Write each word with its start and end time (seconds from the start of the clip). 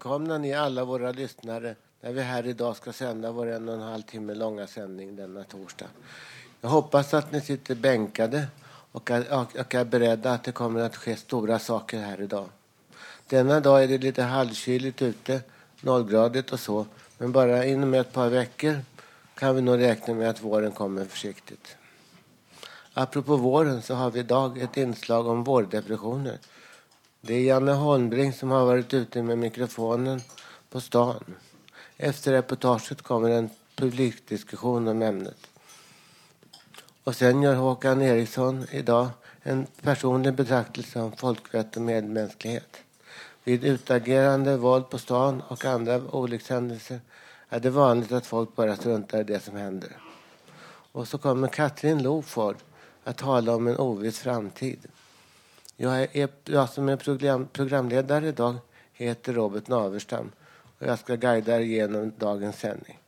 Välkomna, 0.00 0.38
ni 0.38 0.54
alla 0.54 0.84
våra 0.84 1.12
lyssnare, 1.12 1.74
när 2.00 2.12
vi 2.12 2.22
här 2.22 2.46
idag 2.46 2.76
ska 2.76 2.92
sända 2.92 3.32
vår 3.32 3.46
en 3.46 3.68
och 3.68 3.74
en 3.74 3.80
halv 3.80 4.02
timme 4.02 4.34
långa 4.34 4.66
sändning 4.66 5.16
denna 5.16 5.44
torsdag. 5.44 5.86
Jag 6.60 6.70
hoppas 6.70 7.14
att 7.14 7.32
ni 7.32 7.40
sitter 7.40 7.74
bänkade 7.74 8.46
och 8.92 9.10
är, 9.10 9.46
och 9.60 9.74
är 9.74 9.84
beredda 9.84 10.32
att 10.32 10.44
det 10.44 10.52
kommer 10.52 10.80
att 10.80 10.96
ske 10.96 11.16
stora 11.16 11.58
saker 11.58 11.98
här 11.98 12.20
idag. 12.20 12.48
Denna 13.26 13.60
dag 13.60 13.82
är 13.82 13.88
det 13.88 13.98
lite 13.98 14.22
halvkyligt 14.22 15.02
ute, 15.02 15.40
nollgradigt 15.80 16.52
och 16.52 16.60
så, 16.60 16.86
men 17.18 17.32
bara 17.32 17.64
inom 17.64 17.94
ett 17.94 18.12
par 18.12 18.28
veckor 18.28 18.80
kan 19.34 19.54
vi 19.54 19.62
nog 19.62 19.80
räkna 19.80 20.14
med 20.14 20.30
att 20.30 20.42
våren 20.42 20.72
kommer 20.72 21.04
försiktigt. 21.04 21.76
Apropå 22.94 23.36
våren 23.36 23.82
så 23.82 23.94
har 23.94 24.10
vi 24.10 24.20
idag 24.20 24.58
ett 24.58 24.76
inslag 24.76 25.26
om 25.26 25.44
vårdepressioner. 25.44 26.38
Det 27.22 27.34
är 27.34 27.40
Janne 27.40 27.72
Holmbring 27.72 28.32
som 28.32 28.50
har 28.50 28.66
varit 28.66 28.94
ute 28.94 29.22
med 29.22 29.38
mikrofonen 29.38 30.20
på 30.70 30.80
stan. 30.80 31.24
Efter 31.96 32.32
reportaget 32.32 33.02
kommer 33.02 33.30
en 33.30 33.50
publikdiskussion 33.76 34.88
om 34.88 35.02
ämnet. 35.02 35.46
Och 37.04 37.16
sen 37.16 37.42
gör 37.42 37.54
Håkan 37.54 38.02
Eriksson 38.02 38.66
idag 38.70 39.08
en 39.42 39.66
personlig 39.82 40.34
betraktelse 40.34 41.00
om 41.00 41.12
folkvett 41.12 41.76
och 41.76 41.82
medmänsklighet. 41.82 42.76
Vid 43.44 43.64
utagerande 43.64 44.56
våld 44.56 44.90
på 44.90 44.98
stan 44.98 45.42
och 45.48 45.64
andra 45.64 46.00
olyckshändelser 46.10 47.00
är 47.48 47.60
det 47.60 47.70
vanligt 47.70 48.12
att 48.12 48.26
folk 48.26 48.56
bara 48.56 48.76
struntar 48.76 49.20
i 49.20 49.24
det 49.24 49.40
som 49.40 49.56
händer. 49.56 49.96
Och 50.92 51.08
så 51.08 51.18
kommer 51.18 51.48
Katrin 51.48 52.02
Loford 52.02 52.56
att 53.04 53.18
tala 53.18 53.54
om 53.54 53.66
en 53.66 53.76
oviss 53.76 54.18
framtid. 54.18 54.86
Jag, 55.82 56.16
är, 56.16 56.28
jag 56.44 56.68
som 56.68 56.88
är 56.88 56.96
program, 56.96 57.48
programledare 57.52 58.28
idag 58.28 58.56
heter 58.92 59.32
Robert 59.32 59.68
Naverstam 59.68 60.32
och 60.78 60.86
jag 60.86 60.98
ska 60.98 61.14
guida 61.14 61.56
er 61.56 61.60
genom 61.60 62.12
dagens 62.18 62.58
sändning. 62.58 62.98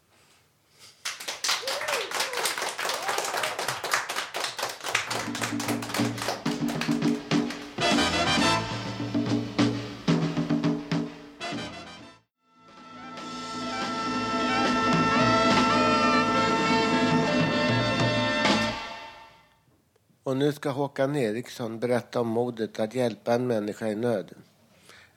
Och 20.32 20.38
nu 20.38 20.52
ska 20.52 20.70
Håkan 20.70 21.16
Eriksson 21.16 21.78
berätta 21.78 22.20
om 22.20 22.28
modet 22.28 22.80
att 22.80 22.94
hjälpa 22.94 23.34
en 23.34 23.46
människa 23.46 23.88
i 23.88 23.94
nöd. 23.94 24.30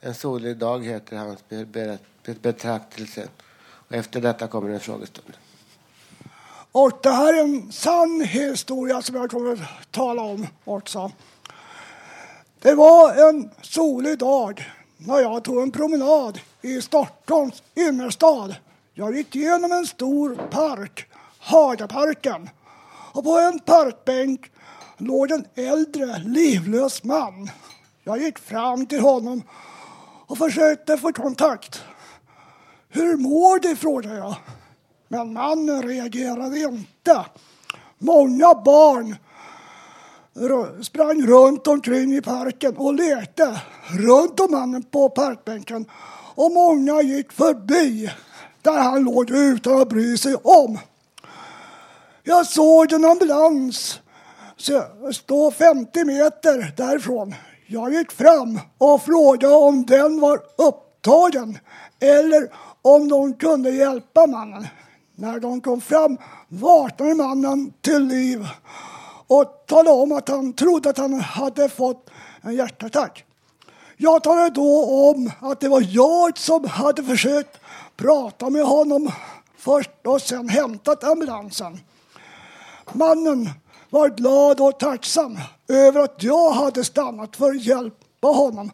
En 0.00 0.14
solig 0.14 0.56
dag 0.56 0.84
heter 0.84 1.16
hans 1.16 1.44
betraktelse. 2.42 3.28
Och 3.58 3.92
efter 3.92 4.20
detta 4.20 4.46
kommer 4.46 4.70
en 4.70 4.80
frågestund. 4.80 5.32
Och 6.72 6.92
det 7.02 7.10
här 7.10 7.34
är 7.34 7.40
en 7.40 7.72
sann 7.72 8.20
historia 8.20 9.02
som 9.02 9.16
jag 9.16 9.30
kommer 9.30 9.52
att 9.52 9.92
tala 9.92 10.22
om 10.22 10.46
också. 10.64 11.12
Det 12.60 12.74
var 12.74 13.28
en 13.28 13.50
solig 13.62 14.18
dag 14.18 14.72
när 14.96 15.20
jag 15.20 15.44
tog 15.44 15.62
en 15.62 15.72
promenad 15.72 16.40
i 16.62 16.82
Stockholms 16.82 17.62
innerstad. 17.74 18.56
Jag 18.94 19.16
gick 19.16 19.36
igenom 19.36 19.72
en 19.72 19.86
stor 19.86 20.34
park, 20.50 21.06
Hagaparken. 21.38 22.50
Och 23.12 23.24
på 23.24 23.38
en 23.38 23.58
parkbänk 23.58 24.50
låg 24.96 25.30
en 25.30 25.44
äldre, 25.54 26.18
livlös 26.18 27.04
man. 27.04 27.50
Jag 28.04 28.22
gick 28.22 28.38
fram 28.38 28.86
till 28.86 29.00
honom 29.00 29.42
och 30.26 30.38
försökte 30.38 30.96
få 30.96 31.12
kontakt. 31.12 31.82
Hur 32.88 33.16
mår 33.16 33.58
du? 33.58 33.76
frågade 33.76 34.16
jag. 34.16 34.34
Men 35.08 35.32
mannen 35.32 35.82
reagerade 35.82 36.58
inte. 36.58 37.24
Många 37.98 38.54
barn 38.54 39.16
sprang 40.82 41.26
runt 41.26 41.66
omkring 41.66 42.16
i 42.16 42.22
parken 42.22 42.76
och 42.76 42.94
lekte 42.94 43.60
runt 43.86 44.40
om 44.40 44.50
mannen 44.50 44.82
på 44.82 45.08
parkbänken. 45.08 45.84
Och 46.34 46.52
många 46.52 47.02
gick 47.02 47.32
förbi 47.32 48.10
där 48.62 48.78
han 48.78 49.04
låg 49.04 49.30
utan 49.30 49.80
att 49.80 49.88
bry 49.88 50.18
sig 50.18 50.34
om. 50.34 50.78
Jag 52.22 52.46
såg 52.46 52.92
en 52.92 53.04
ambulans 53.04 54.00
så- 54.56 55.12
stå 55.12 55.50
50 55.50 56.04
meter 56.04 56.72
därifrån. 56.76 57.34
Jag 57.66 57.92
gick 57.92 58.12
fram 58.12 58.60
och 58.78 59.02
frågade 59.02 59.54
om 59.54 59.86
den 59.86 60.20
var 60.20 60.40
upptagen 60.56 61.58
eller 62.00 62.52
om 62.82 63.08
de 63.08 63.34
kunde 63.34 63.70
hjälpa 63.70 64.26
mannen. 64.26 64.66
När 65.14 65.40
de 65.40 65.60
kom 65.60 65.80
fram 65.80 66.18
vaknade 66.48 67.14
mannen 67.14 67.72
till 67.80 68.02
liv 68.06 68.46
och 69.26 69.64
talade 69.66 69.90
om 69.90 70.12
att 70.12 70.28
han 70.28 70.52
trodde 70.52 70.90
att 70.90 70.98
han 70.98 71.20
hade 71.20 71.68
fått 71.68 72.10
en 72.42 72.54
hjärtattack. 72.54 73.24
Jag 73.96 74.22
talade 74.22 74.50
då 74.50 74.84
om 75.10 75.30
att 75.40 75.60
det 75.60 75.68
var 75.68 75.84
jag 75.88 76.38
som 76.38 76.64
hade 76.64 77.04
försökt 77.04 77.60
prata 77.96 78.50
med 78.50 78.64
honom 78.64 79.10
först 79.58 79.90
och 80.04 80.22
sen 80.22 80.48
hämtat 80.48 81.04
ambulansen. 81.04 81.80
Mannen 82.92 83.50
var 83.90 84.08
glad 84.08 84.60
och 84.60 84.78
tacksam 84.78 85.38
över 85.68 86.00
att 86.00 86.22
jag 86.22 86.50
hade 86.50 86.84
stannat 86.84 87.36
för 87.36 87.50
att 87.50 87.64
hjälpa 87.64 88.28
honom 88.28 88.70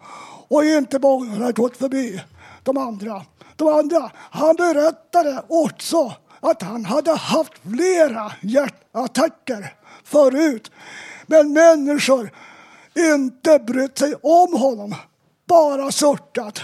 och 0.49 0.65
inte 0.65 0.99
bara 0.99 1.53
gått 1.53 1.77
förbi 1.77 2.23
de 2.63 2.77
andra. 2.77 3.23
De 3.57 3.69
andra, 3.69 4.11
han 4.15 4.57
berättade 4.57 5.43
också 5.49 6.13
att 6.41 6.63
han 6.63 6.85
hade 6.85 7.15
haft 7.15 7.53
flera 7.63 8.33
hjärtattacker 8.41 9.75
förut. 10.05 10.71
Men 11.27 11.53
människor 11.53 12.31
inte 12.95 13.59
brytt 13.59 13.99
sig 13.99 14.15
om 14.23 14.61
honom, 14.61 14.95
bara 15.47 15.93
sörtat. 15.93 16.61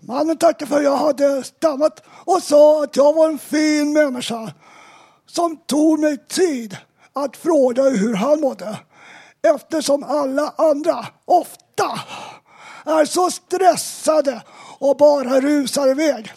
Mannen 0.00 0.36
tackade 0.36 0.66
för 0.66 0.76
att 0.76 0.84
jag 0.84 0.96
hade 0.96 1.44
stannat 1.44 2.02
och 2.24 2.42
sa 2.42 2.84
att 2.84 2.96
jag 2.96 3.14
var 3.14 3.28
en 3.28 3.38
fin 3.38 3.92
människa 3.92 4.52
som 5.26 5.56
tog 5.56 6.00
mig 6.00 6.18
tid 6.28 6.76
att 7.14 7.36
fråga 7.36 7.82
hur 7.82 8.14
han 8.14 8.40
mådde 8.40 8.78
eftersom 9.54 10.02
alla 10.02 10.54
andra 10.56 11.06
ofta 11.24 12.00
är 12.84 13.04
så 13.04 13.30
stressade 13.30 14.42
och 14.78 14.96
bara 14.96 15.40
rusar 15.40 15.88
iväg. 15.88 16.32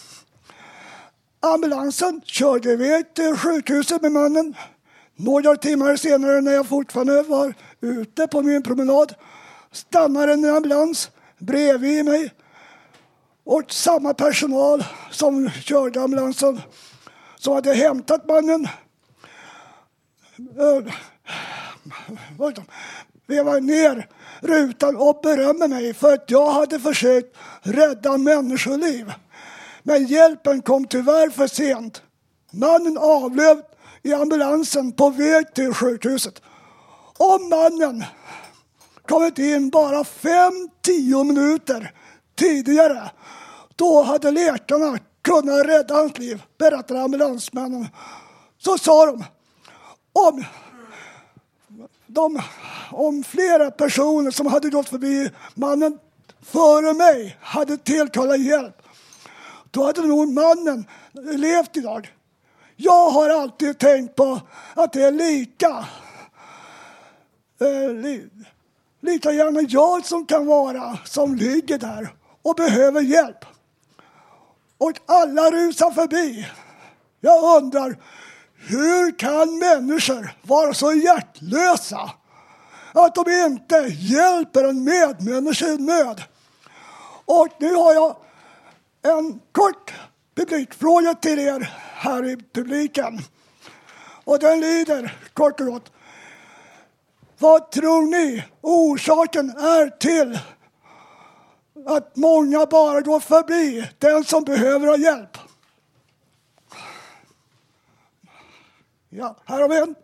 Ambulansen 1.39 2.21
körde 2.25 2.71
iväg 2.71 3.13
till 3.13 3.35
sjukhuset 3.37 4.01
med 4.01 4.11
mannen. 4.11 4.55
Några 5.15 5.55
timmar 5.55 5.95
senare 5.95 6.41
när 6.41 6.51
jag 6.51 6.67
fortfarande 6.67 7.21
var 7.21 7.53
ute 7.81 8.27
på 8.27 8.41
min 8.41 8.63
promenad 8.63 9.13
stannade 9.71 10.33
en 10.33 10.55
ambulans 10.55 11.09
bredvid 11.39 12.05
mig 12.05 12.33
och 13.45 13.63
samma 13.73 14.13
personal 14.13 14.83
som 15.11 15.49
körde 15.49 16.01
ambulansen 16.01 16.61
som 17.35 17.53
hade 17.53 17.73
hämtat 17.73 18.27
mannen 18.27 18.67
vevar 23.27 23.61
ner 23.61 24.09
rutan 24.41 24.95
och 24.95 25.19
berömmer 25.23 25.67
mig 25.67 25.93
för 25.93 26.13
att 26.13 26.31
jag 26.31 26.51
hade 26.51 26.79
försökt 26.79 27.37
rädda 27.61 28.17
människoliv. 28.17 29.13
Men 29.83 30.05
hjälpen 30.05 30.61
kom 30.61 30.85
tyvärr 30.85 31.29
för 31.29 31.47
sent. 31.47 32.01
Mannen 32.51 32.97
avlöd 32.97 33.61
i 34.03 34.13
ambulansen 34.13 34.91
på 34.91 35.09
väg 35.09 35.53
till 35.53 35.73
sjukhuset. 35.73 36.41
Om 37.17 37.49
mannen 37.49 38.03
kommit 39.07 39.39
in 39.39 39.69
bara 39.69 40.03
fem, 40.03 40.69
tio 40.81 41.23
minuter 41.23 41.91
tidigare, 42.35 43.11
då 43.75 44.01
hade 44.01 44.31
läkarna 44.31 44.99
kunnat 45.21 45.65
rädda 45.65 45.95
hans 45.95 46.17
liv, 46.17 46.43
berättar 46.57 46.95
ambulansmännen. 46.95 47.87
Så 48.57 48.77
sa 48.77 49.05
de, 49.05 49.23
om, 50.17 50.43
de, 52.07 52.41
om 52.91 53.23
flera 53.23 53.71
personer 53.71 54.31
som 54.31 54.47
hade 54.47 54.69
gått 54.69 54.89
förbi 54.89 55.31
mannen 55.53 55.99
före 56.41 56.93
mig 56.93 57.37
hade 57.41 57.77
tillkallat 57.77 58.39
hjälp, 58.39 58.81
då 59.71 59.83
hade 59.83 60.01
nog 60.01 60.33
mannen 60.33 60.85
levt 61.13 61.77
idag. 61.77 62.13
Jag 62.75 63.09
har 63.09 63.29
alltid 63.29 63.79
tänkt 63.79 64.15
på 64.15 64.41
att 64.73 64.93
det 64.93 65.03
är 65.03 65.11
lika 65.11 65.85
eh, 67.61 67.93
li, 67.93 68.29
lika 69.01 69.31
gärna 69.31 69.61
jag 69.61 70.05
som 70.05 70.25
kan 70.25 70.45
vara 70.45 70.97
som 71.05 71.35
ligger 71.35 71.77
där 71.77 72.09
och 72.41 72.55
behöver 72.55 73.01
hjälp. 73.01 73.45
Och 74.77 74.93
alla 75.05 75.51
rusar 75.51 75.91
förbi. 75.91 76.47
Jag 77.21 77.63
undrar, 77.63 77.97
hur 78.57 79.19
kan 79.19 79.57
människor 79.57 80.35
vara 80.41 80.73
så 80.73 80.93
hjärtlösa 80.93 82.11
att 82.93 83.15
de 83.15 83.31
inte 83.31 83.75
hjälper 83.99 84.63
en 84.63 84.83
medmänniska 84.83 85.65
i 85.67 85.77
nöd? 85.77 86.23
Och 87.25 87.47
nu 87.59 87.73
har 87.73 87.93
jag 87.93 88.15
en 89.01 89.39
kort 89.51 89.93
publikfråga 90.35 91.13
till 91.13 91.39
er 91.39 91.73
här 91.93 92.25
i 92.29 92.37
publiken. 92.53 93.19
Och 94.23 94.39
den 94.39 94.59
lyder 94.59 95.17
kort 95.33 95.59
och 95.59 95.65
gott. 95.65 95.91
Vad 97.37 97.71
tror 97.71 98.01
ni 98.01 98.43
orsaken 98.61 99.49
är 99.49 99.89
till 99.89 100.39
att 101.87 102.15
många 102.15 102.65
bara 102.65 103.01
går 103.01 103.19
förbi 103.19 103.89
den 103.97 104.23
som 104.23 104.43
behöver 104.43 104.87
ha 104.87 104.97
hjälp? 104.97 105.37
Ja, 109.17 109.35
här 109.45 109.61
har 109.61 109.69
vi 109.69 109.77
en. 109.77 109.95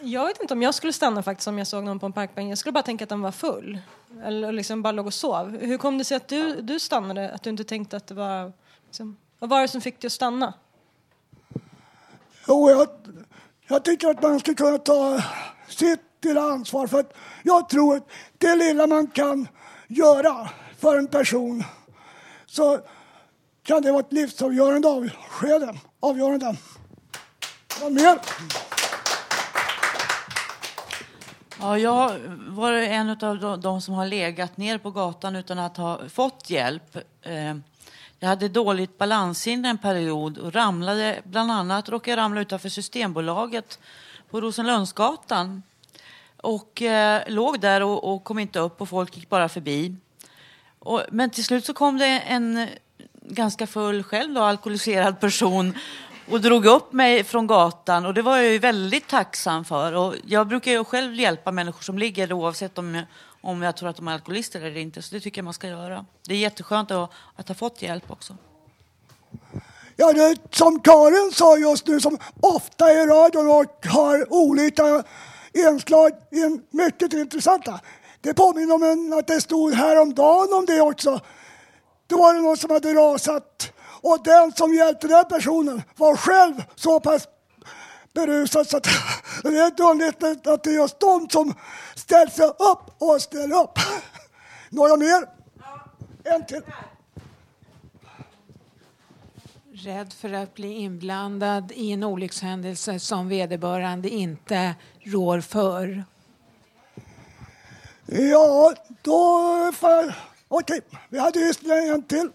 Jag 0.00 0.26
vet 0.26 0.40
inte 0.40 0.54
om 0.54 0.62
jag 0.62 0.74
skulle 0.74 0.92
stanna 0.92 1.22
faktiskt 1.22 1.48
om 1.48 1.58
jag 1.58 1.66
såg 1.66 1.84
någon 1.84 1.98
på 1.98 2.06
en 2.06 2.12
parkbänk. 2.12 2.50
Jag 2.50 2.58
skulle 2.58 2.72
bara 2.72 2.82
tänka 2.82 3.04
att 3.04 3.08
den 3.08 3.20
var 3.20 3.32
full. 3.32 3.78
Eller 4.24 4.52
liksom 4.52 4.82
bara 4.82 4.92
låg 4.92 5.06
och 5.06 5.14
sov. 5.14 5.58
Hur 5.60 5.78
kom 5.78 5.98
det 5.98 6.04
sig 6.04 6.16
att 6.16 6.28
du, 6.28 6.62
du 6.62 6.80
stannade? 6.80 7.30
Att 7.32 7.42
du 7.42 7.50
inte 7.50 7.64
tänkte 7.64 7.96
att 7.96 8.06
det 8.06 8.14
var... 8.14 8.52
Liksom, 8.86 9.16
vad 9.38 9.50
var 9.50 9.62
det 9.62 9.68
som 9.68 9.80
fick 9.80 10.00
dig 10.00 10.06
att 10.06 10.12
stanna? 10.12 10.54
Jo, 12.48 12.70
jag, 12.70 12.88
jag 13.68 13.84
tycker 13.84 14.08
att 14.08 14.22
man 14.22 14.40
ska 14.40 14.54
kunna 14.54 14.78
ta 14.78 15.22
sitt 15.68 16.00
lilla 16.22 16.42
ansvar. 16.42 16.86
För 16.86 17.00
att 17.00 17.14
jag 17.42 17.68
tror 17.68 17.96
att 17.96 18.08
det 18.38 18.56
lilla 18.56 18.86
man 18.86 19.06
kan 19.06 19.48
göra 19.88 20.50
för 20.78 20.96
en 20.96 21.06
person 21.06 21.64
så 22.46 22.80
kan 23.62 23.82
det 23.82 23.92
vara 23.92 24.00
ett 24.00 24.12
livsavgörande 24.12 24.88
avskede. 24.88 25.74
Avgörande. 26.00 26.56
Vad 27.84 27.92
mer? 27.92 28.18
Ja, 31.60 31.78
jag 31.78 32.18
var 32.48 32.72
en 32.72 33.10
av 33.10 33.60
de 33.60 33.80
som 33.80 33.94
har 33.94 34.06
legat 34.06 34.56
ner 34.56 34.78
på 34.78 34.90
gatan 34.90 35.36
utan 35.36 35.58
att 35.58 35.76
ha 35.76 36.08
fått 36.08 36.50
hjälp. 36.50 36.96
Eh, 37.22 37.54
jag 38.18 38.28
hade 38.28 38.48
dåligt 38.48 38.98
balanssinne 38.98 39.68
en 39.68 39.78
period 39.78 40.38
och 40.38 40.54
ramlade, 40.54 41.20
bland 41.24 41.52
annat 41.52 41.88
råkade 41.88 42.10
jag 42.10 42.16
ramla 42.16 42.40
utanför 42.40 42.68
Systembolaget 42.68 43.78
på 44.30 44.40
Rosenlundsgatan. 44.40 45.62
Och 46.36 46.82
eh, 46.82 47.22
låg 47.26 47.60
där 47.60 47.82
och, 47.82 48.14
och, 48.14 48.24
kom 48.24 48.38
inte 48.38 48.58
upp 48.58 48.80
och 48.80 48.88
folk 48.88 49.16
gick 49.16 49.28
bara 49.28 49.48
förbi. 49.48 49.96
Och, 50.78 51.02
men 51.10 51.30
till 51.30 51.44
slut 51.44 51.64
så 51.64 51.74
kom 51.74 51.98
det 51.98 52.20
en 52.20 52.68
ganska 53.22 53.66
full 53.66 54.02
själv 54.02 54.34
då, 54.34 54.42
alkoholiserad 54.42 55.20
person 55.20 55.74
och 56.30 56.40
drog 56.40 56.66
upp 56.66 56.92
mig 56.92 57.24
från 57.24 57.46
gatan 57.46 58.06
och 58.06 58.14
det 58.14 58.22
var 58.22 58.36
jag 58.36 58.52
ju 58.52 58.58
väldigt 58.58 59.08
tacksam 59.08 59.64
för. 59.64 59.92
Och 59.92 60.14
jag 60.26 60.48
brukar 60.48 60.72
ju 60.72 60.84
själv 60.84 61.14
hjälpa 61.14 61.52
människor 61.52 61.82
som 61.82 61.98
ligger 61.98 62.32
oavsett 62.32 62.78
om 62.78 62.94
jag, 62.94 63.04
om 63.40 63.62
jag 63.62 63.76
tror 63.76 63.88
att 63.88 63.96
de 63.96 64.08
är 64.08 64.12
alkoholister 64.12 64.60
eller 64.60 64.80
inte. 64.80 65.02
Så 65.02 65.14
det 65.14 65.20
tycker 65.20 65.38
jag 65.38 65.44
man 65.44 65.54
ska 65.54 65.68
göra. 65.68 66.04
Det 66.28 66.34
är 66.34 66.38
jätteskönt 66.38 66.90
att, 66.90 67.10
att 67.36 67.48
ha 67.48 67.54
fått 67.54 67.82
hjälp 67.82 68.10
också. 68.10 68.36
Ja, 69.96 70.12
det, 70.12 70.36
som 70.50 70.80
Karin 70.80 71.32
sa 71.32 71.58
just 71.58 71.86
nu, 71.86 72.00
som 72.00 72.18
ofta 72.40 72.92
i 72.92 73.06
radion 73.06 73.50
och 73.50 73.86
har 73.86 74.32
olika 74.32 75.04
inslag, 75.52 76.12
in, 76.30 76.62
mycket 76.70 77.12
intressanta. 77.12 77.80
Det 78.20 78.34
påminner 78.34 78.74
om 78.74 78.82
en, 78.82 79.12
att 79.18 79.26
det 79.26 79.40
stod 79.40 79.74
häromdagen 79.74 80.52
om 80.52 80.66
det 80.66 80.80
också. 80.80 81.20
Då 82.06 82.16
var 82.16 82.34
det 82.34 82.40
någon 82.40 82.56
som 82.56 82.70
hade 82.70 82.94
rasat 82.94 83.73
och 84.04 84.18
den 84.24 84.52
som 84.52 84.74
hjälpte 84.74 85.08
den 85.08 85.24
personen 85.24 85.82
var 85.96 86.16
själv 86.16 86.62
så 86.74 87.00
pass 87.00 87.28
berusad 88.12 88.66
så 88.66 88.76
att 88.76 88.82
det 89.42 89.48
är 89.48 89.82
underligt 89.82 90.46
att 90.46 90.64
det 90.64 90.70
är 90.70 90.74
just 90.74 91.00
de 91.00 91.28
som 91.30 91.54
ställer 91.94 92.30
sig 92.30 92.46
upp 92.46 92.94
och 92.98 93.22
ställer 93.22 93.62
upp. 93.62 93.78
Några 94.70 94.96
mer? 94.96 95.28
En 96.24 96.46
till. 96.46 96.62
Rädd 99.72 100.12
för 100.12 100.32
att 100.32 100.54
bli 100.54 100.72
inblandad 100.72 101.72
i 101.72 101.92
en 101.92 102.04
olyckshändelse 102.04 103.00
som 103.00 103.28
vederbörande 103.28 104.08
inte 104.08 104.74
rår 105.02 105.40
för. 105.40 106.04
Ja, 108.06 108.74
då 109.02 109.72
Okej, 110.48 110.80
vi 111.08 111.18
hade 111.18 111.38
just 111.38 111.62
en 111.62 112.02
till. 112.02 112.30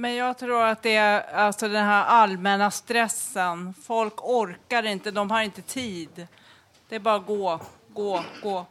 Men 0.00 0.14
jag 0.14 0.38
tror 0.38 0.62
att 0.62 0.82
det 0.82 0.96
är 0.96 1.34
alltså 1.34 1.68
den 1.68 1.84
här 1.84 2.04
allmänna 2.04 2.70
stressen. 2.70 3.74
Folk 3.82 4.14
orkar 4.24 4.86
inte, 4.86 5.10
de 5.10 5.30
har 5.30 5.42
inte 5.42 5.62
tid. 5.62 6.26
Det 6.88 6.94
är 6.94 7.00
bara 7.00 7.18
gå, 7.18 7.60
gå, 7.88 8.24
gå. 8.42 8.66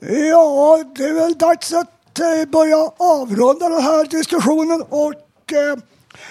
Ja, 0.00 0.84
det 0.96 1.04
är 1.04 1.14
väl 1.14 1.38
dags 1.38 1.72
att 1.72 2.18
eh, 2.18 2.48
börja 2.48 2.76
avrunda 2.96 3.68
den 3.68 3.82
här 3.82 4.04
diskussionen 4.04 4.82
och 4.82 5.52
eh, 5.52 5.76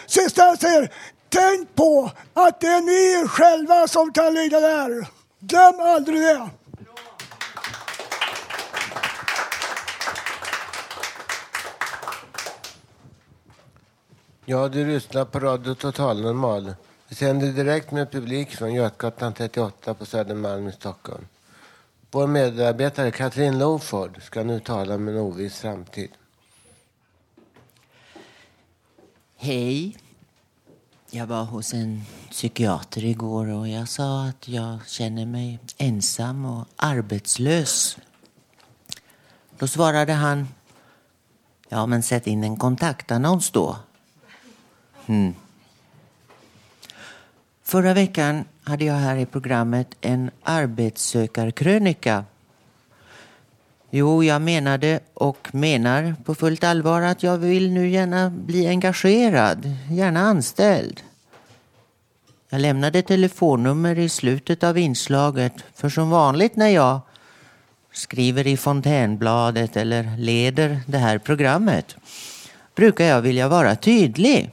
sista 0.06 0.46
jag 0.46 0.60
säger, 0.60 0.91
tänk 1.29 1.75
på 1.75 2.12
att 2.34 2.60
det 2.60 2.68
är 2.68 2.82
ni 2.82 3.27
själva 3.27 3.88
som 3.88 4.13
kan 4.13 4.34
ligga 4.34 4.60
där. 4.60 5.08
Glöm 5.39 5.79
aldrig 5.79 6.22
det. 6.22 6.50
Ja, 14.46 14.70
du 14.70 14.88
lyssnar 14.88 15.26
på 15.26 15.40
Radio 15.40 15.76
Total 15.76 16.22
Normal. 16.22 16.74
Vi 17.08 17.16
sänder 17.16 17.48
direkt 17.48 17.92
med 17.92 18.12
publik 18.12 18.56
från 18.56 18.74
Götgatan 18.74 19.34
38 19.34 19.94
på 19.94 20.06
Södermalm 20.06 20.68
i 20.68 20.72
Stockholm. 20.72 21.28
Vår 22.12 22.28
medarbetare 22.28 23.12
Katrin 23.12 23.58
Loford 23.58 24.22
ska 24.22 24.44
nu 24.44 24.60
tala 24.60 24.96
om 24.96 25.08
en 25.08 25.18
oviss 25.18 25.60
framtid. 25.60 26.10
Hej. 29.38 29.98
Jag 31.10 31.28
var 31.28 31.44
hos 31.44 31.74
en 31.74 32.02
psykiater 32.30 33.06
igår 33.06 33.48
och 33.48 33.68
jag 33.68 33.90
sa 33.90 34.24
att 34.24 34.48
jag 34.48 34.88
känner 34.88 35.26
mig 35.26 35.60
ensam 35.78 36.46
och 36.46 36.68
arbetslös. 36.76 37.98
Då 39.58 39.68
svarade 39.68 40.14
han, 40.14 40.48
ja 41.70 41.86
men 41.86 42.04
sätt 42.04 42.28
in 42.28 42.44
en 42.44 42.58
kontaktannons 42.58 43.52
då. 43.52 43.78
Mm. 45.07 45.33
Förra 47.63 47.93
veckan 47.93 48.45
hade 48.63 48.86
jag 48.86 48.93
här 48.93 49.15
i 49.15 49.25
programmet 49.25 49.88
en 50.01 50.31
arbetssökarkrönika. 50.43 52.25
Jo, 53.89 54.24
jag 54.24 54.41
menade 54.41 55.00
och 55.13 55.48
menar 55.51 56.15
på 56.24 56.36
fullt 56.36 56.63
allvar 56.63 57.01
att 57.01 57.24
jag 57.24 57.38
vill 57.38 57.72
nu 57.72 57.89
gärna 57.89 58.29
bli 58.29 58.67
engagerad, 58.67 59.72
gärna 59.89 60.19
anställd. 60.19 61.01
Jag 62.50 62.62
lämnade 62.62 63.01
telefonnummer 63.01 64.00
i 64.00 64.10
slutet 64.10 64.63
av 64.63 64.77
inslaget 64.77 65.53
för 65.75 65.89
som 65.89 66.10
vanligt 66.10 66.55
när 66.55 66.69
jag 66.69 67.00
skriver 67.91 68.48
i 68.48 68.57
Fontänbladet 68.57 69.77
eller 69.77 70.17
leder 70.17 70.79
det 70.88 70.98
här 70.98 71.17
programmet 71.17 71.95
brukar 72.75 73.05
jag 73.05 73.22
vilja 73.22 73.48
vara 73.48 73.75
tydlig. 73.75 74.51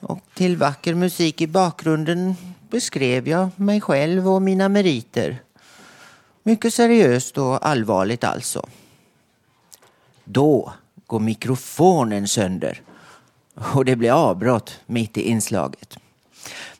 Och 0.00 0.20
till 0.34 0.56
vacker 0.56 0.94
musik 0.94 1.40
i 1.40 1.46
bakgrunden 1.46 2.34
beskrev 2.70 3.28
jag 3.28 3.48
mig 3.56 3.80
själv 3.80 4.28
och 4.28 4.42
mina 4.42 4.68
meriter. 4.68 5.42
Mycket 6.42 6.74
seriöst 6.74 7.38
och 7.38 7.66
allvarligt 7.66 8.24
alltså. 8.24 8.66
Då 10.24 10.72
går 11.06 11.20
mikrofonen 11.20 12.28
sönder 12.28 12.80
och 13.54 13.84
det 13.84 13.96
blir 13.96 14.12
avbrott 14.12 14.80
mitt 14.86 15.16
i 15.16 15.28
inslaget. 15.28 15.98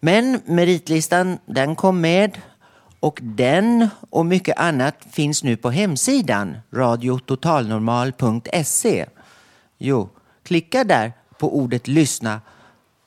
Men 0.01 0.41
meritlistan 0.45 1.39
den 1.47 1.77
kom 1.77 2.01
med 2.01 2.41
och 3.01 3.19
den 3.23 3.89
och 4.11 4.27
mycket 4.27 4.59
annat 4.59 4.95
finns 5.11 5.45
nu 5.45 5.57
på 5.57 5.71
hemsidan 5.71 6.59
radiototalnormal.se. 6.71 9.07
Jo, 9.79 10.09
klicka 10.43 10.85
där 10.85 11.13
på 11.39 11.57
ordet 11.57 11.89
lyssna 11.89 12.41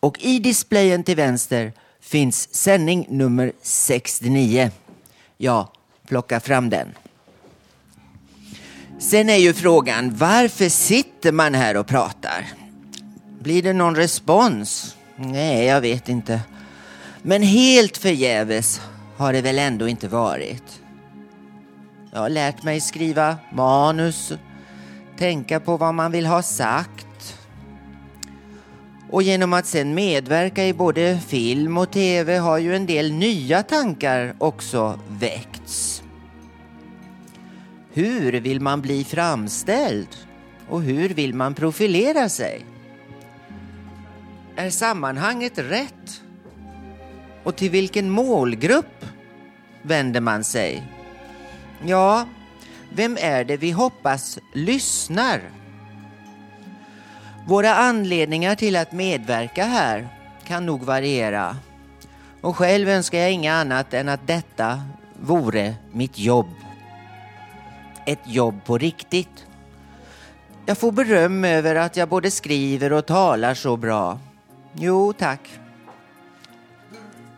och 0.02 0.20
i 0.20 0.40
displayen 0.40 1.04
till 1.04 1.16
vänster 1.16 1.74
finns 2.02 2.56
sändning 2.56 3.06
nummer 3.10 3.52
69. 3.62 4.72
Ja, 5.38 5.74
plocka 6.08 6.40
fram 6.40 6.70
den. 6.70 6.88
Sen 9.00 9.30
är 9.30 9.36
ju 9.36 9.54
frågan, 9.54 10.16
varför 10.16 10.70
sitter 10.70 11.32
man 11.32 11.54
här 11.54 11.78
och 11.78 11.88
pratar? 11.88 12.48
Blir 13.40 13.64
det 13.64 13.74
någon 13.74 13.96
respons? 13.96 14.98
Nej, 15.16 15.66
jag 15.66 15.82
vet 15.82 16.10
inte. 16.10 16.42
Men 17.22 17.44
helt 17.44 17.98
förgäves 17.98 18.82
har 19.18 19.34
det 19.34 19.42
väl 19.42 19.60
ändå 19.60 19.88
inte 19.88 20.08
varit. 20.08 20.82
Jag 22.12 22.20
har 22.20 22.30
lärt 22.30 22.64
mig 22.64 22.82
skriva 22.82 23.38
manus, 23.54 24.34
tänka 25.18 25.60
på 25.60 25.78
vad 25.78 25.94
man 25.94 26.12
vill 26.12 26.26
ha 26.26 26.42
sagt. 26.42 27.08
Och 29.12 29.24
genom 29.24 29.54
att 29.54 29.66
sen 29.66 29.96
medverka 29.96 30.66
i 30.66 30.74
både 30.74 31.20
film 31.28 31.78
och 31.78 31.92
tv 31.92 32.38
har 32.38 32.58
ju 32.58 32.76
en 32.76 32.86
del 32.86 33.14
nya 33.14 33.64
tankar 33.64 34.36
också 34.38 35.00
väckts. 35.10 36.04
Hur 37.94 38.34
vill 38.34 38.62
man 38.62 38.82
bli 38.82 39.04
framställd? 39.04 40.08
Och 40.70 40.82
hur 40.82 41.10
vill 41.10 41.34
man 41.34 41.54
profilera 41.54 42.30
sig? 42.30 42.66
Är 44.56 44.70
sammanhanget 44.70 45.58
rätt? 45.58 46.22
Och 47.44 47.56
till 47.56 47.70
vilken 47.70 48.10
målgrupp 48.10 49.06
vänder 49.82 50.22
man 50.22 50.44
sig? 50.44 50.84
Ja, 51.86 52.28
vem 52.94 53.18
är 53.22 53.44
det 53.44 53.58
vi 53.58 53.72
hoppas 53.72 54.40
lyssnar? 54.54 55.61
Våra 57.48 57.76
anledningar 57.76 58.56
till 58.56 58.76
att 58.76 58.92
medverka 58.92 59.66
här 59.66 60.08
kan 60.48 60.66
nog 60.66 60.84
variera. 60.84 61.58
Och 62.42 62.58
själv 62.58 62.90
önskar 62.90 63.20
jag 63.20 63.32
inget 63.32 63.54
annat 63.54 63.94
än 63.94 64.10
att 64.10 64.28
detta 64.28 64.82
vore 65.20 65.76
mitt 65.92 66.20
jobb. 66.20 66.50
Ett 68.06 68.20
jobb 68.26 68.64
på 68.66 68.78
riktigt. 68.78 69.46
Jag 70.66 70.78
får 70.78 70.92
beröm 70.92 71.46
över 71.46 71.76
att 71.76 71.98
jag 71.98 72.10
både 72.10 72.32
skriver 72.32 72.94
och 72.94 73.06
talar 73.06 73.54
så 73.54 73.78
bra. 73.78 74.20
Jo, 74.74 75.14
tack. 75.14 75.60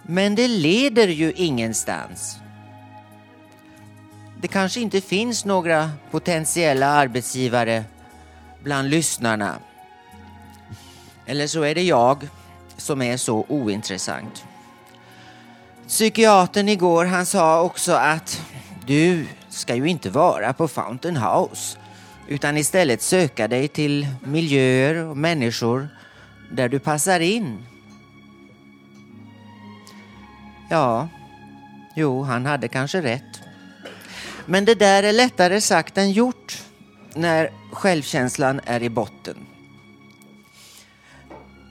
Men 0.04 0.36
det 0.36 0.48
leder 0.48 1.08
ju 1.08 1.32
ingenstans. 1.32 2.38
Det 4.42 4.48
kanske 4.48 4.80
inte 4.80 5.02
finns 5.02 5.46
några 5.46 5.92
potentiella 6.12 6.88
arbetsgivare 6.88 7.84
bland 8.64 8.90
lyssnarna. 8.90 9.56
Eller 11.26 11.48
så 11.48 11.62
är 11.62 11.76
det 11.76 11.84
jag 11.84 12.30
som 12.78 13.02
är 13.02 13.18
så 13.18 13.46
ointressant. 13.50 14.44
Psykiatern 15.88 16.70
igår 16.70 17.06
han 17.06 17.26
sa 17.26 17.62
också 17.62 17.92
att 17.92 18.42
du 18.86 19.26
ska 19.50 19.76
ju 19.76 19.88
inte 19.88 20.10
vara 20.10 20.54
på 20.54 20.68
Fountain 20.68 21.18
House 21.18 21.78
utan 22.28 22.58
istället 22.58 23.02
söka 23.02 23.48
dig 23.48 23.68
till 23.68 24.08
miljöer 24.24 25.06
och 25.06 25.18
människor 25.18 25.88
där 26.52 26.70
du 26.70 26.80
passar 26.80 27.20
in. 27.20 27.66
Ja, 30.70 31.10
jo, 31.96 32.24
han 32.24 32.46
hade 32.46 32.68
kanske 32.68 33.02
rätt. 33.02 33.42
Men 34.46 34.66
det 34.66 34.76
där 34.76 35.04
är 35.04 35.14
lättare 35.14 35.62
sagt 35.62 35.98
än 35.98 36.12
gjort 36.12 36.64
när 37.14 37.52
självkänslan 37.72 38.62
är 38.66 38.84
i 38.84 38.90
botten. 38.90 39.36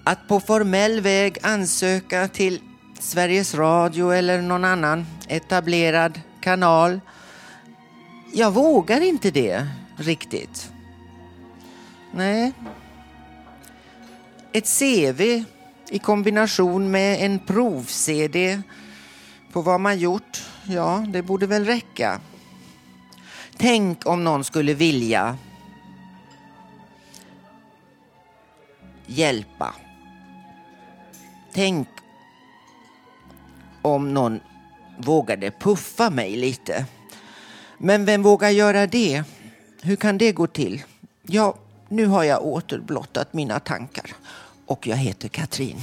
Att 0.04 0.28
på 0.28 0.40
formell 0.40 1.00
väg 1.00 1.38
ansöka 1.42 2.28
till 2.28 2.60
Sveriges 2.98 3.54
Radio 3.54 4.12
eller 4.12 4.42
någon 4.42 4.64
annan 4.64 5.06
etablerad 5.28 6.20
kanal. 6.40 7.00
Jag 8.32 8.50
vågar 8.50 9.00
inte 9.00 9.30
det 9.30 9.68
riktigt. 9.96 10.70
Nej. 12.12 12.52
Ett 14.52 14.78
CV 14.78 15.44
i 15.90 15.98
kombination 15.98 16.90
med 16.90 17.24
en 17.24 17.38
prov-CD 17.38 18.62
på 19.52 19.62
vad 19.62 19.80
man 19.80 19.98
gjort, 19.98 20.42
ja, 20.64 21.04
det 21.08 21.22
borde 21.22 21.46
väl 21.46 21.64
räcka. 21.64 22.20
Tänk 23.56 24.06
om 24.06 24.24
någon 24.24 24.44
skulle 24.44 24.74
vilja 24.74 25.38
hjälpa. 29.06 29.74
Tänk 31.54 31.88
om 33.82 34.14
någon 34.14 34.40
vågade 34.98 35.50
puffa 35.50 36.10
mig 36.10 36.36
lite. 36.36 36.86
Men 37.78 38.04
vem 38.04 38.22
vågar 38.22 38.50
göra 38.50 38.86
det? 38.86 39.24
Hur 39.82 39.96
kan 39.96 40.18
det 40.18 40.32
gå 40.32 40.46
till? 40.46 40.82
Ja, 41.22 41.54
nu 41.88 42.06
har 42.06 42.24
jag 42.24 42.44
återblottat 42.44 43.32
mina 43.32 43.60
tankar 43.60 44.14
och 44.66 44.86
jag 44.86 44.96
heter 44.96 45.28
Katrin. 45.28 45.80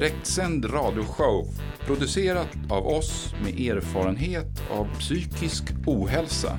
Direktsänd 0.00 0.64
radioshow 0.64 1.46
producerat 1.86 2.48
av 2.70 2.86
oss 2.86 3.34
med 3.42 3.60
erfarenhet 3.60 4.62
av 4.70 4.98
psykisk 4.98 5.64
ohälsa. 5.86 6.58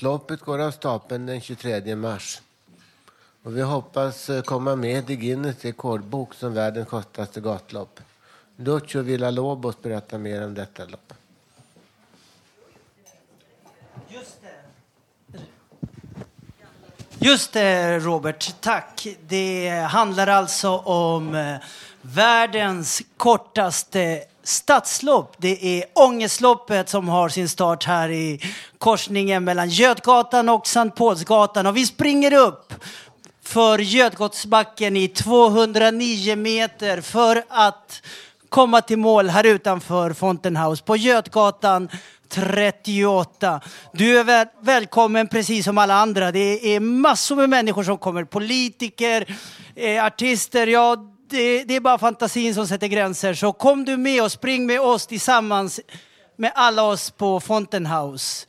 Ja, 0.00 0.20
går 0.40 0.58
av 0.58 0.70
stapeln 0.70 1.26
den 1.26 1.40
23 1.40 1.96
mars. 1.96 2.42
Och 3.42 3.56
vi 3.56 3.62
hoppas 3.62 4.30
eh, 4.30 4.42
komma 4.42 4.76
med 4.76 5.10
i 5.10 5.16
Guinness 5.16 5.64
rekordbok 5.64 6.34
som 6.34 6.54
världens 6.54 6.88
kortaste 6.88 7.40
gatlopp. 7.40 8.00
Lucio 8.56 9.02
Villalobos 9.02 9.82
berättar 9.82 10.18
mer 10.18 10.44
om 10.44 10.54
detta 10.54 10.84
lopp. 10.84 11.12
Just 17.18 17.52
det, 17.52 17.98
Robert. 17.98 18.54
Tack. 18.60 19.06
Det 19.26 19.70
handlar 19.70 20.26
alltså 20.26 20.76
om 20.78 21.34
eh, 21.34 21.56
världens 22.00 23.02
kortaste 23.16 24.24
stadslopp. 24.44 25.34
Det 25.38 25.80
är 25.80 25.84
Ångestloppet 25.94 26.88
som 26.88 27.08
har 27.08 27.28
sin 27.28 27.48
start 27.48 27.84
här 27.84 28.10
i 28.10 28.40
korsningen 28.78 29.44
mellan 29.44 29.68
Götgatan 29.68 30.48
och 30.48 30.66
Sankt 30.66 30.96
Paulsgatan. 30.96 31.66
Och 31.66 31.76
vi 31.76 31.86
springer 31.86 32.34
upp 32.34 32.74
för 33.42 33.78
Götgatsbacken 33.78 34.96
i 34.96 35.08
209 35.08 36.36
meter 36.36 37.00
för 37.00 37.44
att 37.48 38.02
komma 38.48 38.80
till 38.80 38.98
mål 38.98 39.28
här 39.28 39.46
utanför 39.46 40.12
Fountain 40.12 40.56
House 40.56 40.84
på 40.84 40.96
Götgatan 40.96 41.88
38. 42.28 43.60
Du 43.92 44.18
är 44.18 44.24
väl, 44.24 44.46
välkommen 44.60 45.28
precis 45.28 45.64
som 45.64 45.78
alla 45.78 45.94
andra. 45.94 46.32
Det 46.32 46.74
är 46.74 46.80
massor 46.80 47.36
med 47.36 47.50
människor 47.50 47.82
som 47.82 47.98
kommer. 47.98 48.24
Politiker, 48.24 49.36
eh, 49.74 50.04
artister, 50.04 50.66
ja 50.66 51.13
det, 51.28 51.64
det 51.64 51.74
är 51.76 51.80
bara 51.80 51.98
fantasin 51.98 52.54
som 52.54 52.66
sätter 52.66 52.86
gränser. 52.86 53.34
Så 53.34 53.52
kom 53.52 53.84
du 53.84 53.96
med 53.96 54.22
och 54.22 54.32
spring 54.32 54.66
med 54.66 54.80
oss 54.80 55.06
tillsammans 55.06 55.80
med 56.36 56.52
alla 56.54 56.82
oss 56.82 57.10
på 57.10 57.40
Fountain 57.40 57.86
House. 57.86 58.46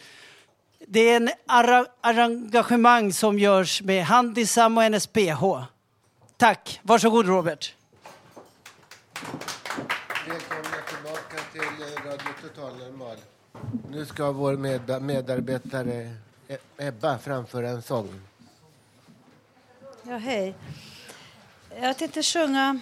Det 0.87 0.99
är 0.99 1.15
en 1.15 1.29
arra- 1.47 1.85
arrangemang 2.01 3.13
som 3.13 3.39
görs 3.39 3.81
med 3.81 4.05
Handisam 4.05 4.77
och 4.77 4.83
NSPH. 4.91 5.43
Tack. 6.37 6.79
Varsågod 6.83 7.27
Robert. 7.27 7.73
Välkomna 10.27 10.77
tillbaka 10.89 11.37
till 11.51 11.61
eh, 11.61 12.05
Radio 12.11 12.29
Total 12.41 12.77
Normal. 12.77 13.17
Nu 13.89 14.05
ska 14.05 14.31
vår 14.31 14.53
med 14.57 15.01
medarbetare 15.01 16.15
E- 16.47 16.57
Ebba 16.77 17.17
framföra 17.17 17.69
en 17.69 17.81
sång. 17.81 18.21
Ja, 20.03 20.17
hej. 20.17 20.55
Jag 21.81 21.97
tänkte 21.97 22.23
sjunga 22.23 22.79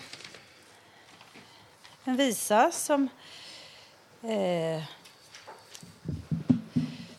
en 2.04 2.18
visa 2.18 2.72
som, 2.72 3.10
eh, 4.24 4.84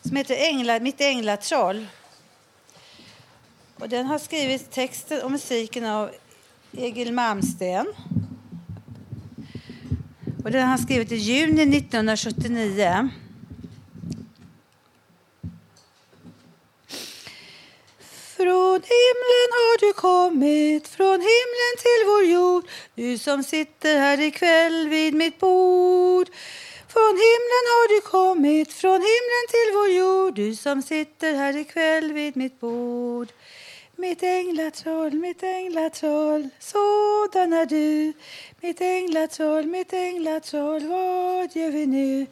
som 0.01 0.15
heter 0.15 0.35
Ängla, 0.35 0.79
Mitt 0.79 1.01
änglatroll. 1.01 1.87
Och 3.75 3.89
den 3.89 4.05
har 4.05 4.19
skrivit 4.19 4.71
texten 4.71 5.21
och 5.21 5.31
musiken 5.31 5.85
av 5.85 6.11
Egil 6.71 7.13
Malmsten. 7.13 7.85
Och 10.43 10.51
den 10.51 10.61
har 10.61 10.69
han 10.69 10.79
skrivit 10.79 11.11
i 11.11 11.15
juni 11.15 11.77
1979. 11.77 13.09
Från 18.75 18.83
himlen 18.83 19.49
har 19.51 19.77
du 19.79 19.93
kommit, 19.93 20.87
från 20.87 21.19
himlen 21.21 21.73
till 21.77 22.01
vår 22.05 22.23
jord. 22.23 22.63
Du 22.95 23.17
som 23.17 23.43
sitter 23.43 23.99
här 23.99 24.19
ikväll 24.19 24.87
vid 24.89 25.13
mitt 25.13 25.39
bord. 25.39 26.27
Från 26.87 27.13
himlen 27.27 27.65
har 27.73 27.95
du 27.95 28.01
kommit, 28.01 28.73
från 28.73 28.93
himlen 28.93 29.45
till 29.49 29.69
vår 29.73 29.89
jord. 29.89 30.35
Du 30.35 30.55
som 30.55 30.81
sitter 30.81 31.33
här 31.33 31.57
ikväll 31.57 32.13
vid 32.13 32.37
mitt 32.37 32.59
bord. 32.59 33.27
Mitt 33.95 34.23
änglatroll, 34.23 35.13
mitt 35.13 35.43
änglatroll, 35.43 36.49
sådan 36.59 37.53
är 37.53 37.65
du. 37.65 38.13
Mitt 38.61 38.81
änglatroll, 38.81 39.65
mitt 39.65 39.93
änglatroll, 39.93 40.87
vad 40.87 41.55
gör 41.55 41.71
vi 41.71 41.85
nu? 41.85 42.25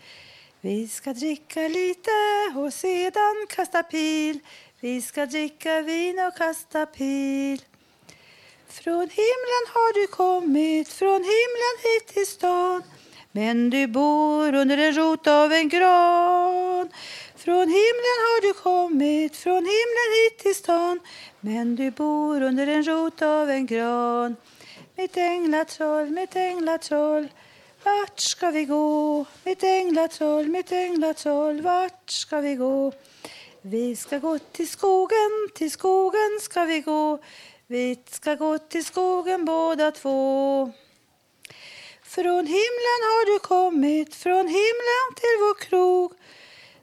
Vi 0.62 0.88
ska 0.88 1.14
dricka 1.14 1.62
lite 1.68 2.12
och 2.56 2.74
sedan 2.74 3.46
kasta 3.50 3.84
pil. 3.84 4.40
Vi 4.84 5.02
ska 5.02 5.26
dricka 5.26 5.82
vin 5.82 6.20
och 6.28 6.38
kasta 6.38 6.86
pil. 6.86 7.62
Från 8.68 9.10
himlen 9.10 9.64
har 9.74 9.94
du 10.02 10.08
kommit, 10.08 10.88
från 10.90 11.24
himlen 11.24 11.76
hit 11.84 12.08
till 12.08 12.28
stan. 12.28 12.84
Men 13.32 13.70
du 13.70 13.88
bor 13.88 14.54
under 14.54 14.78
en 14.78 14.94
rot 14.94 15.28
av 15.28 15.54
en 15.54 15.70
gran. 15.70 16.90
Från 17.36 17.68
himlen 17.68 18.18
har 18.28 18.42
du 18.48 18.54
kommit, 18.54 19.36
från 19.36 19.56
himlen 19.56 20.10
hit 20.16 20.40
till 20.40 20.56
stan. 20.56 21.00
Men 21.40 21.76
du 21.76 21.92
bor 21.92 22.42
under 22.42 22.68
en 22.68 22.84
rot 22.84 23.22
av 23.22 23.50
en 23.50 23.66
gran. 23.66 24.36
Mitt 24.96 25.18
änglatroll, 25.18 26.10
mitt 26.10 26.36
änglatroll 26.36 27.28
vart 27.84 28.20
ska 28.20 28.52
vi 28.52 28.66
gå? 28.66 29.26
Mitt 29.44 29.64
änglatroll, 29.64 30.48
mitt 30.48 30.72
änglatroll, 30.72 31.62
vart 31.62 32.10
ska 32.10 32.40
vi 32.40 32.56
gå? 32.56 32.92
Vi 33.66 33.96
ska 33.96 34.18
gå 34.20 34.40
till 34.40 34.70
skogen, 34.70 35.50
till 35.56 35.72
skogen 35.72 36.40
ska 36.42 36.64
vi 36.66 36.80
gå. 36.82 37.20
Vi 37.68 38.04
ska 38.10 38.36
gå 38.36 38.58
till 38.58 38.86
skogen 38.86 39.46
båda 39.46 39.92
två. 39.92 40.72
Från 42.04 42.46
himlen 42.48 43.00
har 43.10 43.34
du 43.34 43.40
kommit, 43.40 44.16
från 44.16 44.48
himlen 44.48 45.08
till 45.16 45.38
vår 45.40 45.60
krog. 45.60 46.14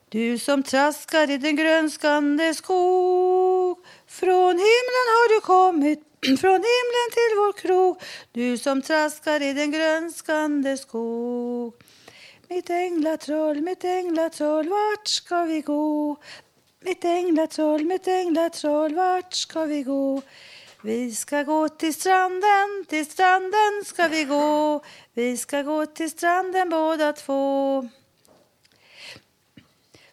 Du 0.09 0.39
som 0.39 0.63
traskar 0.63 1.31
i 1.31 1.39
den 1.39 1.57
grönskande 1.57 2.55
skog. 2.55 3.79
Från 4.07 4.51
himlen 4.51 5.07
har 5.15 5.35
du 5.35 5.41
kommit, 5.41 5.99
från 6.41 6.63
himlen 6.73 7.09
till 7.13 7.37
vår 7.37 7.53
krog. 7.53 8.03
Du 8.33 8.59
som 8.59 8.83
traskar 8.83 9.43
i 9.43 9.53
den 9.53 9.71
grönskande 9.71 10.77
skog. 10.77 11.75
Mitt 12.49 12.71
änglatroll, 12.71 13.61
mitt 13.61 13.85
änglatroll, 13.85 14.69
vart 14.69 15.09
ska 15.09 15.45
vi 15.45 15.61
gå? 15.61 16.17
Mitt 16.83 17.05
änglatroll, 17.05 17.85
mitt 17.85 18.09
änglatroll, 18.09 18.95
vart 18.95 19.35
ska 19.35 19.65
vi 19.65 19.83
gå? 19.83 20.23
Vi 20.83 21.15
ska 21.15 21.43
gå 21.43 21.69
till 21.69 21.95
stranden, 21.95 22.85
till 22.89 23.07
stranden 23.07 23.85
ska 23.85 24.09
vi 24.09 24.25
gå. 24.25 24.81
Vi 25.15 25.37
ska 25.37 25.63
gå 25.63 25.87
till 25.87 26.11
stranden 26.11 26.71
båda 26.71 27.13
två. 27.13 27.89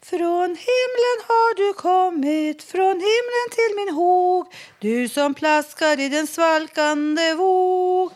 Från 0.02 0.50
himlen 0.50 1.18
har 1.28 1.56
du 1.56 1.74
kommit, 1.74 2.64
från 2.64 2.96
himlen 2.96 3.48
till 3.52 3.76
min 3.76 3.96
håg. 3.96 4.54
Du 4.80 5.10
som 5.10 5.34
plaskar 5.34 6.00
i 6.00 6.10
den 6.10 6.28
svalkande 6.28 7.34
våg. 7.34 8.12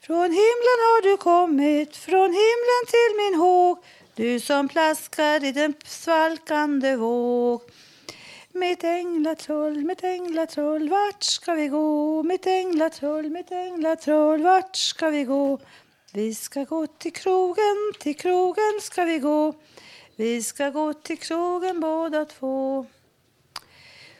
Från 0.00 0.30
himlen 0.30 0.78
har 0.86 1.02
du 1.02 1.16
kommit, 1.16 1.96
från 1.96 2.32
himlen 2.32 2.82
till 2.86 3.16
min 3.16 3.34
håg. 3.40 3.84
Du 4.18 4.40
som 4.40 4.68
plaskar 4.68 5.44
i 5.44 5.52
den 5.52 5.74
svalkande 5.84 6.96
våg. 6.96 7.60
Mitt 8.52 8.84
änglatroll, 8.84 9.84
mitt 9.84 10.04
änglatroll, 10.04 10.88
vart 10.88 11.22
ska 11.22 11.54
vi 11.54 11.68
gå? 11.68 12.22
Mitt 12.22 12.46
änglatroll, 12.46 13.30
mitt 13.30 13.52
änglatroll, 13.52 14.42
vart 14.42 14.76
ska 14.76 15.10
vi 15.10 15.24
gå? 15.24 15.58
Vi 16.12 16.34
ska 16.34 16.64
gå 16.64 16.86
till 16.86 17.12
krogen, 17.12 17.92
till 18.00 18.16
krogen 18.16 18.80
ska 18.80 19.04
vi 19.04 19.18
gå. 19.18 19.54
Vi 20.16 20.42
ska 20.42 20.70
gå 20.70 20.94
till 20.94 21.18
krogen 21.18 21.80
båda 21.80 22.24
två. 22.24 22.86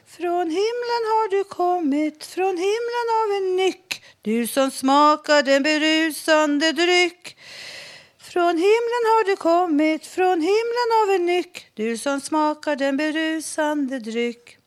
Från 0.07 0.47
himlen 0.47 1.03
har 1.13 1.29
du 1.29 1.43
kommit, 1.43 2.25
från 2.25 2.57
himlen 2.57 3.07
av 3.23 3.37
en 3.37 3.55
nyck. 3.55 4.03
Du 4.21 4.47
som 4.47 4.71
smakar 4.71 5.43
den 5.43 5.63
berusande 5.63 6.71
dryck. 6.71 7.35
Från 8.33 8.57
himlen 8.57 9.03
har 9.11 9.25
du 9.25 9.35
kommit, 9.35 10.05
från 10.05 10.41
himlen 10.41 10.89
av 11.03 11.15
en 11.15 11.25
nyck. 11.25 11.67
Du 11.73 11.97
som 11.97 12.21
smakar 12.21 12.75
den 12.75 12.97
berusande 12.97 13.99
dryck. 13.99 14.57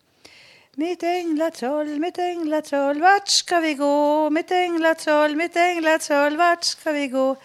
Mitt 0.75 1.03
änglatroll, 1.03 1.87
mitt 1.87 2.19
änglatroll, 2.19 3.01
vart 3.01 3.29
ska 3.29 3.61
vi 3.61 3.75
gå? 3.75 4.31
Mitt 4.31 4.51
änglatroll, 4.51 5.37
mitt 5.37 5.57
änglatroll, 5.57 6.37
vart 6.37 6.65
ska 6.65 6.93
vi 6.93 7.09
gå? 7.09 7.37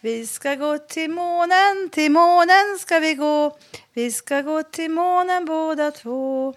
Vi 0.00 0.26
ska 0.26 0.54
gå 0.54 0.78
till 0.78 1.10
månen, 1.10 1.88
till 1.92 2.12
månen 2.12 2.78
ska 2.78 2.98
vi 2.98 3.14
gå. 3.14 3.56
Vi 3.92 4.12
ska 4.12 4.42
gå 4.42 4.62
till 4.62 4.90
månen 4.90 5.44
båda 5.44 5.90
två. 5.90 6.54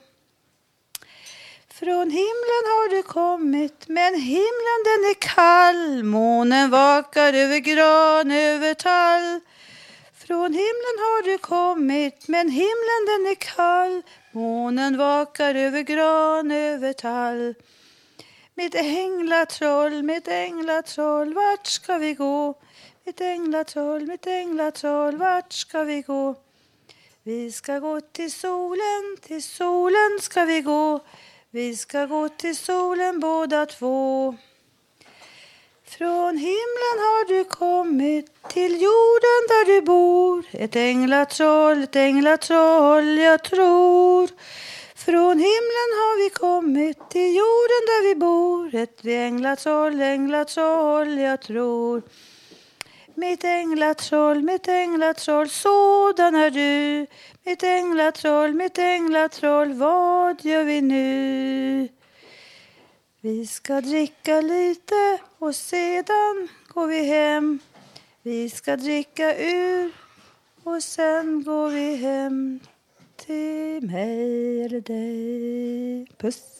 Från 1.79 2.09
himlen 2.09 2.63
har 2.73 2.89
du 2.95 3.03
kommit, 3.03 3.87
men 3.87 4.15
himlen 4.15 4.79
den 4.89 5.01
är 5.11 5.21
kall. 5.21 6.03
Månen 6.03 6.69
vakar 6.69 7.33
över 7.33 7.59
gran, 7.59 8.31
över 8.31 8.73
tall. 8.73 9.39
Från 10.13 10.53
himlen 10.53 10.97
har 11.05 11.23
du 11.23 11.37
kommit, 11.37 12.27
men 12.27 12.49
himlen 12.49 13.01
den 13.07 13.31
är 13.31 13.35
kall. 13.35 14.01
Månen 14.31 14.97
vakar 14.97 15.55
över 15.55 15.81
gran, 15.81 16.51
över 16.51 16.93
tall. 16.93 17.55
Mitt 18.55 18.75
änglatroll, 18.75 20.03
mitt 20.03 20.27
änglatroll, 20.27 21.33
vart 21.33 21.67
ska 21.67 21.97
vi 21.97 22.13
gå? 22.13 22.53
Mitt 23.05 23.21
änglatroll, 23.21 24.07
mitt 24.07 24.27
änglatroll, 24.27 25.17
vart 25.17 25.53
ska 25.53 25.83
vi 25.83 26.01
gå? 26.01 26.35
Vi 27.23 27.51
ska 27.51 27.79
gå 27.79 28.01
till 28.01 28.31
solen, 28.31 29.17
till 29.21 29.43
solen 29.43 30.19
ska 30.21 30.45
vi 30.45 30.61
gå. 30.61 30.99
Vi 31.51 31.75
ska 31.75 32.05
gå 32.05 32.29
till 32.29 32.57
solen 32.57 33.19
båda 33.19 33.65
två. 33.65 34.35
Från 35.85 36.37
himlen 36.37 36.97
har 37.05 37.27
du 37.27 37.43
kommit 37.43 38.49
till 38.49 38.71
jorden 38.71 39.41
där 39.47 39.65
du 39.65 39.81
bor. 39.81 40.45
Ett 40.51 40.75
änglatroll, 40.75 41.83
ett 41.83 41.95
änglatroll, 41.95 43.17
jag 43.17 43.43
tror. 43.43 44.29
Från 44.95 45.37
himlen 45.37 45.89
har 45.99 46.23
vi 46.23 46.29
kommit 46.29 47.09
till 47.09 47.35
jorden 47.35 47.83
där 47.87 48.07
vi 48.07 48.15
bor. 48.15 48.75
Ett 48.75 49.05
änglatroll, 49.05 50.01
änglatroll, 50.01 51.17
jag 51.17 51.41
tror. 51.41 52.01
Mitt 53.19 53.43
änglatroll, 53.43 54.41
mitt 54.41 54.67
änglatroll, 54.67 55.49
sådan 55.49 56.35
är 56.35 56.49
du. 56.49 57.07
Mitt 57.43 57.63
änglatroll, 57.63 58.53
mitt 58.53 58.77
änglatroll, 58.77 59.73
vad 59.73 60.45
gör 60.45 60.63
vi 60.63 60.81
nu? 60.81 61.87
Vi 63.21 63.47
ska 63.47 63.81
dricka 63.81 64.41
lite 64.41 65.17
och 65.39 65.55
sedan 65.55 66.47
går 66.67 66.87
vi 66.87 67.03
hem. 67.03 67.59
Vi 68.21 68.49
ska 68.49 68.77
dricka 68.77 69.37
ur 69.37 69.91
och 70.63 70.83
sen 70.83 71.43
går 71.43 71.69
vi 71.69 71.95
hem 71.95 72.59
till 73.15 73.89
mig 73.89 74.61
eller 74.65 74.81
dig. 74.81 76.07
Puss. 76.17 76.59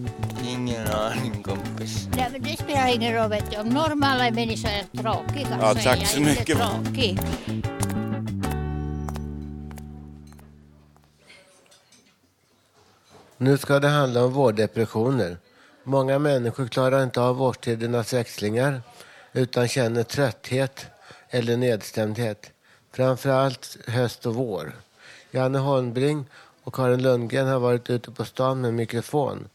Ingen 0.43 0.87
aning 0.87 1.43
kompis. 1.43 2.07
Nej, 2.15 2.29
men 2.31 2.41
det 2.41 2.57
spelar 2.59 2.95
ingen 2.95 3.13
roll. 3.13 3.29
Vet 3.29 3.51
du. 3.51 3.57
Om 3.57 3.69
normala 3.69 4.31
människor 4.31 4.69
är 4.69 5.01
tråkiga 5.01 5.57
Ja, 5.61 5.75
så 5.75 5.81
tack 5.81 5.97
är 5.97 6.01
jag 6.01 6.07
så 6.07 6.17
inte 6.17 6.29
mycket. 6.29 6.57
tråkig. 6.57 7.19
Nu 13.37 13.57
ska 13.57 13.79
det 13.79 13.87
handla 13.87 14.25
om 14.25 14.31
vårdepressioner. 14.33 15.37
Många 15.83 16.19
människor 16.19 16.67
klarar 16.67 17.03
inte 17.03 17.21
av 17.21 17.41
årstidernas 17.41 18.13
växlingar 18.13 18.81
utan 19.33 19.67
känner 19.67 20.03
trötthet 20.03 20.85
eller 21.29 21.57
nedstämdhet. 21.57 22.51
Framförallt 22.91 23.77
höst 23.87 24.25
och 24.25 24.35
vår. 24.35 24.73
Janne 25.31 25.59
Holmbring 25.59 26.25
och 26.63 26.73
Karin 26.75 27.01
Lundgren 27.01 27.47
har 27.47 27.59
varit 27.59 27.89
ute 27.89 28.11
på 28.11 28.25
stan 28.25 28.61
med 28.61 28.73
mikrofon 28.73 29.47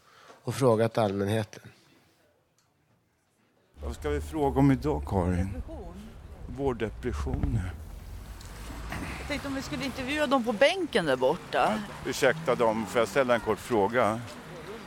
och 0.47 0.55
frågat 0.55 0.99
allmänheten. 0.99 1.63
Vad 3.85 3.95
ska 3.95 4.09
vi 4.09 4.21
fråga 4.21 4.59
om 4.59 4.71
idag, 4.71 5.03
Karin? 5.07 5.63
Vårdepressioner. 6.57 7.73
Jag 9.19 9.29
tänkte 9.29 9.49
om 9.49 9.55
vi 9.55 9.63
skulle 9.63 9.85
intervjua 9.85 10.27
dem 10.27 10.45
på 10.45 10.53
bänken 10.53 11.07
där 11.07 11.17
borta. 11.17 11.79
Ursäkta 12.07 12.55
dam, 12.55 12.87
får 12.87 12.99
jag 12.99 13.09
ställa 13.09 13.35
en 13.35 13.41
kort 13.41 13.59
fråga? 13.59 14.21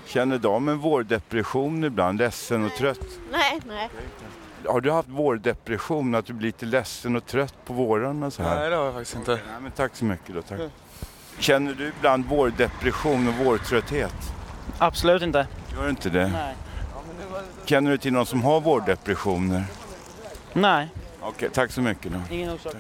Känner 0.06 0.38
damen 0.38 0.78
vårdepression 0.78 1.84
ibland, 1.84 2.18
ledsen 2.18 2.66
och 2.66 2.72
trött? 2.72 3.20
Nej, 3.32 3.60
nej. 3.68 3.90
Har 4.66 4.82
du 4.82 4.92
haft 4.92 5.10
vårdepression, 5.10 6.16
att 6.16 6.26
du 6.26 6.34
blir 6.34 6.48
lite 6.48 6.66
ledsen 6.66 7.16
och 7.16 7.26
trött 7.26 7.56
på 7.66 7.74
vårarna 7.74 8.32
så 8.32 8.44
här? 8.44 8.60
Nej, 8.60 8.70
det 8.70 8.76
har 8.76 8.86
jag 8.86 8.94
faktiskt 8.94 9.16
inte. 9.16 9.32
Nej, 9.32 9.62
men 9.62 9.72
tack 9.72 9.96
så 9.96 10.06
mycket 10.06 10.36
då, 10.36 10.42
tack. 10.42 10.60
Känner 11.40 11.74
du 11.74 11.88
ibland 11.88 12.26
vårdepression 12.26 13.28
och 13.28 13.34
vårtrötthet? 13.34 14.34
Absolut 14.78 15.22
inte. 15.22 15.48
Gör 15.76 15.84
du 15.84 15.90
inte 15.90 16.10
det? 16.10 16.28
Nej. 16.28 16.56
Känner 17.66 17.92
du 17.92 17.98
till 17.98 18.14
någon 18.14 18.26
som 18.26 18.44
har 18.44 18.62
vårdepressioner? 18.62 19.64
Nej. 20.54 20.88
Okej, 21.22 21.50
tack 21.54 21.72
så 21.72 21.82
mycket 21.82 22.12
då. 22.14 22.36
Ingen 22.36 22.50
orsak. 22.54 22.74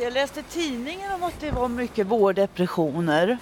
Jag 0.00 0.12
läste 0.12 0.42
tidningen 0.42 1.12
om 1.12 1.22
att 1.22 1.40
det 1.40 1.50
var 1.50 1.68
mycket 1.68 2.06
vårdepressioner. 2.06 3.38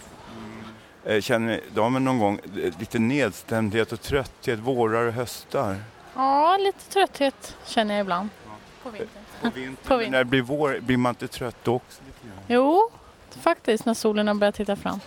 Eh, 1.05 1.21
Känner 1.21 1.61
damen 1.75 2.05
någon 2.05 2.19
gång 2.19 2.39
eh, 2.45 2.73
lite 2.79 2.99
nedstämdhet 2.99 3.93
och 3.93 4.01
trötthet, 4.01 4.59
vårar 4.59 5.07
och 5.07 5.13
höstar? 5.13 5.77
Ja, 6.15 6.57
lite 6.61 6.85
trötthet 6.93 7.57
känner 7.67 7.95
jag 7.95 8.01
ibland. 8.01 8.29
På 8.83 8.91
vintern. 8.91 9.09
På 9.43 9.51
vintern? 9.51 9.99
Men 9.99 10.11
när 10.11 10.19
det 10.19 10.25
blir 10.25 10.43
vår, 10.43 10.79
blir 10.81 10.97
man 10.97 11.11
inte 11.11 11.29
trött 11.29 11.57
då 11.63 11.75
också? 11.75 12.03
Jo, 12.49 12.91
faktiskt 13.41 13.85
när 13.87 13.95
solen 13.95 14.29
har 14.29 14.35
börjat 14.35 14.55
titta 14.55 14.77
fram. 14.77 15.01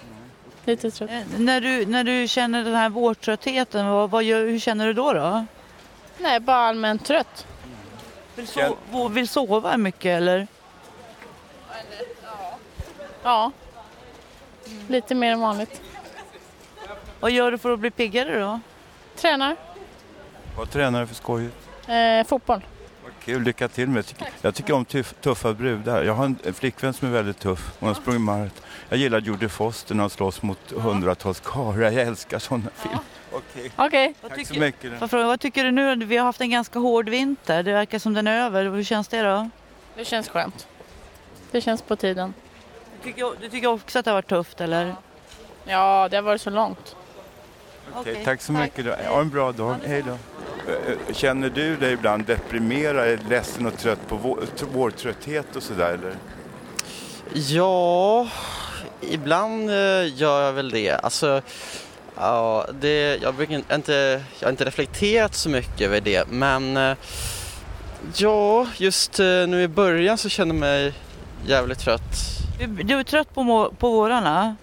Lite 0.65 0.91
trött. 0.91 1.09
Eh, 1.11 1.21
När 1.37 1.61
du, 1.61 1.85
när 1.85 2.03
du 2.03 2.27
känner 2.27 2.63
den 2.63 2.75
här 2.75 2.89
vårtröttheten, 2.89 3.89
vad, 3.89 4.09
vad 4.09 4.23
gör, 4.23 4.39
hur 4.39 4.59
känner 4.59 4.87
du 4.87 4.93
då? 4.93 5.13
då? 5.13 5.45
Nej, 6.17 6.39
bara 6.39 6.57
allmänt 6.57 7.05
trött. 7.05 7.47
Vill, 8.35 8.45
so- 8.45 9.09
vill 9.09 9.27
sova 9.27 9.77
mycket 9.77 10.17
eller? 10.17 10.47
Ja, 13.23 13.51
lite 14.87 15.15
mer 15.15 15.31
än 15.31 15.39
vanligt. 15.39 15.81
Vad 17.19 17.31
gör 17.31 17.51
du 17.51 17.57
för 17.57 17.71
att 17.73 17.79
bli 17.79 17.91
piggare 17.91 18.39
då? 18.39 18.59
Tränar. 19.15 19.55
Vad 20.57 20.69
tränar 20.71 21.01
du 21.01 21.07
för 21.07 21.15
skoj? 21.15 21.49
Eh, 21.87 22.25
fotboll. 22.27 22.61
Kul, 23.25 23.43
lycka 23.43 23.67
till 23.67 23.89
med 23.89 24.05
det. 24.19 24.25
Jag 24.41 24.55
tycker, 24.55 24.73
om 24.73 24.85
tuff, 24.85 25.13
tuffa 25.21 25.53
brudar. 25.53 26.03
Jag 26.03 26.13
har 26.13 26.25
en 26.25 26.53
flickvän 26.53 26.93
som 26.93 27.07
är 27.07 27.11
väldigt 27.11 27.39
tuff. 27.39 27.71
Hon 27.79 27.87
har 27.87 27.93
sprungit 27.93 28.21
maraton. 28.21 28.65
Jag 28.89 28.99
gillar 28.99 29.19
Jodie 29.19 29.49
Foster 29.49 29.95
när 29.95 30.03
hon 30.03 30.09
slåss 30.09 30.41
mot 30.41 30.71
hundratals 30.71 31.39
karlar. 31.39 31.91
Jag 31.91 32.07
älskar 32.07 32.39
sådana 32.39 32.69
filmer. 32.75 32.99
Okej. 33.31 33.71
Okej. 33.75 34.13
Tack 34.21 34.47
så 34.47 34.53
mycket. 34.53 35.09
Fråga, 35.09 35.25
vad 35.25 35.39
tycker 35.39 35.63
du 35.63 35.71
nu? 35.71 35.95
Vi 35.95 36.17
har 36.17 36.25
haft 36.25 36.41
en 36.41 36.49
ganska 36.49 36.79
hård 36.79 37.09
vinter. 37.09 37.63
Det 37.63 37.71
verkar 37.73 37.99
som 37.99 38.13
den 38.13 38.27
är 38.27 38.45
över. 38.45 38.65
Hur 38.65 38.83
känns 38.83 39.07
det 39.07 39.21
då? 39.21 39.49
Det 39.95 40.05
känns 40.05 40.29
skönt. 40.29 40.67
Det 41.51 41.61
känns 41.61 41.81
på 41.81 41.95
tiden. 41.95 42.33
Du 43.01 43.11
tycker, 43.11 43.31
du 43.41 43.49
tycker 43.49 43.67
också 43.67 43.99
att 43.99 44.05
det 44.05 44.11
har 44.11 44.15
varit 44.17 44.29
tufft 44.29 44.61
eller? 44.61 44.95
Ja, 45.65 46.07
det 46.11 46.17
har 46.17 46.21
varit 46.21 46.41
så 46.41 46.49
långt. 46.49 46.95
Okej, 47.95 48.21
tack 48.25 48.41
så 48.41 48.51
mycket. 48.51 48.85
Då. 48.85 48.91
Ha 49.09 49.21
en 49.21 49.29
bra 49.29 49.51
dag. 49.51 49.75
Hej 49.85 50.03
då. 50.07 50.11
Eh, 50.71 51.13
Känner 51.13 51.49
du 51.49 51.75
dig 51.75 51.93
ibland 51.93 52.25
deprimerad, 52.25 53.19
ledsen 53.29 53.65
och 53.65 53.77
trött 53.77 54.07
på 54.07 54.15
vår, 54.15 54.39
vårtrötthet 54.73 55.55
och 55.55 55.63
sådär 55.63 55.93
eller? 55.93 56.15
Ja, 57.33 58.27
ibland 59.01 59.69
eh, 59.69 60.15
gör 60.15 60.45
jag 60.45 60.53
väl 60.53 60.69
det. 60.69 60.91
Alltså, 60.91 61.41
ja, 62.15 62.67
det, 62.81 63.17
jag, 63.21 63.35
brukar 63.35 63.75
inte, 63.75 64.23
jag 64.39 64.47
har 64.47 64.51
inte 64.51 64.65
reflekterat 64.65 65.35
så 65.35 65.49
mycket 65.49 65.81
över 65.81 66.01
det, 66.01 66.27
men 66.31 66.77
eh, 66.77 66.97
ja, 68.15 68.67
just 68.77 69.19
eh, 69.19 69.25
nu 69.25 69.63
i 69.63 69.67
början 69.67 70.17
så 70.17 70.29
känner 70.29 70.53
jag 70.55 70.59
mig 70.59 70.93
jävligt 71.47 71.79
trött. 71.79 72.01
Du, 72.59 72.67
du 72.67 72.99
är 72.99 73.03
trött 73.03 73.33
på, 73.35 73.73
på 73.77 73.89
vårarna? 73.91 74.55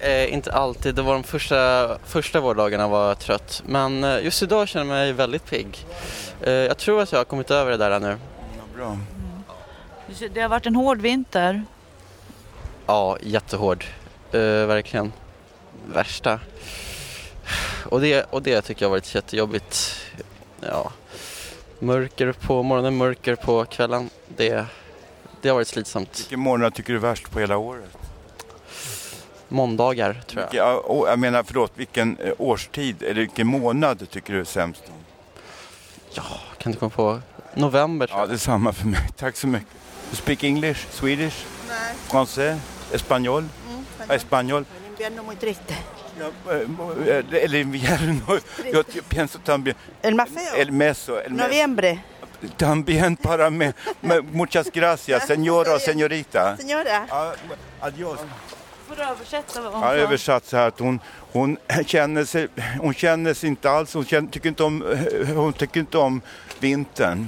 Eh, 0.00 0.34
inte 0.34 0.52
alltid, 0.52 0.94
det 0.94 1.02
var 1.02 1.12
de 1.12 1.22
första, 1.22 1.98
första 2.04 2.40
vårdagarna 2.40 2.88
var 2.88 3.08
jag 3.08 3.18
trött, 3.18 3.62
men 3.66 4.04
eh, 4.04 4.24
just 4.24 4.42
idag 4.42 4.68
känner 4.68 4.84
jag 4.84 4.94
mig 4.94 5.12
väldigt 5.12 5.46
pigg. 5.46 5.86
Eh, 6.42 6.52
jag 6.52 6.78
tror 6.78 7.02
att 7.02 7.12
jag 7.12 7.18
har 7.18 7.24
kommit 7.24 7.50
över 7.50 7.70
det 7.70 7.76
där 7.76 8.00
nu. 8.00 8.16
Bra. 8.76 8.98
Det 10.34 10.40
har 10.40 10.48
varit 10.48 10.66
en 10.66 10.76
hård 10.76 11.00
vinter. 11.00 11.64
Ja, 12.86 13.18
jättehård. 13.20 13.84
Eh, 14.32 14.40
verkligen. 14.40 15.12
Värsta. 15.86 16.40
Och 17.84 18.00
det, 18.00 18.22
och 18.30 18.42
det 18.42 18.62
tycker 18.62 18.82
jag 18.82 18.88
har 18.88 18.96
varit 18.96 19.14
jättejobbigt. 19.14 20.00
Ja. 20.60 20.92
Mörker 21.78 22.32
på 22.32 22.62
morgonen, 22.62 22.96
mörker 22.96 23.34
på 23.36 23.64
kvällen. 23.64 24.10
Det, 24.28 24.66
det 25.40 25.48
har 25.48 25.54
varit 25.54 25.68
slitsamt. 25.68 26.20
Vilken 26.20 26.40
månad 26.40 26.74
tycker 26.74 26.92
du 26.92 26.98
är 26.98 27.02
värst 27.02 27.30
på 27.30 27.40
hela 27.40 27.56
året? 27.56 28.03
Måndagar, 29.54 30.22
tror 30.26 30.42
jag. 30.42 30.54
Ja, 30.54 30.82
å- 30.86 31.08
jag 31.08 31.18
menar, 31.18 31.42
förlåt, 31.42 31.72
vilken 31.74 32.16
eh, 32.18 32.32
årstid 32.38 33.02
eller 33.02 33.20
vilken 33.20 33.46
månad 33.46 34.10
tycker 34.10 34.32
du 34.32 34.40
är 34.40 34.44
sämst? 34.44 34.82
Kan 36.58 36.72
du 36.72 36.78
komma 36.78 36.90
på 36.90 37.20
november? 37.54 38.08
Ja, 38.12 38.26
det 38.26 38.34
är 38.34 38.38
samma 38.38 38.72
för 38.72 38.86
mig. 38.86 39.00
Tack 39.16 39.36
så 39.36 39.46
mycket. 39.46 39.68
You 40.10 40.16
speak 40.16 40.44
English, 40.44 40.86
Swedish, 40.90 41.44
Nej. 41.68 41.94
Français, 42.10 42.56
Espanol? 42.92 43.44
Mm, 43.68 44.10
Español. 44.10 44.64
invierno 44.90 45.22
muy 45.22 45.36
triste. 45.36 45.74
Eh, 46.50 47.42
El 47.44 47.54
invierno. 47.54 48.38
Yo 48.72 48.82
pienso 49.08 49.38
también. 49.38 49.76
El 50.02 50.14
más 50.14 50.28
feo. 50.28 50.54
El 50.56 50.72
meso. 50.72 51.20
El. 51.20 51.32
Noviembre. 51.36 51.98
También 52.56 53.16
para 53.16 53.50
mí. 53.50 53.72
Me- 54.02 54.20
Muchas 54.20 54.70
gracias, 54.72 55.26
señora 55.26 55.74
och 55.74 55.80
señorita. 55.80 56.56
Señora. 56.56 57.06
Adios. 57.80 58.20
Får 58.96 59.04
du 59.04 59.10
översätta 59.10 59.60
vad 59.60 59.72
hon 59.72 59.82
Jag 59.82 59.88
har 59.88 59.96
sa? 59.96 60.02
översatt 60.02 60.44
så 60.44 60.56
här 60.56 60.68
att 60.68 60.78
hon, 60.78 61.00
hon, 61.32 61.56
känner 61.86 62.24
sig, 62.24 62.48
hon 62.80 62.94
känner 62.94 63.34
sig 63.34 63.48
inte 63.48 63.70
alls, 63.70 63.94
hon, 63.94 64.04
känner, 64.04 64.28
tycker, 64.30 64.48
inte 64.48 64.64
om, 64.64 64.84
hon 65.34 65.52
tycker 65.52 65.80
inte 65.80 65.98
om 65.98 66.20
vintern. 66.60 67.26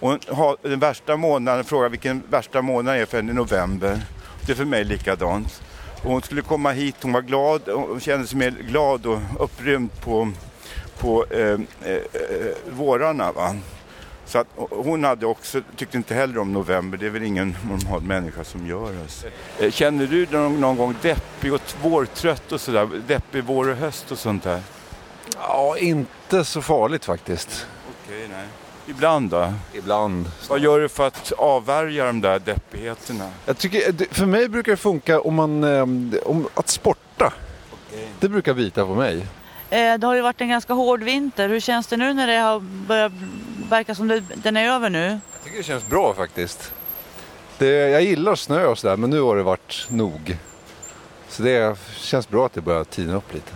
Hon 0.00 0.18
har 0.28 0.56
den 0.62 0.78
värsta 0.80 1.16
månaden, 1.16 1.64
frågar 1.64 1.88
vilken 1.88 2.22
värsta 2.30 2.62
månad 2.62 2.96
är 2.96 3.06
för 3.06 3.16
henne, 3.16 3.32
november. 3.32 4.00
Det 4.46 4.52
är 4.52 4.56
för 4.56 4.64
mig 4.64 4.84
likadant. 4.84 5.62
Och 6.02 6.10
hon 6.10 6.22
skulle 6.22 6.42
komma 6.42 6.72
hit, 6.72 6.96
hon 7.02 7.12
var 7.12 7.22
glad, 7.22 7.62
hon 7.68 8.00
kände 8.00 8.26
sig 8.26 8.38
mer 8.38 8.50
glad 8.50 9.06
och 9.06 9.20
upprymd 9.38 10.00
på, 10.04 10.32
på 10.98 11.26
eh, 11.30 11.40
eh, 11.40 11.94
eh, 11.94 12.02
vårarna. 12.70 13.32
Va? 13.32 13.56
Så 14.30 14.38
att 14.38 14.46
hon 14.70 15.04
hade 15.04 15.26
också, 15.26 15.60
tyckte 15.76 15.96
inte 15.96 16.14
heller 16.14 16.38
om 16.38 16.52
november, 16.52 16.98
det 16.98 17.06
är 17.06 17.10
väl 17.10 17.22
ingen 17.22 17.56
normal 17.68 18.00
människa 18.02 18.44
som 18.44 18.66
gör. 18.66 19.00
Alltså. 19.02 19.26
Eh, 19.58 19.70
Känner 19.70 20.06
du 20.06 20.26
dig 20.26 20.40
någon, 20.40 20.60
någon 20.60 20.76
gång 20.76 20.94
deppig 21.02 21.52
och 21.54 21.60
vårtrött 21.82 22.52
och 22.52 22.60
sådär? 22.60 22.88
Deppig 23.06 23.44
vår 23.44 23.68
och 23.68 23.76
höst 23.76 24.12
och 24.12 24.18
sånt 24.18 24.42
där? 24.42 24.60
Ja, 25.38 25.76
inte 25.78 26.44
så 26.44 26.62
farligt 26.62 27.04
faktiskt. 27.04 27.66
Okej, 28.04 28.26
nej. 28.30 28.46
Ibland 28.86 29.30
då? 29.30 29.52
Ibland. 29.74 30.30
Vad 30.48 30.60
gör 30.60 30.80
du 30.80 30.88
för 30.88 31.06
att 31.06 31.32
avvärja 31.32 32.04
de 32.06 32.20
där 32.20 32.38
deppigheterna? 32.38 33.30
Jag 33.46 33.58
tycker, 33.58 33.92
det- 33.92 34.14
för 34.14 34.26
mig 34.26 34.48
brukar 34.48 34.72
det 34.72 34.76
funka 34.76 35.20
om 35.20 35.34
man, 35.34 35.64
ehm, 35.64 36.14
om, 36.24 36.48
att 36.54 36.68
sporta. 36.68 37.32
Det 38.20 38.28
brukar 38.28 38.54
bita 38.54 38.86
på 38.86 38.94
mig. 38.94 39.26
Eh, 39.70 39.98
Det 39.98 40.06
har 40.06 40.14
ju 40.14 40.20
varit 40.20 40.40
en 40.40 40.48
ganska 40.48 40.72
hård 40.72 41.02
vinter. 41.02 41.48
Hur 41.48 41.60
känns 41.60 41.86
det 41.86 41.96
nu 41.96 42.14
när 42.14 42.26
det 42.26 42.36
har 42.38 42.60
börjat 42.60 43.12
verkar 43.70 43.94
som 43.94 44.08
det, 44.08 44.22
den 44.34 44.56
är 44.56 44.68
över 44.68 44.90
nu. 44.90 45.20
Jag 45.32 45.44
tycker 45.44 45.56
det 45.56 45.62
känns 45.62 45.86
bra 45.86 46.14
faktiskt. 46.14 46.72
Det, 47.58 47.66
jag 47.66 48.02
gillar 48.02 48.34
snö 48.34 48.66
och 48.66 48.78
sådär 48.78 48.96
men 48.96 49.10
nu 49.10 49.20
har 49.20 49.36
det 49.36 49.42
varit 49.42 49.86
nog. 49.88 50.36
Så 51.28 51.42
det 51.42 51.78
känns 51.96 52.28
bra 52.28 52.46
att 52.46 52.52
det 52.52 52.60
börjar 52.60 52.84
tina 52.84 53.16
upp 53.16 53.34
lite. 53.34 53.52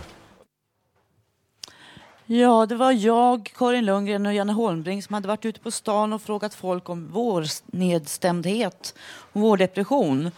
Ja, 2.25 2.65
det 2.65 2.75
var 2.75 2.91
jag, 2.91 3.51
Karin 3.57 3.85
Lundgren 3.85 4.25
och 4.25 4.33
Janne 4.33 4.53
Holmbring 4.53 5.03
som 5.03 5.13
hade 5.13 5.27
varit 5.27 5.45
ute 5.45 5.59
på 5.59 5.71
stan 5.71 6.13
och 6.13 6.21
frågat 6.21 6.53
folk 6.53 6.89
om 6.89 7.07
vårnedstämdhet 7.07 8.95
och 9.33 9.41
vårdepression. 9.41 10.31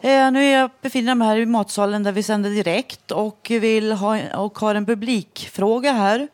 Eh, 0.00 0.30
nu 0.30 0.44
är 0.44 0.58
jag 0.58 0.70
befinner 0.80 1.14
mig 1.14 1.28
här 1.28 1.36
i 1.36 1.46
matsalen 1.46 2.02
där 2.02 2.12
vi 2.12 2.22
sänder 2.22 2.50
direkt 2.50 3.10
och, 3.10 3.46
vill 3.50 3.92
ha, 3.92 4.36
och 4.36 4.58
har 4.58 4.74
en 4.74 4.86
publikfråga 4.86 5.92
här. 5.92 6.28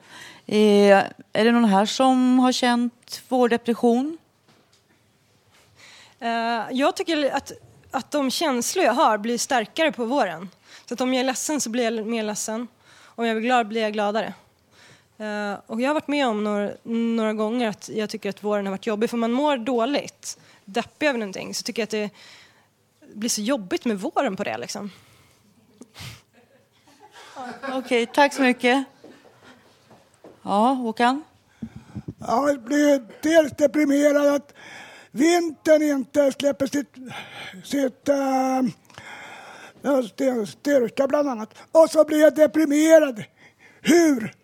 Eh, 0.47 1.03
är 1.33 1.45
det 1.45 1.53
någon 1.53 1.65
här 1.65 1.87
som 1.87 2.39
har 2.39 2.53
känt 2.53 3.23
vårdepression? 3.29 4.19
Eh, 6.19 6.67
jag 6.71 6.97
tycker 6.97 7.31
att, 7.31 7.53
att 7.91 8.11
de 8.11 8.31
känslor 8.31 8.85
jag 8.85 8.93
har 8.93 9.19
blir 9.19 9.39
starkare 9.39 9.93
på 9.93 10.05
våren. 10.05 10.49
Så 10.87 10.95
att 10.95 11.01
om 11.01 11.15
jag 11.15 11.21
är 11.21 11.25
ledsen 11.25 11.61
så 11.61 11.71
blir 11.71 11.85
jag 11.85 12.07
mer 12.07 12.23
ledsen. 12.23 12.69
Om 13.03 13.27
jag 13.27 13.37
är 13.37 13.41
glad 13.41 13.69
blir 13.69 13.83
jag 13.83 13.93
gladare. 13.93 14.35
Eh, 15.19 15.55
och 15.67 15.81
jag 15.81 15.89
har 15.89 15.95
varit 15.95 16.09
med 16.09 16.27
om 16.27 16.45
några, 16.45 16.71
några 16.83 17.33
gånger 17.33 17.69
att 17.69 17.89
jag 17.89 18.11
tycker 18.11 18.31
att 18.31 18.45
våren 18.45 18.67
har 18.67 18.71
varit 18.71 18.87
jobbig 18.87 19.11
för 19.11 19.17
man 19.17 19.33
mår 19.33 19.57
dåligt, 19.57 20.39
deppig 20.65 21.07
över 21.07 21.19
någonting, 21.19 21.55
så 21.55 21.63
tycker 21.63 21.83
jag 21.83 21.85
att 21.85 21.91
det 21.91 22.11
blir 23.15 23.31
så 23.31 23.41
jobbigt 23.41 23.85
med 23.85 24.01
våren 24.01 24.37
på 24.37 24.45
det 24.45 24.59
liksom. 24.59 24.91
Okej, 27.73 28.07
tack 28.07 28.35
så 28.35 28.43
mycket. 28.43 28.85
Ja, 30.43 30.73
Håkan? 30.73 31.23
Ja, 32.19 32.49
jag 32.49 32.63
blir 32.63 33.03
dels 33.23 33.53
deprimerad 33.53 34.27
att 34.35 34.55
vintern 35.11 35.83
inte 35.83 36.33
släpper 36.33 36.67
sitt, 36.67 36.95
sitt 37.65 38.09
äh, 38.09 38.63
styrka 40.47 41.07
bland 41.07 41.29
annat. 41.29 41.55
Och 41.73 41.91
så 41.91 42.05
blir 42.05 42.21
jag 42.21 42.35
deprimerad 42.35 43.25
hur 43.81 44.35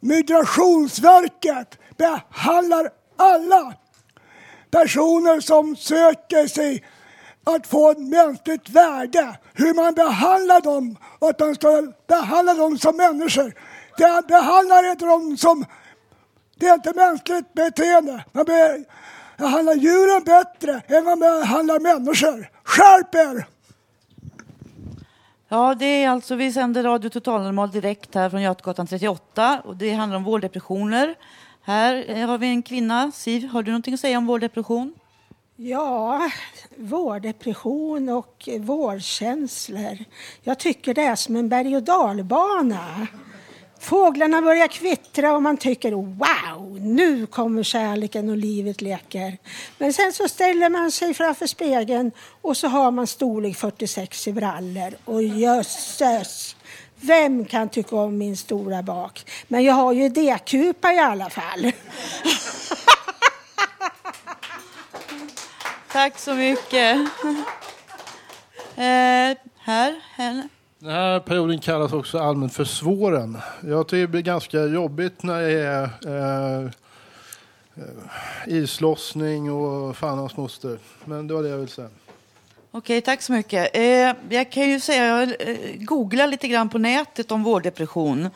Migrationsverket 0.00 1.78
behandlar 1.96 2.90
alla 3.16 3.74
personer 4.70 5.40
som 5.40 5.76
söker 5.76 6.46
sig 6.46 6.84
att 7.44 7.66
få 7.66 7.90
ett 7.90 7.98
mänskligt 7.98 8.68
värde. 8.68 9.38
Hur 9.52 9.74
man 9.74 9.94
behandlar 9.94 10.60
dem 10.60 10.96
och 11.18 11.28
att 11.30 11.40
man 11.40 11.54
ska 11.54 11.92
behandla 12.06 12.54
dem 12.54 12.78
som 12.78 12.96
människor. 12.96 13.54
Det 13.98 14.22
behandlar 14.28 14.90
inte 14.90 15.04
dem 15.04 15.36
som... 15.36 15.64
Det 16.56 16.66
är 16.66 16.74
inte 16.74 16.92
mänskligt 16.94 17.54
beteende. 17.54 18.24
Man 18.32 18.44
behandlar 19.36 19.74
djuren 19.74 20.24
bättre 20.24 20.82
än 20.96 21.04
man 21.04 21.20
behandlar 21.20 21.80
människor. 21.80 22.50
Skärp 22.64 23.14
er! 23.14 23.46
Ja, 25.48 25.74
det 25.74 26.04
är 26.04 26.08
alltså, 26.08 26.34
vi 26.34 26.52
sänder 26.52 26.82
Radio 26.82 27.10
Total 27.10 27.42
Normal 27.42 27.70
direkt 27.70 28.14
här 28.14 28.30
från 28.30 28.42
Götgatan 28.42 28.86
38 28.86 29.62
och 29.64 29.76
det 29.76 29.92
handlar 29.92 30.16
om 30.16 30.24
vårdepressioner. 30.24 31.14
Här 31.62 32.24
har 32.26 32.38
vi 32.38 32.46
en 32.46 32.62
kvinna. 32.62 33.12
Siv, 33.12 33.48
har 33.48 33.62
du 33.62 33.70
någonting 33.70 33.94
att 33.94 34.00
säga 34.00 34.18
om 34.18 34.26
vårdepression? 34.26 34.94
Ja, 35.56 36.30
vårdepression 36.76 38.08
och 38.08 38.48
vårkänslor. 38.60 39.98
Jag 40.42 40.58
tycker 40.58 40.94
det 40.94 41.02
är 41.02 41.16
som 41.16 41.36
en 41.36 41.48
berg 41.48 41.76
och 41.76 41.82
dalbana. 41.82 43.06
Fåglarna 43.80 44.42
börjar 44.42 44.68
kvittra 44.68 45.32
och 45.34 45.42
man 45.42 45.56
tycker 45.56 45.92
wow, 45.92 46.80
nu 46.80 47.26
kommer 47.26 47.62
kärleken 47.62 48.30
och 48.30 48.36
livet 48.36 48.80
leker. 48.80 49.38
Men 49.78 49.92
sen 49.92 50.12
så 50.12 50.28
ställer 50.28 50.68
man 50.68 50.90
sig 50.92 51.14
framför 51.14 51.46
spegeln 51.46 52.12
och 52.42 52.56
så 52.56 52.68
har 52.68 52.90
man 52.90 53.06
storlek 53.06 53.56
46 53.56 54.28
i 54.28 54.32
brallor. 54.32 54.94
Och 55.04 55.22
jösses, 55.22 56.56
vem 57.00 57.44
kan 57.44 57.68
tycka 57.68 57.96
om 57.96 58.18
min 58.18 58.36
stora 58.36 58.82
bak? 58.82 59.24
Men 59.48 59.64
jag 59.64 59.74
har 59.74 59.92
ju 59.92 60.08
D-kupa 60.08 60.92
i 60.92 60.98
alla 60.98 61.30
fall. 61.30 61.72
Tack 65.92 66.18
så 66.18 66.34
mycket. 66.34 66.96
Eh, 68.76 69.36
här, 69.58 70.00
henne. 70.16 70.48
Den 70.80 70.90
här 70.90 71.20
perioden 71.20 71.58
kallas 71.58 71.92
också 71.92 72.18
allmänt 72.18 72.54
för 72.54 72.64
svåren. 72.64 73.38
Jag 73.64 73.88
tycker 73.88 74.00
det 74.00 74.08
blir 74.08 74.22
ganska 74.22 74.64
jobbigt 74.64 75.22
när 75.22 75.42
det 75.42 75.52
är 75.52 75.90
eh, 76.06 76.64
eh, 77.76 77.82
islossning 78.46 79.52
och 79.52 79.96
fan 79.96 80.18
hans 80.18 80.36
moster. 80.36 80.78
Men 81.04 81.26
det 81.26 81.34
var 81.34 81.42
det 81.42 81.48
jag 81.48 81.56
ville 81.56 81.68
säga. 81.68 81.88
Okej, 82.70 83.00
tack 83.00 83.22
så 83.22 83.32
mycket. 83.32 83.76
Eh, 83.76 84.14
jag 84.28 84.52
kan 84.52 84.70
ju 84.70 84.80
säga, 84.80 85.04
jag 85.04 85.22
eh, 85.22 85.56
googlar 85.76 86.26
lite 86.26 86.48
grann 86.48 86.68
på 86.68 86.78
nätet 86.78 87.32
om 87.32 87.42
vårdepression. 87.42 88.30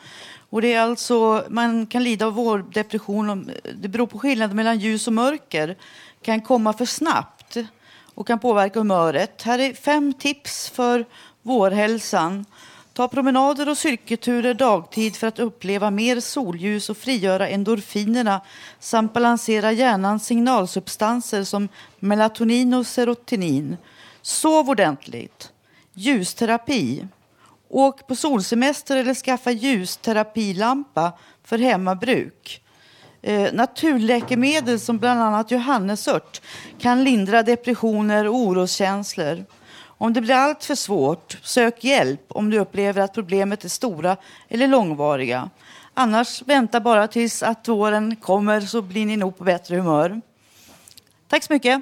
Och 0.49 0.61
det 0.61 0.73
är 0.73 0.81
alltså, 0.81 1.43
man 1.49 1.85
kan 1.85 2.03
lida 2.03 2.25
av 2.25 2.33
vårdepression, 2.33 3.29
om, 3.29 3.49
det 3.73 3.87
beror 3.87 4.07
på 4.07 4.19
skillnaden 4.19 4.55
mellan 4.55 4.79
ljus 4.79 5.07
och 5.07 5.13
mörker. 5.13 5.77
Kan 6.21 6.41
komma 6.41 6.73
för 6.73 6.85
snabbt 6.85 7.57
och 8.15 8.27
kan 8.27 8.39
påverka 8.39 8.79
humöret. 8.79 9.41
Här 9.41 9.59
är 9.59 9.73
fem 9.73 10.13
tips 10.13 10.69
för 10.69 11.05
vårhälsan. 11.43 12.45
Ta 12.93 13.07
promenader 13.07 13.69
och 13.69 13.77
cykelturer 13.77 14.53
dagtid 14.53 15.15
för 15.15 15.27
att 15.27 15.39
uppleva 15.39 15.91
mer 15.91 16.19
solljus 16.19 16.89
och 16.89 16.97
frigöra 16.97 17.47
endorfinerna 17.47 18.41
samt 18.79 19.13
balansera 19.13 19.71
hjärnans 19.71 20.25
signalsubstanser 20.25 21.43
som 21.43 21.69
melatonin 21.99 22.73
och 22.73 22.87
serotonin. 22.87 23.77
Sov 24.21 24.69
ordentligt. 24.69 25.51
Ljusterapi. 25.93 27.07
Åk 27.69 28.07
på 28.07 28.15
solsemester 28.15 28.97
eller 28.97 29.13
skaffa 29.13 29.51
ljusterapilampa 29.51 31.11
för 31.43 31.57
hemmabruk. 31.57 32.61
Eh, 33.21 33.53
naturläkemedel 33.53 34.79
som 34.79 34.97
bland 34.97 35.21
annat 35.21 35.51
johannesört 35.51 36.41
kan 36.79 37.03
lindra 37.03 37.43
depressioner 37.43 38.27
och 38.27 38.35
oroskänslor. 38.35 39.45
Om 39.97 40.13
det 40.13 40.21
blir 40.21 40.35
allt 40.35 40.63
för 40.63 40.75
svårt, 40.75 41.37
sök 41.43 41.83
hjälp 41.83 42.25
om 42.27 42.49
du 42.49 42.59
upplever 42.59 43.01
att 43.01 43.13
problemet 43.13 43.63
är 43.63 43.69
stora 43.69 44.17
eller 44.49 44.67
långvariga. 44.67 45.49
Annars 45.93 46.41
vänta 46.41 46.79
bara 46.79 47.07
tills 47.07 47.43
att 47.43 47.67
våren 47.67 48.15
kommer 48.15 48.61
så 48.61 48.81
blir 48.81 49.05
ni 49.05 49.17
nog 49.17 49.37
på 49.37 49.43
bättre 49.43 49.75
humör. 49.75 50.21
Tack 51.27 51.43
så 51.43 51.53
mycket. 51.53 51.81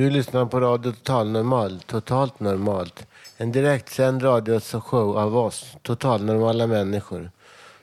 Du 0.00 0.10
lyssnar 0.10 0.46
på 0.46 0.60
Radio 0.60 0.92
Total 0.92 1.30
Normal, 1.30 1.80
Totalt 1.86 2.40
Normalt. 2.40 3.06
En 3.36 3.52
direktsänd 3.52 4.24
radioshow 4.24 5.18
av 5.18 5.36
oss, 5.36 5.76
totalnormala 5.82 6.66
människor. 6.66 7.30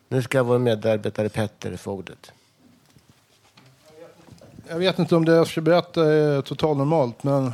Nu 0.08 0.22
ska 0.22 0.44
vår 0.44 0.60
medarbetare 0.60 1.30
Petter 1.30 1.78
få 1.78 1.92
ordet. 1.92 2.32
Jag 4.68 4.78
vet 4.78 5.00
inte 5.00 5.16
om 5.16 5.26
det 5.26 5.32
jag 5.32 5.48
ska 5.48 5.62
berätta 5.62 6.14
är 6.14 6.42
totalnormalt, 6.42 7.24
men 7.24 7.52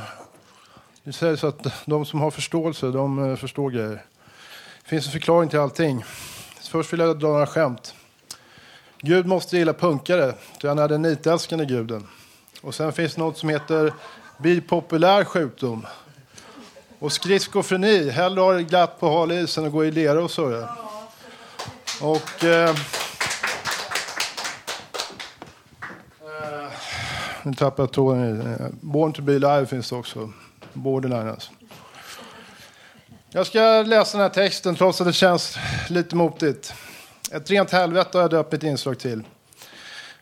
det 1.02 1.12
sägs 1.12 1.44
att 1.44 1.66
de 1.86 2.06
som 2.06 2.20
har 2.20 2.30
förståelse, 2.30 2.86
de 2.86 3.30
eh, 3.30 3.36
förstår 3.36 3.70
grejer. 3.70 4.04
Det 4.82 4.88
finns 4.88 5.06
en 5.06 5.12
förklaring 5.12 5.48
till 5.48 5.58
allting. 5.58 6.04
Först 6.60 6.92
vill 6.92 7.00
jag 7.00 7.18
dra 7.18 7.28
några 7.28 7.46
skämt. 7.46 7.94
Gud 9.00 9.26
måste 9.26 9.56
gilla 9.56 9.72
punkare, 9.72 10.34
ty 10.60 10.68
han 10.68 10.78
är 10.78 10.88
den 10.88 11.02
nitälskande 11.02 11.64
guden. 11.64 12.06
Och 12.60 12.74
sen 12.74 12.92
finns 12.92 13.14
det 13.14 13.20
något 13.20 13.38
som 13.38 13.48
heter 13.48 13.92
bipopulär 14.44 15.24
sjukdom. 15.24 15.86
Och 16.98 17.12
skridskofreni, 17.12 18.10
hellre 18.10 18.40
ha 18.40 18.52
det 18.52 18.62
glatt 18.62 19.00
på 19.00 19.08
hal 19.08 19.32
is 19.32 19.58
än 19.58 19.66
att 19.66 19.72
gå 19.72 19.84
i 19.84 19.90
lera 19.90 20.24
och 20.24 20.30
surra. 20.30 20.68
Och... 22.00 22.44
Eh, 22.44 22.70
eh 22.70 22.74
nu 27.42 27.54
tappade 27.54 27.82
jag 27.82 27.92
tråden. 27.92 28.40
Eh, 28.40 28.66
Born 28.80 29.12
to 29.12 29.22
be 29.22 29.32
alive 29.32 29.66
finns 29.66 29.90
det 29.90 29.96
också. 29.96 30.32
Borderline 30.72 31.28
alltså. 31.28 31.52
Jag 33.30 33.46
ska 33.46 33.82
läsa 33.82 34.18
den 34.18 34.24
här 34.24 34.34
texten 34.34 34.76
trots 34.76 35.00
att 35.00 35.06
det 35.06 35.12
känns 35.12 35.58
lite 35.88 36.16
motigt. 36.16 36.74
Ett 37.30 37.50
rent 37.50 37.70
helvete 37.70 38.18
har 38.18 38.22
jag 38.22 38.30
döpt 38.30 38.52
mitt 38.52 38.62
inslag 38.62 38.98
till. 38.98 39.22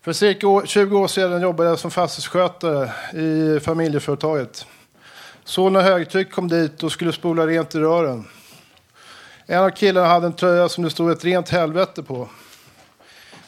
För 0.04 0.12
cirka 0.12 0.66
20 0.66 0.98
år 0.98 1.08
sedan 1.08 1.42
jobbade 1.42 1.68
jag 1.68 1.78
som 1.78 1.90
fastighetsskötare 1.90 2.90
i 3.12 3.60
familjeföretaget. 3.60 4.66
Sonen 5.44 5.84
högtryck 5.84 6.32
kom 6.32 6.48
dit 6.48 6.82
och 6.82 6.92
skulle 6.92 7.12
spola 7.12 7.46
rent 7.46 7.74
i 7.74 7.78
rören. 7.78 8.24
En 9.46 9.62
av 9.62 9.70
killarna 9.70 10.06
hade 10.06 10.26
en 10.26 10.32
tröja 10.32 10.68
som 10.68 10.84
det 10.84 10.90
stod 10.90 11.10
ett 11.10 11.24
rent 11.24 11.48
helvete 11.48 12.02
på. 12.02 12.28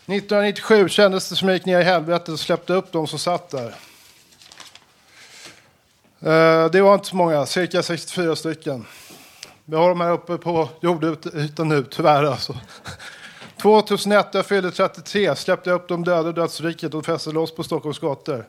1997 0.06 0.88
kändes 0.88 1.28
det 1.28 1.36
som 1.36 1.48
jag 1.48 1.56
gick 1.56 1.66
ner 1.66 1.80
i 1.80 1.84
helvetet 1.84 2.28
och 2.28 2.40
släppte 2.40 2.72
upp 2.72 2.92
de 2.92 3.06
som 3.06 3.18
satt 3.18 3.50
där. 3.50 3.74
Eh, 6.20 6.70
det 6.70 6.80
var 6.80 6.94
inte 6.94 7.08
så 7.08 7.16
många, 7.16 7.46
cirka 7.46 7.82
64 7.82 8.36
stycken. 8.36 8.86
Vi 9.64 9.76
har 9.76 9.88
dem 9.88 10.00
här 10.00 10.12
uppe 10.12 10.38
på 10.38 10.68
jordytan 10.80 11.68
nu, 11.68 11.84
tyvärr 11.90 12.24
alltså. 12.24 12.56
2001, 13.64 14.26
jag 14.32 14.46
fyllde 14.46 14.70
33, 14.70 15.36
släppte 15.36 15.70
jag 15.70 15.76
upp 15.76 15.88
de 15.88 16.04
döda 16.04 16.28
ur 16.28 16.32
dödsriket 16.32 16.94
och 16.94 17.06
fäste 17.06 17.30
loss 17.30 17.54
på 17.54 17.62
Stockholms 17.62 17.98
gator. 17.98 18.48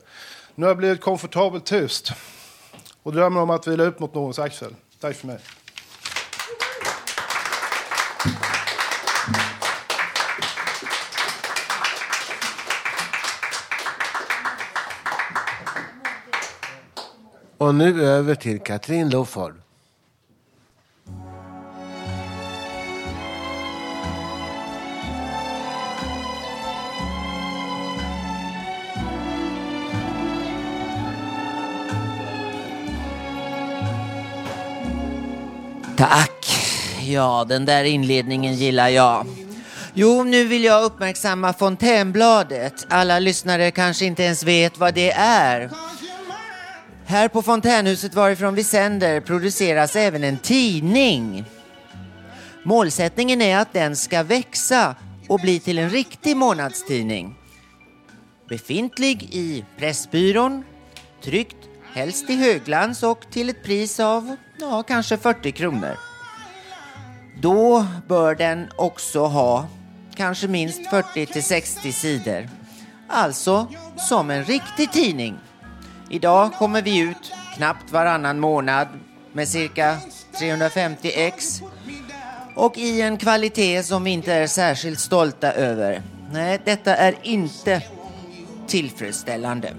Nu 0.55 0.65
har 0.65 0.69
jag 0.69 0.77
blivit 0.77 1.01
komfortabelt 1.01 1.65
tyst 1.65 2.11
och 3.03 3.13
drömmer 3.13 3.41
om 3.41 3.49
att 3.49 3.67
vila 3.67 3.83
ut 3.83 3.99
mot 3.99 4.13
någons 4.13 4.39
axel. 4.39 4.75
Tack 4.99 5.15
för 5.15 5.27
mig. 5.27 5.39
Och 17.57 17.75
nu 17.75 18.05
över 18.05 18.35
till 18.35 18.59
Katrin 18.59 19.09
Loford. 19.09 19.64
Tack. 35.97 36.45
Ja, 37.01 37.45
den 37.49 37.65
där 37.65 37.83
inledningen 37.83 38.53
gillar 38.53 38.87
jag. 38.89 39.25
Jo, 39.93 40.23
nu 40.23 40.43
vill 40.43 40.63
jag 40.63 40.83
uppmärksamma 40.83 41.53
Fontänbladet. 41.53 42.87
Alla 42.89 43.19
lyssnare 43.19 43.71
kanske 43.71 44.05
inte 44.05 44.23
ens 44.23 44.43
vet 44.43 44.77
vad 44.77 44.93
det 44.93 45.11
är. 45.11 45.69
Här 47.05 47.27
på 47.27 47.41
Fontänhuset 47.41 48.13
varifrån 48.13 48.55
vi 48.55 48.63
sänder 48.63 49.21
produceras 49.21 49.95
även 49.95 50.23
en 50.23 50.37
tidning. 50.37 51.45
Målsättningen 52.63 53.41
är 53.41 53.57
att 53.57 53.73
den 53.73 53.95
ska 53.95 54.23
växa 54.23 54.95
och 55.27 55.39
bli 55.39 55.59
till 55.59 55.79
en 55.79 55.89
riktig 55.89 56.37
månadstidning. 56.37 57.35
Befintlig 58.49 59.23
i 59.31 59.65
Pressbyrån, 59.77 60.63
tryckt 61.23 61.57
helst 61.95 62.29
i 62.29 62.35
höglands 62.35 63.03
och 63.03 63.29
till 63.31 63.49
ett 63.49 63.63
pris 63.63 63.99
av 63.99 64.35
ja, 64.59 64.83
kanske 64.83 65.17
40 65.17 65.51
kronor. 65.51 65.97
Då 67.41 67.85
bör 68.07 68.35
den 68.35 68.67
också 68.75 69.25
ha 69.25 69.67
kanske 70.15 70.47
minst 70.47 70.89
40 70.89 71.25
till 71.25 71.43
60 71.43 71.91
sidor. 71.91 72.49
Alltså 73.09 73.67
som 73.97 74.29
en 74.29 74.43
riktig 74.43 74.91
tidning. 74.91 75.37
Idag 76.09 76.53
kommer 76.53 76.81
vi 76.81 76.99
ut 76.99 77.33
knappt 77.55 77.91
varannan 77.91 78.39
månad 78.39 78.87
med 79.33 79.47
cirka 79.47 79.97
350 80.39 81.11
ex 81.15 81.61
och 82.55 82.77
i 82.77 83.01
en 83.01 83.17
kvalitet 83.17 83.83
som 83.83 84.03
vi 84.03 84.11
inte 84.11 84.33
är 84.33 84.47
särskilt 84.47 84.99
stolta 84.99 85.51
över. 85.51 86.01
Nej, 86.31 86.61
detta 86.65 86.95
är 86.95 87.15
inte 87.23 87.81
tillfredsställande. 88.67 89.73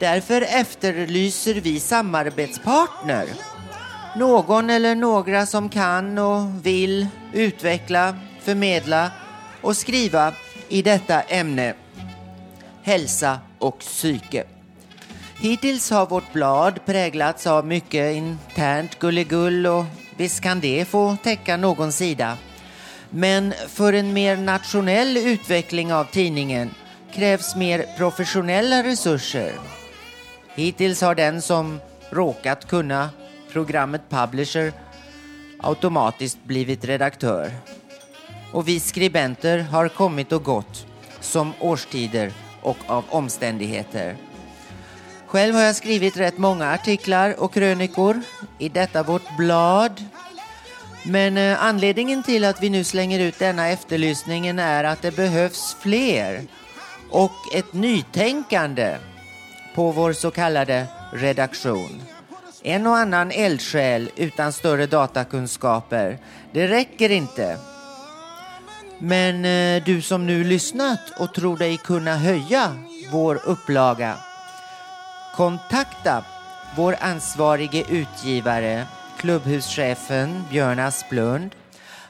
Därför 0.00 0.42
efterlyser 0.42 1.54
vi 1.54 1.80
samarbetspartner. 1.80 3.26
Någon 4.16 4.70
eller 4.70 4.94
några 4.94 5.46
som 5.46 5.68
kan 5.68 6.18
och 6.18 6.66
vill 6.66 7.06
utveckla, 7.32 8.16
förmedla 8.42 9.10
och 9.60 9.76
skriva 9.76 10.32
i 10.68 10.82
detta 10.82 11.20
ämne. 11.20 11.74
Hälsa 12.82 13.38
och 13.58 13.78
psyke. 13.78 14.44
Hittills 15.40 15.90
har 15.90 16.06
vårt 16.06 16.32
blad 16.32 16.80
präglats 16.86 17.46
av 17.46 17.66
mycket 17.66 18.16
internt 18.16 18.98
gulligull 18.98 19.66
och 19.66 19.84
visst 20.16 20.40
kan 20.40 20.60
det 20.60 20.84
få 20.84 21.16
täcka 21.22 21.56
någon 21.56 21.92
sida. 21.92 22.36
Men 23.10 23.54
för 23.68 23.92
en 23.92 24.12
mer 24.12 24.36
nationell 24.36 25.16
utveckling 25.16 25.92
av 25.92 26.04
tidningen 26.04 26.70
krävs 27.12 27.56
mer 27.56 27.86
professionella 27.96 28.82
resurser. 28.82 29.52
Hittills 30.60 31.00
har 31.00 31.14
den 31.14 31.42
som 31.42 31.80
råkat 32.10 32.68
kunna 32.68 33.10
programmet 33.52 34.00
Publisher 34.08 34.72
automatiskt 35.58 36.44
blivit 36.44 36.84
redaktör. 36.84 37.50
Och 38.52 38.68
vi 38.68 38.80
skribenter 38.80 39.58
har 39.58 39.88
kommit 39.88 40.32
och 40.32 40.44
gått 40.44 40.86
som 41.20 41.52
årstider 41.60 42.32
och 42.62 42.76
av 42.86 43.04
omständigheter. 43.08 44.16
Själv 45.26 45.54
har 45.54 45.62
jag 45.62 45.76
skrivit 45.76 46.16
rätt 46.16 46.38
många 46.38 46.72
artiklar 46.72 47.40
och 47.40 47.54
krönikor 47.54 48.20
i 48.58 48.68
detta 48.68 49.02
vårt 49.02 49.36
blad. 49.36 50.04
Men 51.04 51.36
eh, 51.36 51.64
anledningen 51.64 52.22
till 52.22 52.44
att 52.44 52.62
vi 52.62 52.70
nu 52.70 52.84
slänger 52.84 53.20
ut 53.20 53.38
denna 53.38 53.68
efterlysningen 53.68 54.58
är 54.58 54.84
att 54.84 55.02
det 55.02 55.16
behövs 55.16 55.76
fler 55.80 56.42
och 57.10 57.54
ett 57.54 57.72
nytänkande 57.72 58.96
på 59.74 59.90
vår 59.90 60.12
så 60.12 60.30
kallade 60.30 60.86
redaktion. 61.12 62.02
En 62.62 62.86
och 62.86 62.96
annan 62.96 63.30
eldsjäl 63.30 64.10
utan 64.16 64.52
större 64.52 64.86
datakunskaper, 64.86 66.18
det 66.52 66.68
räcker 66.68 67.10
inte. 67.10 67.58
Men 68.98 69.44
eh, 69.44 69.84
du 69.84 70.02
som 70.02 70.26
nu 70.26 70.44
lyssnat 70.44 71.00
och 71.18 71.34
tror 71.34 71.56
dig 71.56 71.76
kunna 71.76 72.16
höja 72.16 72.76
vår 73.12 73.40
upplaga 73.44 74.16
Kontakta 75.36 76.24
vår 76.76 76.96
ansvarige 77.00 77.84
utgivare, 77.90 78.86
klubbhuschefen 79.18 80.44
Björn 80.50 80.78
Asplund. 80.78 81.54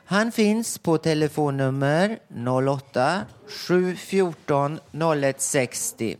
Han 0.04 0.32
finns 0.32 0.78
på 0.78 0.98
telefonnummer 0.98 2.18
08 2.66 3.20
714 3.48 4.78
0160. 4.92 6.16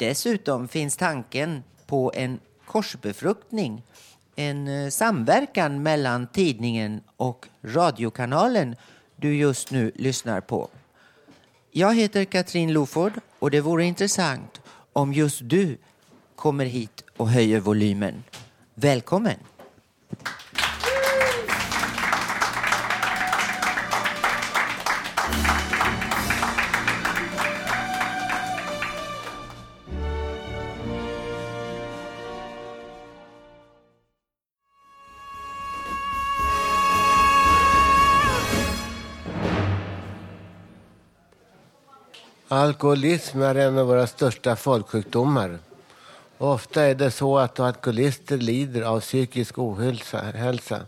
Dessutom 0.00 0.68
finns 0.68 0.96
tanken 0.96 1.62
på 1.86 2.12
en 2.14 2.40
korsbefruktning, 2.66 3.82
en 4.36 4.68
eh, 4.68 4.90
samverkan 4.90 5.82
mellan 5.82 6.26
tidningen 6.26 7.00
och 7.16 7.48
radiokanalen 7.62 8.76
du 9.16 9.36
just 9.36 9.70
nu 9.70 9.92
lyssnar 9.94 10.40
på. 10.40 10.68
Jag 11.70 11.94
heter 11.94 12.24
Katrin 12.24 12.72
Loford 12.72 13.12
och 13.38 13.50
det 13.50 13.60
vore 13.60 13.84
intressant 13.84 14.60
om 14.92 15.12
just 15.12 15.40
du 15.42 15.78
kommer 16.36 16.64
hit 16.64 17.04
och 17.16 17.28
höjer 17.28 17.60
volymen. 17.60 18.24
Välkommen! 18.74 19.38
Alkoholism 42.52 43.42
är 43.42 43.54
en 43.54 43.78
av 43.78 43.86
våra 43.86 44.06
största 44.06 44.56
folksjukdomar. 44.56 45.58
Ofta 46.38 46.82
är 46.82 46.94
det 46.94 47.10
så 47.10 47.38
att 47.38 47.60
alkoholister 47.60 48.36
lider 48.36 48.82
av 48.82 49.00
psykisk 49.00 49.58
ohälsa. 49.58 50.80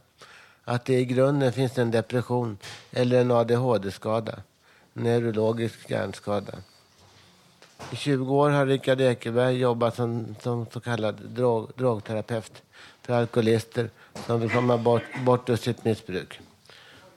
Att 0.65 0.85
det 0.85 0.95
i 0.95 1.05
grunden 1.05 1.53
finns 1.53 1.79
en 1.79 1.91
depression 1.91 2.59
eller 2.91 3.21
en 3.21 3.31
ADHD-skada. 3.31 4.35
Neurologisk 4.93 5.91
hjärnskada. 5.91 6.53
I 7.91 7.97
20 7.97 8.35
år 8.35 8.51
har 8.51 8.67
Rickard 8.67 9.01
Ekeberg 9.01 9.59
jobbat 9.59 9.97
som, 9.97 10.35
som 10.41 10.67
så 10.73 10.81
kallad 10.81 11.15
drog, 11.25 11.71
drogterapeut 11.77 12.63
för 13.03 13.15
alkoholister 13.15 13.91
som 14.27 14.41
vill 14.41 14.51
komma 14.51 14.79
bort, 14.79 15.03
bort 15.25 15.49
ur 15.49 15.57
sitt 15.57 15.85
missbruk. 15.85 16.41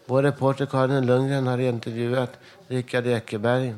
Vår 0.05 0.23
reporter 0.23 0.65
Karin 0.65 1.05
Lundgren 1.05 1.47
har 1.47 1.57
intervjuat 1.57 2.31
Rickard 2.67 3.07
Ekeberg 3.07 3.75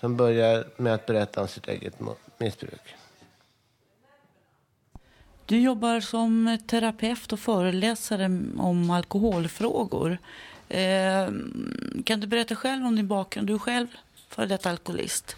som 0.00 0.16
börjar 0.16 0.64
med 0.76 0.94
att 0.94 1.06
berätta 1.06 1.40
om 1.40 1.48
sitt 1.48 1.68
eget 1.68 1.94
missbruk. 2.38 2.94
Du 5.46 5.60
jobbar 5.60 6.00
som 6.00 6.58
terapeut 6.66 7.32
och 7.32 7.38
föreläsare 7.38 8.24
om 8.58 8.90
alkoholfrågor. 8.90 10.18
Eh, 10.68 11.26
kan 12.04 12.20
du 12.20 12.26
berätta 12.26 12.56
själv 12.56 12.86
om 12.86 12.96
din 12.96 13.08
bakgrund? 13.08 13.46
Du 13.46 13.54
är 13.54 13.58
själv 13.58 13.86
före 14.28 14.46
detta 14.46 14.70
alkoholist. 14.70 15.36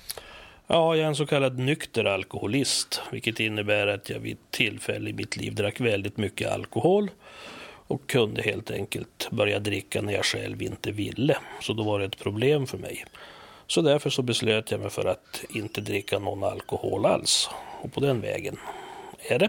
Ja, 0.67 0.97
jag 0.97 1.05
är 1.05 1.09
en 1.09 1.17
så 1.17 1.27
kallad 1.27 1.59
nykter 1.59 2.05
alkoholist, 2.05 3.03
vilket 3.13 3.41
innebär 3.41 3.87
att 3.87 4.11
jag 4.11 4.21
vid 4.21 4.33
ett 4.33 4.51
tillfälle 4.51 5.11
i 5.11 5.13
mitt 5.13 5.37
liv 5.37 5.55
drack 5.55 5.81
väldigt 5.81 6.17
mycket 6.17 6.53
alkohol. 6.53 7.11
och 7.87 8.07
kunde 8.07 8.43
helt 8.43 8.71
enkelt 8.71 9.29
börja 9.31 9.59
dricka 9.59 10.03
när 10.03 10.13
jag 10.13 10.25
själv 10.25 10.63
inte 10.63 10.93
ville. 10.93 11.37
Så 11.61 11.73
då 11.73 11.83
var 11.83 11.99
det 11.99 12.05
ett 12.05 12.19
problem 12.19 12.67
för 12.67 12.79
mig. 12.79 13.05
Så 13.67 13.83
därför 13.83 14.11
så 14.11 14.23
beslöt 14.23 14.71
jag 14.71 14.81
mig 14.81 14.91
för 14.91 15.05
att 15.05 15.45
inte 15.51 15.81
dricka 15.81 16.19
någon 16.19 16.45
alkohol 16.45 17.07
alls. 17.07 17.51
Och 17.83 17.93
på 17.93 18.01
den 18.01 18.21
vägen 18.21 18.57
är 19.29 19.39
det. 19.39 19.49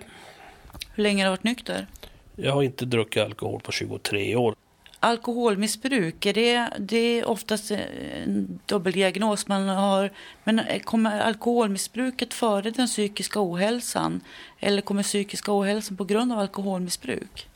Hur 0.95 1.03
länge 1.03 1.23
har 1.23 1.25
du 1.25 1.31
varit 1.31 1.43
nykter? 1.43 1.87
Jag 2.35 2.53
har 2.53 2.63
inte 2.63 2.85
druckit 2.85 3.23
alkohol 3.23 3.61
på 3.61 3.71
23 3.71 4.35
år. 4.35 4.55
Alkoholmissbruk, 4.99 6.25
är 6.25 6.33
det, 6.33 6.69
det 6.79 6.97
är 6.97 7.25
oftast 7.25 7.71
en 7.71 8.59
dubbeldiagnos 8.65 9.47
man 9.47 9.69
har. 9.69 10.11
Men 10.43 10.61
kommer 10.83 11.19
alkoholmissbruket 11.19 12.33
före 12.33 12.71
den 12.71 12.87
psykiska 12.87 13.39
ohälsan? 13.41 14.21
Eller 14.59 14.81
kommer 14.81 15.03
psykiska 15.03 15.59
ohälsan 15.59 15.97
på 15.97 16.03
grund 16.03 16.31
av 16.31 16.39
alkoholmissbruk? 16.39 17.47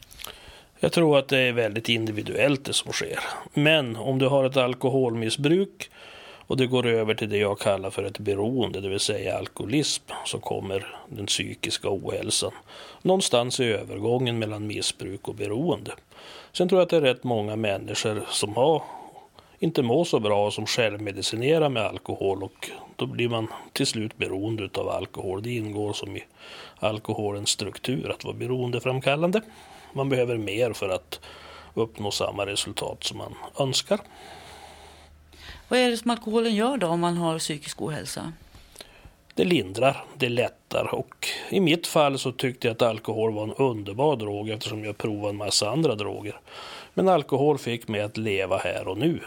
Jag 0.80 0.92
tror 0.92 1.20
att 1.20 1.28
det 1.28 1.38
är 1.38 1.52
väldigt 1.52 1.90
individuellt 1.90 2.66
det 2.66 2.74
som 2.74 2.94
sker. 2.94 3.20
Men 3.54 3.96
om 3.96 4.20
du 4.20 4.28
har 4.28 4.44
ett 4.44 4.58
alkoholmissbruk 4.58 5.90
och 6.48 6.58
det 6.58 6.68
går 6.68 6.88
över 6.88 7.14
till 7.14 7.30
det 7.30 7.38
jag 7.38 7.60
kallar 7.60 7.90
för 7.90 8.04
ett 8.04 8.20
beroende, 8.20 8.82
det 8.82 8.90
vill 8.90 9.00
säga 9.00 9.38
alkoholism, 9.38 10.04
så 10.26 10.40
kommer 10.40 10.96
den 11.08 11.26
psykiska 11.26 11.88
ohälsan 11.90 12.52
någonstans 13.02 13.60
i 13.60 13.66
övergången 13.66 14.40
mellan 14.40 14.68
missbruk 14.68 15.28
och 15.28 15.36
beroende. 15.36 15.92
Sen 16.52 16.70
tror 16.70 16.80
jag 16.80 16.86
att 16.86 16.90
det 16.90 16.98
är 16.98 17.02
rätt 17.02 17.24
många 17.24 17.56
människor 17.56 18.26
som 18.30 18.56
har 18.56 18.84
inte 19.60 19.82
mår 19.82 20.04
så 20.04 20.20
bra 20.20 20.52
som 20.52 20.66
självmedicinerar 20.66 21.70
med 21.70 21.84
alkohol 21.84 22.44
och 22.44 22.70
då 22.96 23.06
blir 23.06 23.30
man 23.30 23.48
till 23.74 23.88
slut 23.88 24.18
beroende 24.18 24.70
av 24.74 24.90
alkohol. 24.90 25.44
Det 25.44 25.56
ingår 25.56 25.94
som 25.94 26.18
i 26.18 26.24
alkoholens 26.80 27.50
struktur 27.50 28.12
att 28.12 28.24
vara 28.24 28.36
beroendeframkallande. 28.36 29.42
Man 29.94 30.10
behöver 30.10 30.38
mer 30.38 30.74
för 30.74 30.90
att 30.90 31.20
uppnå 31.74 32.12
samma 32.12 32.46
resultat 32.46 33.04
som 33.04 33.18
man 33.18 33.34
önskar. 33.60 34.00
Vad 35.68 35.80
är 35.80 35.92
det 35.92 35.98
som 35.98 36.12
alkoholen 36.12 36.56
gör 36.56 36.78
då 36.78 36.88
om 36.88 37.00
man 37.00 37.18
har 37.18 37.40
psykisk 37.40 37.82
ohälsa? 37.82 38.34
Det 39.34 39.44
lindrar, 39.44 40.04
det 40.18 40.30
lättar 40.30 40.96
och 40.96 41.28
i 41.50 41.60
mitt 41.60 41.88
fall 41.88 42.20
så 42.20 42.32
tyckte 42.32 42.68
jag 42.68 42.76
att 42.76 42.82
alkohol 42.82 43.34
var 43.34 43.44
en 43.44 43.54
underbar 43.54 44.16
drog 44.16 44.50
eftersom 44.50 44.86
jag 44.86 44.98
provade 44.98 45.30
en 45.30 45.38
massa 45.38 45.70
andra 45.70 45.96
droger. 45.96 46.40
Men 46.94 47.10
alkohol 47.10 47.58
fick 47.58 47.88
mig 47.88 48.02
att 48.02 48.18
leva 48.18 48.58
här 48.58 48.88
och 48.88 48.98
nu. 48.98 49.20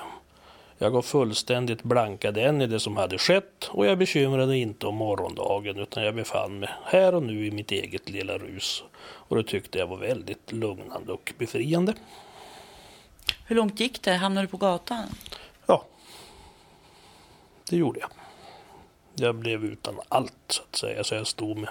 Jag 0.78 0.92
gav 0.92 1.02
fullständigt 1.02 1.82
blankad 1.82 2.38
än 2.38 2.60
i 2.60 2.66
det 2.66 2.80
som 2.80 2.96
hade 2.96 3.18
skett 3.18 3.68
och 3.70 3.86
jag 3.86 3.98
bekymrade 3.98 4.56
inte 4.56 4.86
om 4.86 4.94
morgondagen 4.94 5.78
utan 5.78 6.04
jag 6.04 6.14
befann 6.14 6.58
mig 6.58 6.68
här 6.84 7.14
och 7.14 7.22
nu 7.22 7.46
i 7.46 7.50
mitt 7.50 7.72
eget 7.72 8.10
lilla 8.10 8.38
rus. 8.38 8.84
Och 9.02 9.36
det 9.36 9.42
tyckte 9.42 9.78
jag 9.78 9.86
var 9.86 9.96
väldigt 9.96 10.52
lugnande 10.52 11.12
och 11.12 11.32
befriande. 11.38 11.94
Hur 13.46 13.56
långt 13.56 13.80
gick 13.80 14.02
det? 14.02 14.14
Hamnade 14.14 14.46
du 14.46 14.50
på 14.50 14.56
gatan? 14.56 15.06
Det 17.70 17.76
gjorde 17.76 18.00
jag. 18.00 18.10
Jag 19.14 19.34
blev 19.34 19.64
utan 19.64 20.00
allt 20.08 20.32
så 20.48 20.62
att 20.62 20.76
säga. 20.76 21.04
Så 21.04 21.14
jag 21.14 21.26
stod 21.26 21.56
med. 21.56 21.70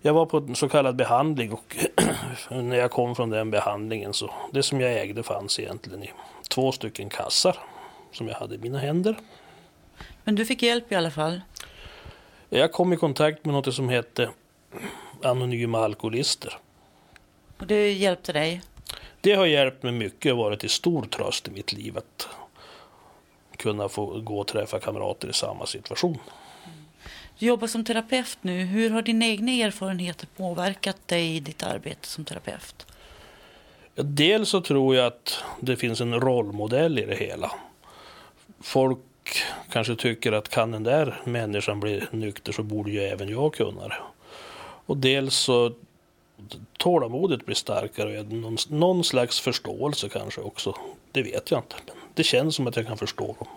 Jag 0.00 0.14
var 0.14 0.26
på 0.26 0.36
en 0.36 0.54
så 0.54 0.68
kallad 0.68 0.96
behandling 0.96 1.52
och 1.52 1.76
när 2.50 2.76
jag 2.76 2.90
kom 2.90 3.14
från 3.14 3.30
den 3.30 3.50
behandlingen 3.50 4.12
så 4.12 4.30
det 4.52 4.62
som 4.62 4.80
jag 4.80 4.92
ägde 4.92 5.22
fanns 5.22 5.60
egentligen 5.60 6.02
i 6.02 6.12
två 6.48 6.72
stycken 6.72 7.08
kassar 7.08 7.56
som 8.12 8.28
jag 8.28 8.34
hade 8.34 8.54
i 8.54 8.58
mina 8.58 8.78
händer. 8.78 9.16
Men 10.24 10.34
du 10.34 10.46
fick 10.46 10.62
hjälp 10.62 10.92
i 10.92 10.94
alla 10.94 11.10
fall? 11.10 11.40
Jag 12.48 12.72
kom 12.72 12.92
i 12.92 12.96
kontakt 12.96 13.44
med 13.44 13.54
något 13.54 13.74
som 13.74 13.88
hette 13.88 14.30
Anonyma 15.22 15.78
Alkoholister. 15.78 16.58
Och 17.58 17.66
det 17.66 17.92
hjälpte 17.92 18.32
dig? 18.32 18.62
Det 19.20 19.32
har 19.32 19.46
hjälpt 19.46 19.82
mig 19.82 19.92
mycket 19.92 20.32
och 20.32 20.38
varit 20.38 20.60
till 20.60 20.70
stor 20.70 21.02
tröst 21.02 21.48
i 21.48 21.50
mitt 21.50 21.72
liv 21.72 21.98
att 21.98 22.28
kunna 23.60 23.88
få 23.88 24.20
gå 24.20 24.40
och 24.40 24.46
träffa 24.46 24.80
kamrater 24.80 25.28
i 25.28 25.32
samma 25.32 25.66
situation. 25.66 26.18
Du 27.38 27.46
jobbar 27.46 27.66
som 27.66 27.84
terapeut 27.84 28.38
nu. 28.40 28.64
Hur 28.64 28.90
har 28.90 29.02
dina 29.02 29.26
egna 29.26 29.52
erfarenheter 29.52 30.28
påverkat 30.36 31.08
dig 31.08 31.36
i 31.36 31.40
ditt 31.40 31.62
arbete 31.62 32.08
som 32.08 32.24
terapeut? 32.24 32.86
Dels 33.94 34.48
så 34.48 34.60
tror 34.60 34.96
jag 34.96 35.06
att 35.06 35.44
det 35.60 35.76
finns 35.76 36.00
en 36.00 36.20
rollmodell 36.20 36.98
i 36.98 37.06
det 37.06 37.16
hela. 37.16 37.52
Folk 38.60 38.98
kanske 39.70 39.96
tycker 39.96 40.32
att 40.32 40.48
kan 40.48 40.70
den 40.70 40.82
där 40.82 41.20
människan 41.24 41.80
bli 41.80 42.02
nykter 42.10 42.52
så 42.52 42.62
borde 42.62 42.90
ju 42.90 43.00
även 43.00 43.28
jag 43.28 43.54
kunna 43.54 43.88
det. 43.88 43.98
Och 44.86 44.96
dels 44.96 45.34
så 45.34 45.72
tålamodet 46.78 47.46
blir 47.46 47.56
starkare 47.56 48.20
och 48.20 48.26
någon, 48.68 49.04
slags 49.04 49.40
förståelse 49.40 50.08
kanske 50.08 50.40
också. 50.40 50.74
Det 51.12 51.22
vet 51.22 51.50
jag 51.50 51.58
inte. 51.58 51.76
Men 51.86 51.99
det 52.20 52.24
känns 52.24 52.56
som 52.56 52.66
att 52.66 52.76
jag 52.76 52.86
kan 52.86 52.96
förstå 52.96 53.26
dem. 53.38 53.48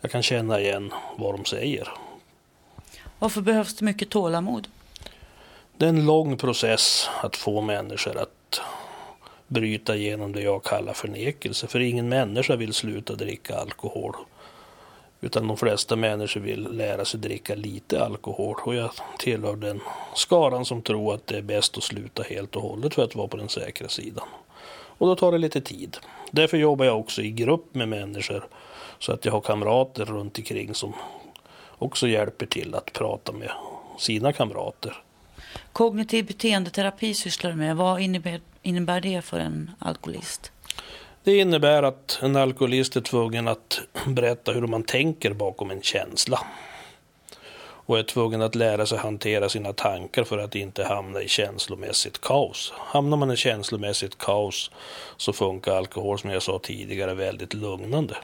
Jag 0.00 0.10
kan 0.10 0.22
känna 0.22 0.60
igen 0.60 0.92
vad 1.16 1.34
de 1.34 1.44
säger. 1.44 1.88
Varför 3.18 3.40
behövs 3.40 3.76
det 3.76 3.84
mycket 3.84 4.10
tålamod? 4.10 4.68
Det 5.76 5.84
är 5.84 5.88
en 5.88 6.06
lång 6.06 6.36
process 6.36 7.08
att 7.22 7.36
få 7.36 7.60
människor 7.60 8.18
att 8.18 8.60
bryta 9.46 9.96
igenom 9.96 10.32
det 10.32 10.42
jag 10.42 10.64
kallar 10.64 10.92
förnekelse. 10.92 11.66
För 11.66 11.80
ingen 11.80 12.08
människa 12.08 12.56
vill 12.56 12.74
sluta 12.74 13.14
dricka 13.14 13.56
alkohol. 13.56 14.16
Utan 15.20 15.48
de 15.48 15.56
flesta 15.56 15.96
människor 15.96 16.40
vill 16.40 16.68
lära 16.76 17.04
sig 17.04 17.20
dricka 17.20 17.54
lite 17.54 18.04
alkohol. 18.04 18.56
Och 18.64 18.74
jag 18.74 18.90
tillhör 19.18 19.56
den 19.56 19.80
skaran 20.14 20.64
som 20.64 20.82
tror 20.82 21.14
att 21.14 21.26
det 21.26 21.36
är 21.36 21.42
bäst 21.42 21.76
att 21.76 21.82
sluta 21.82 22.22
helt 22.22 22.56
och 22.56 22.62
hållet 22.62 22.94
för 22.94 23.04
att 23.04 23.14
vara 23.14 23.28
på 23.28 23.36
den 23.36 23.48
säkra 23.48 23.88
sidan. 23.88 24.28
Och 24.98 25.06
då 25.06 25.16
tar 25.16 25.32
det 25.32 25.38
lite 25.38 25.60
tid. 25.60 25.96
Därför 26.30 26.56
jobbar 26.56 26.84
jag 26.84 26.98
också 26.98 27.22
i 27.22 27.30
grupp 27.30 27.74
med 27.74 27.88
människor. 27.88 28.46
Så 28.98 29.12
att 29.12 29.24
jag 29.24 29.32
har 29.32 29.40
kamrater 29.40 30.04
runt 30.04 30.38
omkring 30.38 30.74
som 30.74 30.92
också 31.78 32.08
hjälper 32.08 32.46
till 32.46 32.74
att 32.74 32.92
prata 32.92 33.32
med 33.32 33.50
sina 33.98 34.32
kamrater. 34.32 35.02
Kognitiv 35.72 36.26
beteendeterapi 36.26 37.14
sysslar 37.14 37.50
du 37.50 37.56
med. 37.56 37.76
Vad 37.76 38.00
innebär, 38.00 38.40
innebär 38.62 39.00
det 39.00 39.22
för 39.22 39.38
en 39.38 39.70
alkoholist? 39.78 40.52
Det 41.24 41.38
innebär 41.38 41.82
att 41.82 42.18
en 42.22 42.36
alkoholist 42.36 42.96
är 42.96 43.00
tvungen 43.00 43.48
att 43.48 43.80
berätta 44.06 44.52
hur 44.52 44.66
man 44.66 44.82
tänker 44.82 45.32
bakom 45.32 45.70
en 45.70 45.82
känsla. 45.82 46.40
Och 47.86 47.98
är 47.98 48.02
tvungen 48.02 48.42
att 48.42 48.54
lära 48.54 48.86
sig 48.86 48.98
hantera 48.98 49.48
sina 49.48 49.72
tankar 49.72 50.24
för 50.24 50.38
att 50.38 50.54
inte 50.54 50.84
hamna 50.84 51.22
i 51.22 51.28
känslomässigt 51.28 52.20
kaos. 52.20 52.72
Hamnar 52.76 53.16
man 53.16 53.30
i 53.30 53.36
känslomässigt 53.36 54.18
kaos 54.18 54.70
så 55.16 55.32
funkar 55.32 55.76
alkohol 55.76 56.18
som 56.18 56.30
jag 56.30 56.42
sa 56.42 56.58
tidigare 56.58 57.14
väldigt 57.14 57.54
lugnande. 57.54 58.16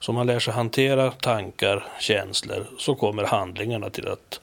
Så 0.00 0.12
om 0.12 0.16
man 0.16 0.26
lär 0.26 0.38
sig 0.38 0.54
hantera 0.54 1.10
tankar, 1.10 1.86
känslor 2.00 2.66
så 2.78 2.94
kommer 2.94 3.24
handlingarna 3.24 3.90
till 3.90 4.08
att 4.08 4.40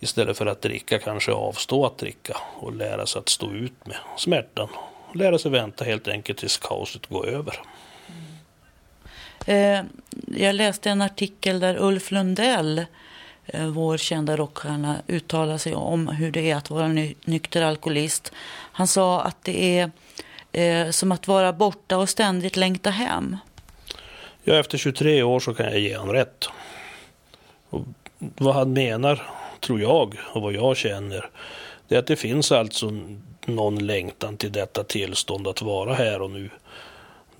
istället 0.00 0.38
för 0.38 0.46
att 0.46 0.62
dricka 0.62 0.98
kanske 0.98 1.32
avstå 1.32 1.86
att 1.86 1.98
dricka 1.98 2.36
och 2.60 2.74
lära 2.74 3.06
sig 3.06 3.18
att 3.18 3.28
stå 3.28 3.52
ut 3.52 3.86
med 3.86 3.96
smärtan. 4.16 4.68
Lära 5.14 5.38
sig 5.38 5.50
vänta 5.50 5.84
helt 5.84 6.08
enkelt 6.08 6.38
tills 6.38 6.56
kaoset 6.56 7.06
går 7.06 7.26
över. 7.28 7.62
Mm. 9.46 9.74
Eh, 9.76 9.84
jag 10.40 10.54
läste 10.54 10.90
en 10.90 11.02
artikel 11.02 11.60
där 11.60 11.76
Ulf 11.82 12.10
Lundell, 12.10 12.78
eh, 12.78 12.84
Eh, 13.52 13.66
vår 13.66 13.96
kända 13.96 14.36
rockstjärna, 14.36 15.02
uttalar 15.06 15.58
sig 15.58 15.74
om 15.74 16.08
hur 16.08 16.30
det 16.30 16.50
är 16.50 16.56
att 16.56 16.70
vara 16.70 16.88
ny 16.88 17.14
nykter 17.24 17.62
alkoholist. 17.62 18.32
Han 18.72 18.86
sa 18.86 19.20
att 19.20 19.36
det 19.44 19.78
är 19.78 19.90
eh, 20.52 20.90
som 20.90 21.12
att 21.12 21.28
vara 21.28 21.52
borta 21.52 21.98
och 21.98 22.08
ständigt 22.08 22.56
längta 22.56 22.90
hem. 22.90 23.36
Ja, 24.44 24.54
efter 24.54 24.78
23 24.78 25.22
år 25.22 25.40
så 25.40 25.54
kan 25.54 25.66
jag 25.66 25.78
ge 25.80 25.96
honom 25.96 26.14
rätt. 26.14 26.48
Och 27.70 27.82
vad 28.18 28.54
han 28.54 28.72
menar, 28.72 29.22
tror 29.60 29.80
jag, 29.80 30.16
och 30.32 30.42
vad 30.42 30.52
jag 30.52 30.76
känner, 30.76 31.30
det 31.88 31.94
är 31.94 31.98
att 31.98 32.06
det 32.06 32.16
finns 32.16 32.52
alltså 32.52 32.90
någon 33.46 33.86
längtan 33.86 34.36
till 34.36 34.52
detta 34.52 34.84
tillstånd 34.84 35.48
att 35.48 35.62
vara 35.62 35.94
här 35.94 36.22
och 36.22 36.30
nu. 36.30 36.50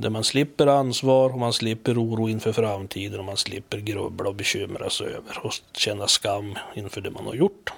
Där 0.01 0.11
man 0.11 0.25
slipper 0.25 0.67
ansvar 0.67 1.31
och 1.31 1.39
man 1.39 1.53
slipper 1.53 2.03
oro 2.03 2.29
inför 2.29 2.53
framtiden 2.53 3.19
och 3.19 3.25
man 3.25 3.37
slipper 3.37 3.79
grubbla 3.79 4.29
och 4.29 4.35
bekymra 4.35 4.91
sig 4.91 5.07
över 5.07 5.47
och 5.47 5.53
känna 5.73 6.09
skam 6.09 6.59
inför 6.75 7.01
det 7.01 7.11
man 7.11 7.27
har 7.27 7.35
gjort. 7.35 7.71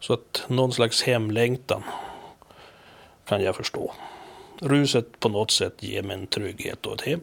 Så 0.00 0.12
att 0.12 0.44
någon 0.48 0.72
slags 0.72 1.02
hemlängtan 1.02 1.82
kan 3.26 3.42
jag 3.42 3.56
förstå. 3.56 3.92
Ruset 4.60 5.20
på 5.20 5.28
något 5.28 5.50
sätt 5.50 5.82
ger 5.82 6.02
mig 6.02 6.16
en 6.16 6.26
trygghet 6.26 6.86
och 6.86 6.94
ett 6.94 7.00
hem. 7.00 7.20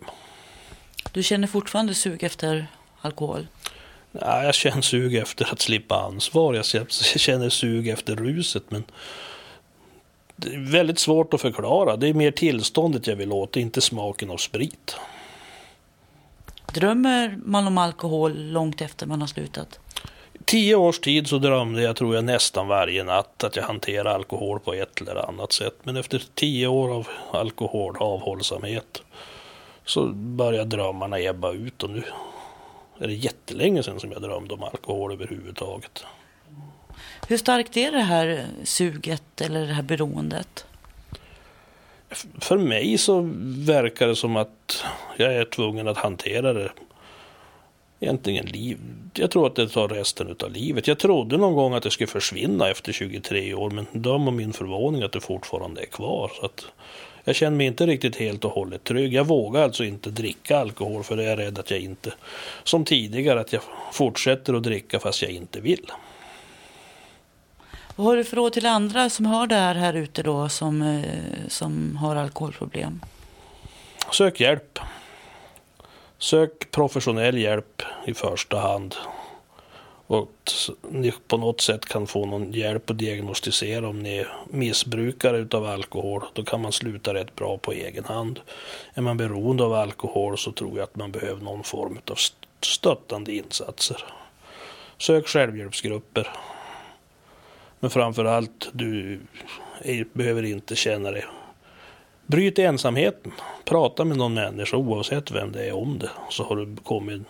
Du 1.12 1.24
känner 1.24 1.48
fortfarande 1.48 1.94
sug 1.94 2.24
efter 2.24 2.68
alkohol? 3.02 3.48
Nej, 4.12 4.46
jag 4.46 4.56
känner 4.56 4.82
sug 4.82 5.16
efter 5.16 5.52
att 5.52 5.62
slippa 5.62 5.96
ansvar. 5.96 6.54
Jag 6.54 6.66
känner 7.20 7.50
sug 7.50 7.88
efter 7.88 8.16
ruset. 8.16 8.64
Men 8.70 8.84
väldigt 10.58 11.00
svårt 11.00 11.34
att 11.34 11.42
förklara. 11.42 11.98
Det 11.98 12.08
är 12.08 12.14
mer 12.14 12.32
tillståndet 12.32 13.08
jag 13.08 13.16
vill 13.16 13.32
åt, 13.32 13.58
inte 13.58 13.82
smaken 13.82 14.32
av 14.32 14.38
sprit. 14.38 14.96
Drömmer 16.74 17.40
man 17.46 17.68
om 17.68 17.78
alkohol 17.78 18.34
långt 18.38 18.82
efter 18.82 19.06
man 19.06 19.22
har 19.22 19.28
slutat? 19.28 19.80
tio 20.46 20.76
års 20.76 21.00
tid 21.00 21.28
så 21.28 21.38
drömde 21.38 21.82
jag, 21.82 21.96
tror 21.96 22.16
jag, 22.16 22.24
nästan 22.24 22.68
varje 22.68 23.04
natt 23.04 23.44
att 23.44 23.56
jag 23.56 23.64
hanterar 23.64 24.14
alkohol 24.14 24.60
på 24.60 24.74
ett 24.74 25.02
eller 25.02 25.30
annat 25.30 25.52
sätt. 25.52 25.76
Men 25.84 25.98
efter 25.98 26.24
tio 26.34 26.68
år 26.68 26.94
av 26.96 27.08
alkoholavhållsamhet 27.32 29.02
så 29.86 30.08
började 30.14 30.78
drömmarna 30.78 31.20
ebba 31.20 31.52
ut 31.52 31.84
och 31.84 31.90
nu 31.90 32.04
är 33.00 33.08
det 33.08 33.14
jättelänge 33.14 33.84
sedan 33.84 34.00
som 34.00 34.12
jag 34.12 34.22
drömde 34.22 34.54
om 34.54 34.64
alkohol 34.64 35.12
överhuvudtaget. 35.12 36.06
Hur 37.28 37.38
starkt 37.38 37.78
är 37.78 37.92
det 37.92 38.02
här 38.02 38.46
suget 38.64 39.42
eller 39.42 39.68
det 39.68 39.74
här 39.74 39.84
beroendet? 39.84 40.66
För 42.40 42.58
mig 42.58 42.98
så 42.98 43.30
verkar 43.66 44.08
det 44.08 44.16
som 44.16 44.36
att 44.36 44.84
jag 45.18 45.34
är 45.34 45.46
tvungen 45.46 45.88
att 45.88 45.98
hantera 45.98 46.54
det 46.54 46.72
egentligen 48.00 48.46
liv. 48.46 48.78
Jag 49.14 49.32
tror 49.32 49.48
att 49.48 49.56
det 49.56 49.70
tar 49.70 49.88
resten 49.88 50.36
av 50.44 50.52
livet. 50.52 50.88
Jag 50.88 51.00
trodde 51.00 51.38
någon 51.38 51.54
gång 51.54 51.74
att 51.74 51.84
det 51.84 51.92
skulle 51.92 52.08
försvinna 52.08 52.70
efter 52.70 52.92
23 52.92 53.54
år 53.54 53.70
men 53.70 53.88
döm 53.92 54.28
om 54.28 54.36
min 54.36 54.54
förvåning 54.54 55.04
att 55.04 55.12
det 55.12 55.20
fortfarande 55.20 55.82
är 55.82 55.86
kvar. 55.86 56.32
Så 56.40 56.46
att 56.46 56.66
jag 57.24 57.36
känner 57.36 57.58
mig 57.58 57.68
inte 57.68 57.86
riktigt 57.86 58.16
helt 58.16 58.46
och 58.46 58.52
hållet 58.52 58.84
trygg. 58.84 59.14
Jag 59.14 59.28
vågar 59.28 59.64
alltså 59.64 59.84
inte 59.84 60.10
dricka 60.10 60.58
alkohol 60.58 61.04
för 61.04 61.18
jag 61.18 61.32
är 61.32 61.38
rädd 61.38 61.60
att 61.60 61.72
jag 61.72 61.80
inte, 61.80 62.14
som 62.64 62.86
tidigare, 62.86 63.40
att 63.40 63.54
jag 63.54 63.62
fortsätter 63.92 64.54
att 64.54 64.64
dricka 64.64 65.00
fast 65.00 65.22
jag 65.22 65.32
inte 65.32 65.62
vill. 65.62 65.92
Vad 67.96 68.08
har 68.08 68.16
du 68.16 68.24
för 68.24 68.36
råd 68.36 68.54
till 68.54 68.66
andra 68.66 69.10
som 69.10 69.26
har 69.26 69.48
det 69.48 69.56
här 69.56 69.76
här 69.76 69.94
ute 69.94 70.24
då 70.24 70.50
som, 70.50 70.82
eh, 70.82 71.48
som 71.48 71.98
har 71.98 72.16
alkoholproblem? 72.16 73.02
Sök 74.12 74.40
hjälp. 74.40 74.80
Sök 76.18 76.72
professionell 76.72 77.38
hjälp 77.38 77.82
i 78.06 78.14
första 78.14 78.60
hand. 78.60 78.96
Och 80.08 80.52
ni 80.90 81.14
på 81.28 81.38
något 81.38 81.62
sätt 81.62 81.86
kan 81.86 82.08
få 82.08 82.26
någon 82.26 82.52
hjälp 82.52 82.90
att 82.90 82.98
diagnostisera 82.98 83.88
om 83.90 84.04
ni 84.04 84.18
är 84.18 84.34
missbrukare 84.50 85.38
utav 85.38 85.66
alkohol. 85.66 86.24
Då 86.34 86.44
kan 86.44 86.62
man 86.62 86.72
sluta 86.72 87.14
rätt 87.14 87.36
bra 87.36 87.58
på 87.58 87.72
egen 87.72 88.06
hand. 88.06 88.40
Är 88.94 89.02
man 89.02 89.18
beroende 89.18 89.64
av 89.64 89.74
alkohol 89.74 90.38
så 90.38 90.52
tror 90.52 90.78
jag 90.78 90.84
att 90.84 90.96
man 90.96 91.12
behöver 91.12 91.44
någon 91.44 91.64
form 91.64 92.00
av 92.12 92.18
stöttande 92.62 93.36
insatser. 93.36 94.04
Sök 94.98 95.28
självhjälpsgrupper. 95.28 96.28
Men 97.82 97.90
framför 97.90 98.26
allt, 98.26 98.70
du 98.74 99.20
behöver 100.14 100.44
inte 100.44 100.76
känna 100.76 101.12
dig 101.12 101.26
Bryt 102.26 102.60
ensamheten. 102.60 103.32
Prata 103.66 104.06
med 104.06 104.18
någon 104.18 104.34
människa 104.34 104.78
oavsett 104.78 105.32
vem 105.32 105.52
det 105.52 105.68
är 105.68 105.76
om 105.76 106.00
det. 106.00 106.10
Så 106.30 106.44
har 106.44 106.56
du 106.56 106.76
kommit 106.84 107.22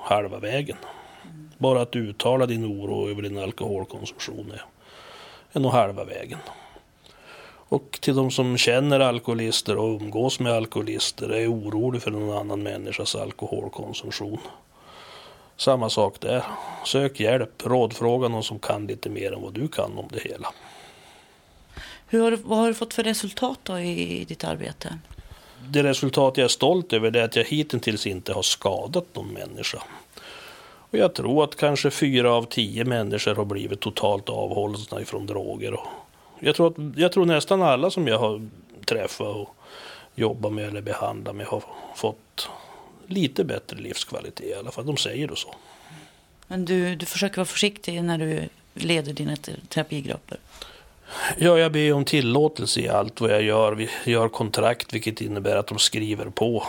halva 0.00 0.38
vägen. 0.38 0.76
Bara 1.58 1.82
att 1.82 1.96
uttala 1.96 2.46
din 2.46 2.64
oro 2.64 3.10
över 3.10 3.22
din 3.22 3.38
alkoholkonsumtion 3.38 4.50
är, 4.50 4.62
är 5.52 5.60
nog 5.60 5.72
halva 5.72 6.04
vägen. 6.04 6.38
Och 7.70 7.98
till 8.00 8.16
de 8.16 8.30
som 8.30 8.56
känner 8.56 9.00
alkoholister 9.00 9.76
och 9.76 10.00
umgås 10.00 10.40
med 10.40 10.52
alkoholister 10.52 11.28
är 11.28 11.52
orolig 11.52 12.02
för 12.02 12.10
någon 12.10 12.38
annan 12.38 12.62
människas 12.62 13.16
alkoholkonsumtion. 13.16 14.38
Samma 15.58 15.90
sak 15.90 16.20
där. 16.20 16.44
Sök 16.84 17.20
hjälp, 17.20 17.62
rådfråga 17.64 18.28
någon 18.28 18.44
som 18.44 18.58
kan 18.58 18.86
lite 18.86 19.10
mer 19.10 19.32
än 19.32 19.42
vad 19.42 19.52
du 19.52 19.68
kan 19.68 19.98
om 19.98 20.08
det 20.12 20.22
hela. 20.22 20.48
Hur 22.06 22.22
har, 22.22 22.38
vad 22.44 22.58
har 22.58 22.68
du 22.68 22.74
fått 22.74 22.94
för 22.94 23.02
resultat 23.02 23.58
då 23.62 23.78
i, 23.78 24.20
i 24.20 24.24
ditt 24.24 24.44
arbete? 24.44 24.98
Det 25.68 25.82
resultat 25.82 26.36
jag 26.36 26.44
är 26.44 26.48
stolt 26.48 26.92
över 26.92 27.16
är 27.16 27.22
att 27.22 27.36
jag 27.36 27.44
hittills 27.44 28.06
inte 28.06 28.32
har 28.32 28.42
skadat 28.42 29.04
någon 29.12 29.28
människa. 29.28 29.82
Och 30.90 30.98
jag 30.98 31.14
tror 31.14 31.44
att 31.44 31.56
kanske 31.56 31.90
fyra 31.90 32.32
av 32.32 32.42
tio 32.44 32.84
människor 32.84 33.34
har 33.34 33.44
blivit 33.44 33.80
totalt 33.80 34.28
avhållna 34.28 35.00
ifrån 35.00 35.26
droger. 35.26 35.80
Jag, 36.40 36.54
tror 36.54 36.66
att, 36.66 36.98
jag 36.98 37.12
tror 37.12 37.26
nästan 37.26 37.62
alla 37.62 37.90
som 37.90 38.08
jag 38.08 38.18
har 38.18 38.48
träffat 38.84 39.36
och 39.36 39.56
jobbat 40.14 40.52
med 40.52 40.68
eller 40.68 40.80
behandlat 40.80 41.36
med 41.36 41.46
har 41.46 41.62
fått 41.94 42.48
lite 43.08 43.44
bättre 43.44 43.76
livskvalitet 43.76 44.46
i 44.46 44.54
alla 44.54 44.70
fall. 44.70 44.86
De 44.86 44.96
säger 44.96 45.28
det 45.28 45.36
så. 45.36 45.54
Men 46.46 46.64
du, 46.64 46.96
du 46.96 47.06
försöker 47.06 47.36
vara 47.36 47.46
försiktig 47.46 48.02
när 48.02 48.18
du 48.18 48.48
leder 48.74 49.12
dina 49.12 49.36
terapigrupper? 49.68 50.38
Ja, 51.38 51.58
jag 51.58 51.72
ber 51.72 51.92
om 51.92 52.04
tillåtelse 52.04 52.80
i 52.80 52.88
allt 52.88 53.20
vad 53.20 53.30
jag 53.30 53.42
gör. 53.42 53.72
Vi 53.72 53.88
gör 54.04 54.28
kontrakt 54.28 54.94
vilket 54.94 55.20
innebär 55.20 55.56
att 55.56 55.66
de 55.66 55.78
skriver 55.78 56.26
på 56.26 56.64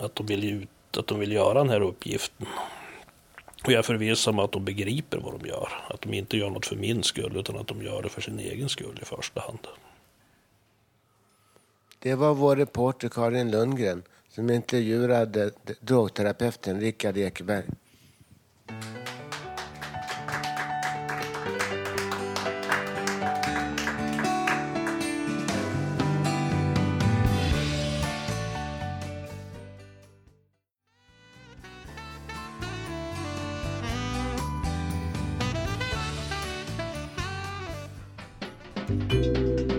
att 0.00 0.14
de 0.14 0.26
vill, 0.26 0.44
ut, 0.44 0.96
att 0.96 1.06
de 1.06 1.18
vill 1.18 1.32
göra 1.32 1.58
den 1.58 1.68
här 1.68 1.80
uppgiften. 1.80 2.46
Och 3.64 3.72
jag 3.72 3.78
är 3.78 3.82
förvissad 3.82 4.34
om 4.34 4.38
att 4.38 4.52
de 4.52 4.64
begriper 4.64 5.18
vad 5.18 5.40
de 5.40 5.48
gör. 5.48 5.68
Att 5.88 6.00
de 6.00 6.14
inte 6.14 6.36
gör 6.36 6.50
något 6.50 6.66
för 6.66 6.76
min 6.76 7.02
skull 7.02 7.36
utan 7.36 7.56
att 7.56 7.66
de 7.66 7.82
gör 7.82 8.02
det 8.02 8.08
för 8.08 8.20
sin 8.20 8.38
egen 8.38 8.68
skull 8.68 8.98
i 9.02 9.04
första 9.04 9.40
hand. 9.40 9.66
Det 11.98 12.14
var 12.14 12.34
vår 12.34 12.56
reporter 12.56 13.08
Karin 13.08 13.50
Lundgren 13.50 14.02
som 14.34 14.50
intervjuade 14.50 15.50
drogterapeuten 15.80 16.80
Rickard 16.80 17.16
Ekberg. 17.16 17.64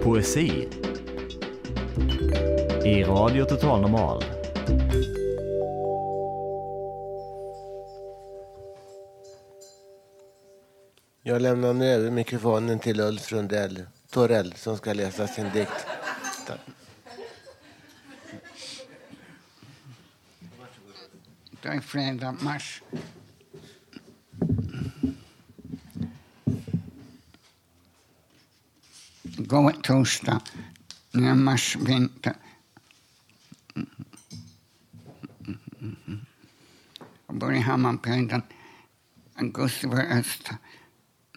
Poesi 0.03 0.68
i 2.86 3.03
Radio 3.03 3.45
Total 3.45 3.82
Normal. 3.82 4.34
Jag 11.28 11.41
lämnar 11.41 11.74
nu 11.74 11.86
över 11.86 12.11
mikrofonen 12.11 12.80
till 12.80 12.99
Ulf 12.99 13.32
Rundell, 13.32 13.86
Torell 14.09 14.53
som 14.53 14.78
ska 14.78 14.93
läsa 14.93 15.28
sin 15.28 15.49
dikt. 15.49 15.86
Tack. 16.47 16.59
Det 21.61 21.68
är 21.68 21.80
fredag 21.80 22.36
mars. 22.41 22.82
Igår 29.24 29.72
torsdag, 29.84 30.41
nu 31.11 31.30
är 31.30 31.36
mars 31.36 31.76
vinter. 31.76 32.34
Jag 37.28 37.38
bor 37.38 37.53
i 37.53 37.59
Hammarbyhöjden. 37.59 38.41
Augusti 39.36 39.88
var 39.88 39.99
öst 39.99 40.51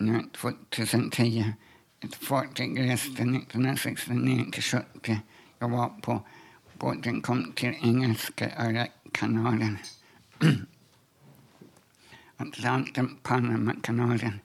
Nu 0.01 0.23
2010. 0.41 1.53
Ett 2.01 2.15
fartyg 2.15 2.81
reste 2.81 3.23
1969 3.23 4.45
till 4.53 4.63
70. 4.63 5.21
Jag 5.59 5.69
var 5.69 5.89
på 5.89 6.23
båten 6.79 7.21
kom 7.21 7.53
till 7.53 7.75
Engelska 7.83 8.87
kanalen. 9.13 9.79
Atlanten, 12.37 13.17
Panamakanalen. 13.23 14.41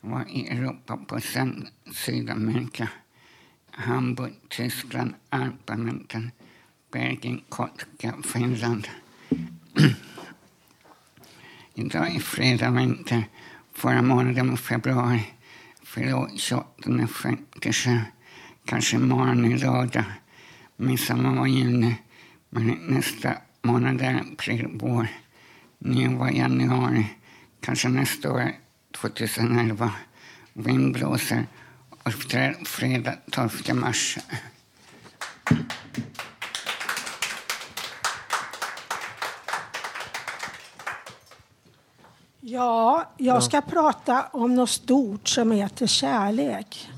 Jag 0.00 0.10
var 0.10 0.24
i 0.30 0.48
Europa 0.48 0.96
på 0.96 1.20
sen 1.20 1.68
Sydamerika. 1.92 2.88
Hamburg, 3.70 4.32
Tyskland, 4.48 5.14
Alpamenten, 5.28 6.30
Belgien, 6.92 7.42
Kotka, 7.48 8.14
Finland. 8.22 8.88
Idag 11.76 12.14
är 12.14 12.20
fredag 12.20 12.70
vinter. 12.70 13.24
Förra 13.72 14.02
månaden 14.02 14.50
var 14.50 14.56
februari. 14.56 15.24
Förlåt, 15.82 16.40
28 16.40 17.06
57. 17.06 18.00
Kanske 18.64 18.96
imorgon 18.96 19.52
är 19.52 19.58
lördag. 19.58 20.04
Midsommar 20.76 21.34
var 21.34 21.46
juni. 21.46 21.96
Men 22.50 22.66
nästa 22.66 23.34
månad 23.62 24.00
är 24.00 24.14
april, 24.14 24.68
vår. 24.72 25.08
Nu 25.78 26.08
var 26.08 26.30
januari. 26.30 27.06
Kanske 27.60 27.88
nästa 27.88 28.32
år 28.32 28.52
2011. 29.00 29.92
Vind 30.52 30.92
blåser 30.92 31.46
och 32.02 32.12
fredag 32.68 33.14
12 33.30 33.50
mars. 33.74 34.18
Ja, 42.54 43.10
jag 43.16 43.42
ska 43.42 43.60
prata 43.60 44.26
om 44.32 44.54
något 44.54 44.70
stort 44.70 45.28
som 45.28 45.50
heter 45.50 45.86
kärlek. 45.86 46.90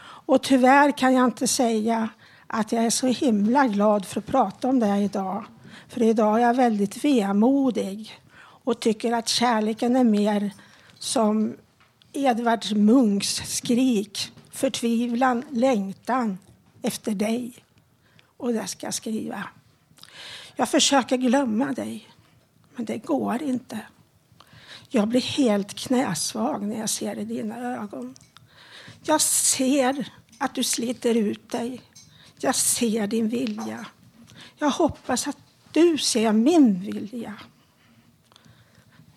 Och 0.00 0.42
tyvärr 0.42 0.98
kan 0.98 1.14
jag 1.14 1.24
inte 1.24 1.46
säga 1.46 2.08
att 2.46 2.72
jag 2.72 2.84
är 2.84 2.90
så 2.90 3.06
himla 3.06 3.66
glad 3.66 4.06
för 4.06 4.20
att 4.20 4.26
prata 4.26 4.68
om 4.68 4.80
det 4.80 4.86
här 4.86 5.00
idag. 5.00 5.44
För 5.88 6.02
idag 6.02 6.36
är 6.36 6.46
jag 6.46 6.54
väldigt 6.54 7.04
vemodig 7.04 8.20
och 8.40 8.80
tycker 8.80 9.12
att 9.12 9.28
kärleken 9.28 9.96
är 9.96 10.04
mer 10.04 10.50
som 10.98 11.56
Edvard 12.12 12.76
Munchs 12.76 13.56
skrik, 13.56 14.32
förtvivlan, 14.50 15.44
längtan 15.50 16.38
efter 16.82 17.12
dig. 17.12 17.52
Och 18.36 18.52
det 18.52 18.66
ska 18.66 18.86
jag 18.86 18.94
skriva. 18.94 19.44
Jag 20.56 20.68
försöker 20.68 21.16
glömma 21.16 21.72
dig, 21.72 22.08
men 22.76 22.84
det 22.84 22.98
går 22.98 23.42
inte. 23.42 23.80
Jag 24.90 25.08
blir 25.08 25.20
helt 25.20 25.74
knäsvag 25.74 26.62
när 26.62 26.80
jag 26.80 26.90
ser 26.90 27.18
i 27.18 27.24
dina 27.24 27.58
ögon. 27.58 28.14
Jag 29.02 29.20
ser 29.20 30.12
att 30.38 30.54
du 30.54 30.64
sliter 30.64 31.14
ut 31.14 31.50
dig. 31.50 31.82
Jag 32.38 32.54
ser 32.54 33.06
din 33.06 33.28
vilja. 33.28 33.86
Jag 34.58 34.70
hoppas 34.70 35.28
att 35.28 35.38
du 35.72 35.98
ser 35.98 36.32
min 36.32 36.80
vilja. 36.80 37.34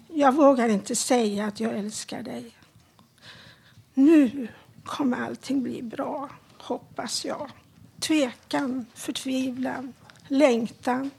Jag 0.07 0.36
vågar 0.36 0.69
inte 0.69 0.95
säga 0.95 1.45
att 1.45 1.59
jag 1.59 1.78
älskar 1.78 2.24
dig. 2.24 2.51
Nu 3.93 4.47
kommer 4.86 5.17
allting 5.26 5.63
bli 5.63 5.82
bra, 5.82 6.30
hoppas 6.57 7.26
jag. 7.26 7.51
Tvekan, 7.99 8.86
förtvivlan, 8.93 9.93
längtan. 10.28 11.11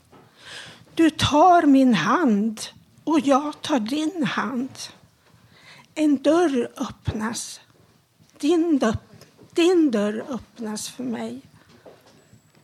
Du 0.94 1.10
tar 1.10 1.62
min 1.66 1.94
hand 1.94 2.60
och 3.04 3.20
jag 3.20 3.62
tar 3.62 3.80
din 3.80 4.24
hand. 4.24 4.70
En 5.94 6.22
dörr 6.22 6.70
öppnas. 6.76 7.60
Din, 8.38 8.78
dörr, 8.78 8.98
din 9.54 9.90
dörr 9.90 10.24
öppnas 10.28 10.88
för 10.88 11.04
mig. 11.04 11.40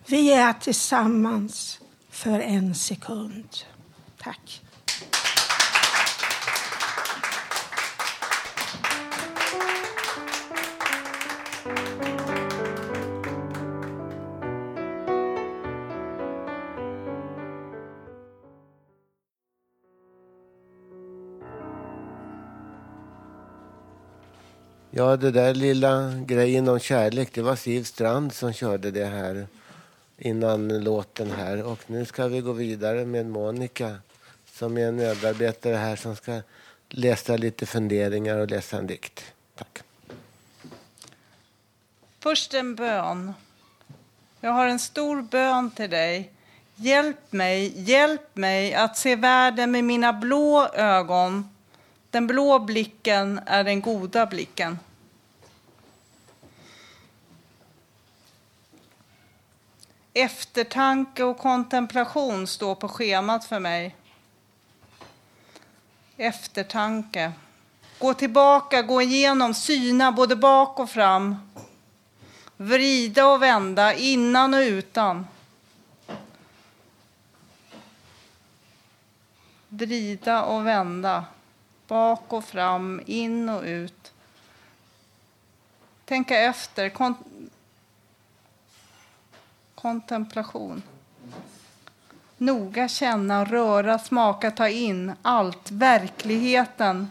Vi 0.06 0.32
är 0.32 0.52
tillsammans 0.52 1.80
för 2.10 2.40
en 2.40 2.74
sekund. 2.74 3.48
Tack. 4.18 4.62
Ja, 24.98 25.16
det 25.16 25.30
där 25.30 25.54
lilla 25.54 26.14
grejen 26.26 26.68
om 26.68 26.78
kärlek, 26.78 27.28
det 27.32 27.42
var 27.42 27.56
Siv 27.56 27.84
Strand 27.84 28.32
som 28.32 28.52
körde 28.52 28.90
det 28.90 29.04
här 29.04 29.46
innan 30.18 30.68
låten 30.84 31.30
här. 31.30 31.62
Och 31.62 31.78
nu 31.86 32.04
ska 32.04 32.28
vi 32.28 32.40
gå 32.40 32.52
vidare 32.52 33.04
med 33.04 33.26
Monica 33.26 33.96
som 34.52 34.78
är 34.78 34.88
en 34.88 34.96
medarbetare 34.96 35.76
här 35.76 35.96
som 35.96 36.16
ska 36.16 36.40
läsa 36.88 37.36
lite 37.36 37.66
funderingar 37.66 38.36
och 38.36 38.50
läsa 38.50 38.78
en 38.78 38.86
dikt. 38.86 39.24
Tack. 39.54 39.82
Först 42.20 42.54
en 42.54 42.74
bön. 42.74 43.32
Jag 44.40 44.50
har 44.50 44.66
en 44.66 44.78
stor 44.78 45.22
bön 45.22 45.70
till 45.70 45.90
dig. 45.90 46.32
Hjälp 46.76 47.32
mig, 47.32 47.72
hjälp 47.76 48.36
mig 48.36 48.74
att 48.74 48.96
se 48.96 49.16
världen 49.16 49.70
med 49.70 49.84
mina 49.84 50.12
blå 50.12 50.68
ögon. 50.68 51.48
Den 52.10 52.26
blå 52.26 52.58
blicken 52.58 53.40
är 53.46 53.64
den 53.64 53.80
goda 53.80 54.26
blicken. 54.26 54.78
Eftertanke 60.14 61.24
och 61.24 61.38
kontemplation 61.38 62.46
står 62.46 62.74
på 62.74 62.88
schemat 62.88 63.44
för 63.44 63.60
mig. 63.60 63.96
Eftertanke. 66.16 67.32
Gå 67.98 68.14
tillbaka, 68.14 68.82
gå 68.82 69.02
igenom, 69.02 69.54
syna 69.54 70.12
både 70.12 70.36
bak 70.36 70.78
och 70.78 70.90
fram. 70.90 71.36
Vrida 72.56 73.26
och 73.26 73.42
vända, 73.42 73.94
innan 73.94 74.54
och 74.54 74.60
utan. 74.60 75.26
Vrida 79.68 80.42
och 80.42 80.66
vända, 80.66 81.24
bak 81.86 82.32
och 82.32 82.44
fram, 82.44 83.00
in 83.06 83.48
och 83.48 83.62
ut. 83.62 84.12
Tänka 86.04 86.38
efter, 86.38 86.88
kontemplation. 89.82 90.82
Noga 92.38 92.88
känna, 92.88 93.44
röra, 93.44 93.98
smaka, 93.98 94.50
ta 94.50 94.68
in 94.68 95.12
allt. 95.22 95.70
Verkligheten. 95.70 97.10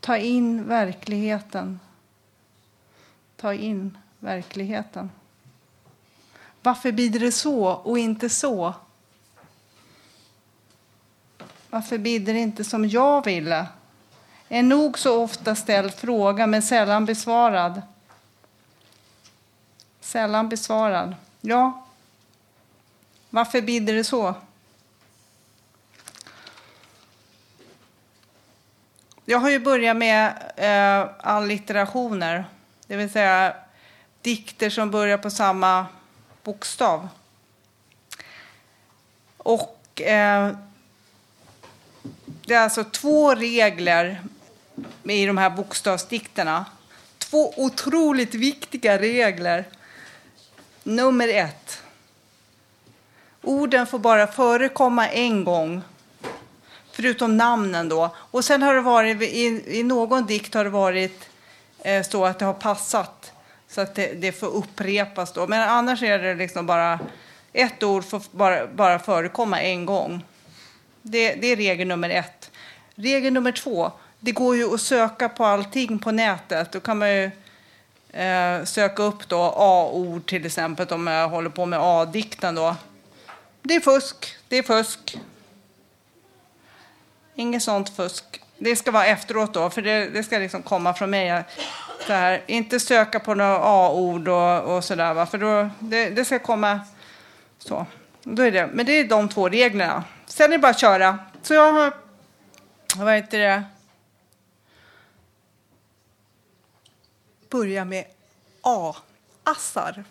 Ta 0.00 0.16
in 0.16 0.68
verkligheten. 0.68 1.80
Ta 3.36 3.54
in 3.54 3.98
verkligheten. 4.18 5.10
Varför 6.62 6.92
blir 6.92 7.10
det 7.10 7.32
så 7.32 7.64
och 7.64 7.98
inte 7.98 8.28
så? 8.28 8.74
Varför 11.70 11.98
blir 11.98 12.20
det 12.20 12.38
inte 12.38 12.64
som 12.64 12.88
jag 12.88 13.24
ville? 13.24 13.66
En 14.48 14.68
nog 14.68 14.98
så 14.98 15.22
ofta 15.22 15.54
ställd 15.54 15.94
fråga, 15.94 16.46
men 16.46 16.62
sällan 16.62 17.04
besvarad. 17.04 17.82
Sällan 20.00 20.48
besvarad. 20.48 21.14
Ja, 21.40 21.84
varför 23.32 23.60
bidde 23.60 23.92
det 23.92 24.04
så? 24.04 24.34
Jag 29.24 29.38
har 29.38 29.50
ju 29.50 29.58
börjat 29.58 29.96
med 29.96 30.52
eh, 30.56 31.10
allitterationer, 31.20 32.44
det 32.86 32.96
vill 32.96 33.10
säga 33.10 33.56
dikter 34.22 34.70
som 34.70 34.90
börjar 34.90 35.18
på 35.18 35.30
samma 35.30 35.86
bokstav. 36.42 37.08
Och 39.36 40.00
eh, 40.00 40.56
det 42.46 42.54
är 42.54 42.60
alltså 42.60 42.84
två 42.84 43.34
regler 43.34 44.20
i 45.04 45.26
de 45.26 45.38
här 45.38 45.50
bokstavsdikterna. 45.50 46.64
Två 47.18 47.54
otroligt 47.56 48.34
viktiga 48.34 48.98
regler. 48.98 49.64
Nummer 50.82 51.28
ett. 51.28 51.82
Orden 53.42 53.86
får 53.86 53.98
bara 53.98 54.26
förekomma 54.26 55.08
en 55.08 55.44
gång, 55.44 55.82
förutom 56.92 57.36
namnen 57.36 57.88
då. 57.88 58.14
Och 58.16 58.44
sen 58.44 58.62
har 58.62 58.74
det 58.74 58.80
varit, 58.80 59.22
i, 59.22 59.64
i 59.66 59.82
någon 59.82 60.26
dikt 60.26 60.54
har 60.54 60.64
det 60.64 60.70
varit 60.70 61.28
eh, 61.82 62.02
så 62.02 62.24
att 62.24 62.38
det 62.38 62.44
har 62.44 62.52
passat, 62.52 63.32
så 63.68 63.80
att 63.80 63.94
det, 63.94 64.12
det 64.12 64.32
får 64.32 64.46
upprepas 64.46 65.32
då. 65.32 65.46
Men 65.46 65.68
annars 65.68 66.02
är 66.02 66.18
det 66.18 66.34
liksom 66.34 66.66
bara, 66.66 66.98
ett 67.52 67.82
ord 67.82 68.04
får 68.04 68.22
bara, 68.30 68.66
bara 68.66 68.98
förekomma 68.98 69.60
en 69.60 69.86
gång. 69.86 70.24
Det, 71.02 71.34
det 71.34 71.46
är 71.46 71.56
regel 71.56 71.88
nummer 71.88 72.10
ett. 72.10 72.50
Regel 72.94 73.32
nummer 73.32 73.52
två, 73.52 73.92
det 74.20 74.32
går 74.32 74.56
ju 74.56 74.74
att 74.74 74.80
söka 74.80 75.28
på 75.28 75.44
allting 75.44 75.98
på 75.98 76.10
nätet. 76.10 76.72
Då 76.72 76.80
kan 76.80 76.98
man 76.98 77.10
ju 77.10 77.30
eh, 78.12 78.64
söka 78.64 79.02
upp 79.02 79.28
då 79.28 79.54
A-ord 79.56 80.26
till 80.26 80.46
exempel 80.46 80.86
om 80.88 81.06
jag 81.06 81.28
håller 81.28 81.50
på 81.50 81.66
med 81.66 81.78
A-dikten 81.82 82.54
då. 82.54 82.76
Det 83.62 83.74
är 83.74 83.80
fusk, 83.80 84.36
det 84.48 84.56
är 84.56 84.62
fusk. 84.62 85.18
Inget 87.34 87.62
sånt 87.62 87.96
fusk. 87.96 88.42
Det 88.58 88.76
ska 88.76 88.90
vara 88.90 89.06
efteråt 89.06 89.54
då, 89.54 89.70
för 89.70 89.82
det, 89.82 90.08
det 90.08 90.22
ska 90.22 90.38
liksom 90.38 90.62
komma 90.62 90.94
från 90.94 91.10
mig. 91.10 91.44
Så 92.06 92.12
här. 92.12 92.42
Inte 92.46 92.80
söka 92.80 93.20
på 93.20 93.34
några 93.34 93.58
A-ord 93.58 94.28
och, 94.28 94.76
och 94.76 94.84
sådär, 94.84 95.26
för 95.26 95.38
då, 95.38 95.70
det, 95.78 96.10
det 96.10 96.24
ska 96.24 96.38
komma 96.38 96.80
så. 97.58 97.86
Då 98.22 98.42
är 98.42 98.52
det. 98.52 98.66
Men 98.72 98.86
det 98.86 98.92
är 98.92 99.04
de 99.04 99.28
två 99.28 99.48
reglerna. 99.48 100.04
Sen 100.26 100.44
är 100.44 100.48
det 100.48 100.58
bara 100.58 100.70
att 100.70 100.80
köra. 100.80 101.18
Så 101.42 101.54
jag 101.54 101.72
har, 101.72 101.92
vad 102.96 103.14
heter 103.14 103.38
det? 103.38 103.62
Börja 107.50 107.84
med 107.84 108.04
A. 108.62 108.96
Assar. 109.44 110.04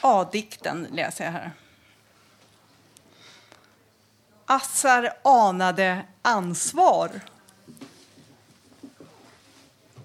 A-dikten 0.00 0.86
läser 0.92 1.24
jag 1.24 1.32
här. 1.32 1.50
Assar 4.46 5.12
anade 5.22 6.02
ansvar. 6.22 7.10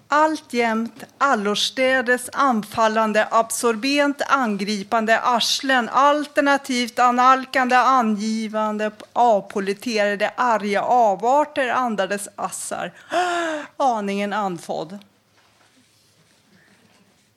Alltjämt 0.08 1.04
allorstädes 1.18 2.30
anfallande, 2.32 3.28
absorbent 3.30 4.22
angripande 4.26 5.20
arslen, 5.20 5.88
alternativt 5.88 6.98
analkande, 6.98 7.76
angivande, 7.76 8.90
avpoliterade, 9.12 10.32
arga 10.36 10.82
avarter 10.82 11.68
andades 11.68 12.28
Assar, 12.36 12.92
aningen 13.76 14.32
andfådd. 14.32 14.98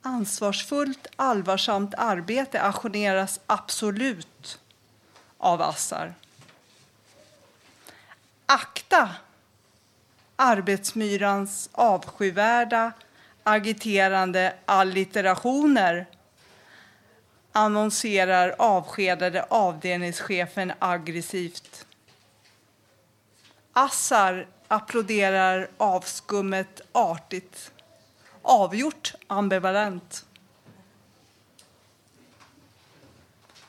Ansvarsfullt, 0.06 1.08
allvarsamt 1.16 1.93
arbete 1.97 2.62
aktioneras 2.62 3.39
absolut 3.47 4.60
av 5.38 5.62
Assar. 5.62 6.14
Akta 8.45 9.10
arbetsmyrans 10.36 11.70
avskyvärda 11.72 12.91
agiterande 13.43 14.56
allitterationer 14.66 16.06
annonserar 17.51 18.56
avskedade 18.60 19.43
avdelningschefen 19.43 20.74
aggressivt. 20.80 21.86
Assar 23.74 24.47
applåderar 24.68 25.70
avskummet 25.78 26.82
artigt. 26.91 27.72
Avgjort 28.47 29.13
ambivalent. 29.27 30.25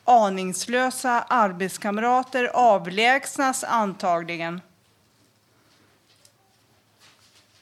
Aningslösa 0.05 1.23
arbetskamrater 1.23 2.45
avlägsnas 2.55 3.65
antagligen. 3.65 4.61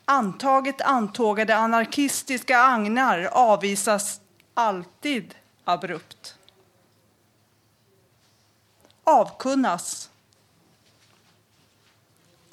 Antaget 0.04 0.80
antågade 0.80 1.56
anarkistiska 1.56 2.58
agnar 2.58 3.28
avvisas 3.32 4.20
alltid 4.54 5.34
abrupt. 5.64 6.38
Avkunnas. 9.04 10.10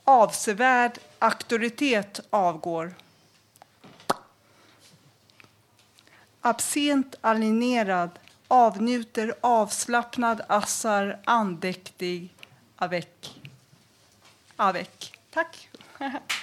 Avsevärd 0.04 1.00
auktoritet 1.20 2.20
avgår. 2.30 2.94
Absent 6.42 7.16
alinerad 7.22 8.20
avnjuter 8.48 9.34
avslappnad 9.42 10.42
assar 10.48 11.20
andäktig 11.26 12.30
avec. 12.76 13.30
Avec. 14.56 15.12
Tack. 15.30 15.70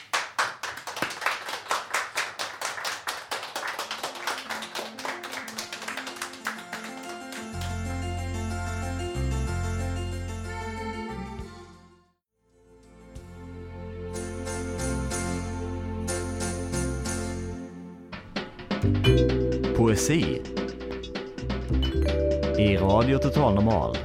Poesi 20.09 20.43
i 22.59 22.77
Radio 22.77 23.19
Total 23.19 23.55
Normal. 23.55 23.97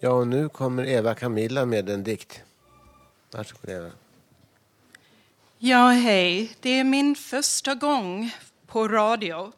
Ja, 0.00 0.10
och 0.10 0.26
nu 0.26 0.48
kommer 0.48 0.86
Eva 0.86 1.14
Camilla 1.14 1.66
med 1.66 1.88
en 1.88 2.04
dikt. 2.04 2.42
Varsågod 3.30 3.70
Eva. 3.70 3.90
Ja, 5.58 5.88
hej. 5.88 6.56
Det 6.60 6.70
är 6.70 6.84
min 6.84 7.14
första 7.14 7.74
gång 7.74 8.30
på 8.66 8.88
radio. 8.88 9.52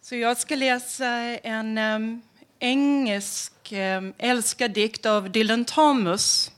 Så 0.00 0.16
jag 0.16 0.36
ska 0.36 0.56
läsa 0.56 1.06
en 1.06 1.78
um, 1.78 2.22
engelsk 2.60 3.72
eh, 3.72 4.02
älskad 4.18 4.70
dikt 4.70 5.06
av 5.06 5.30
Dylan 5.30 5.64
Thomas. 5.64 6.50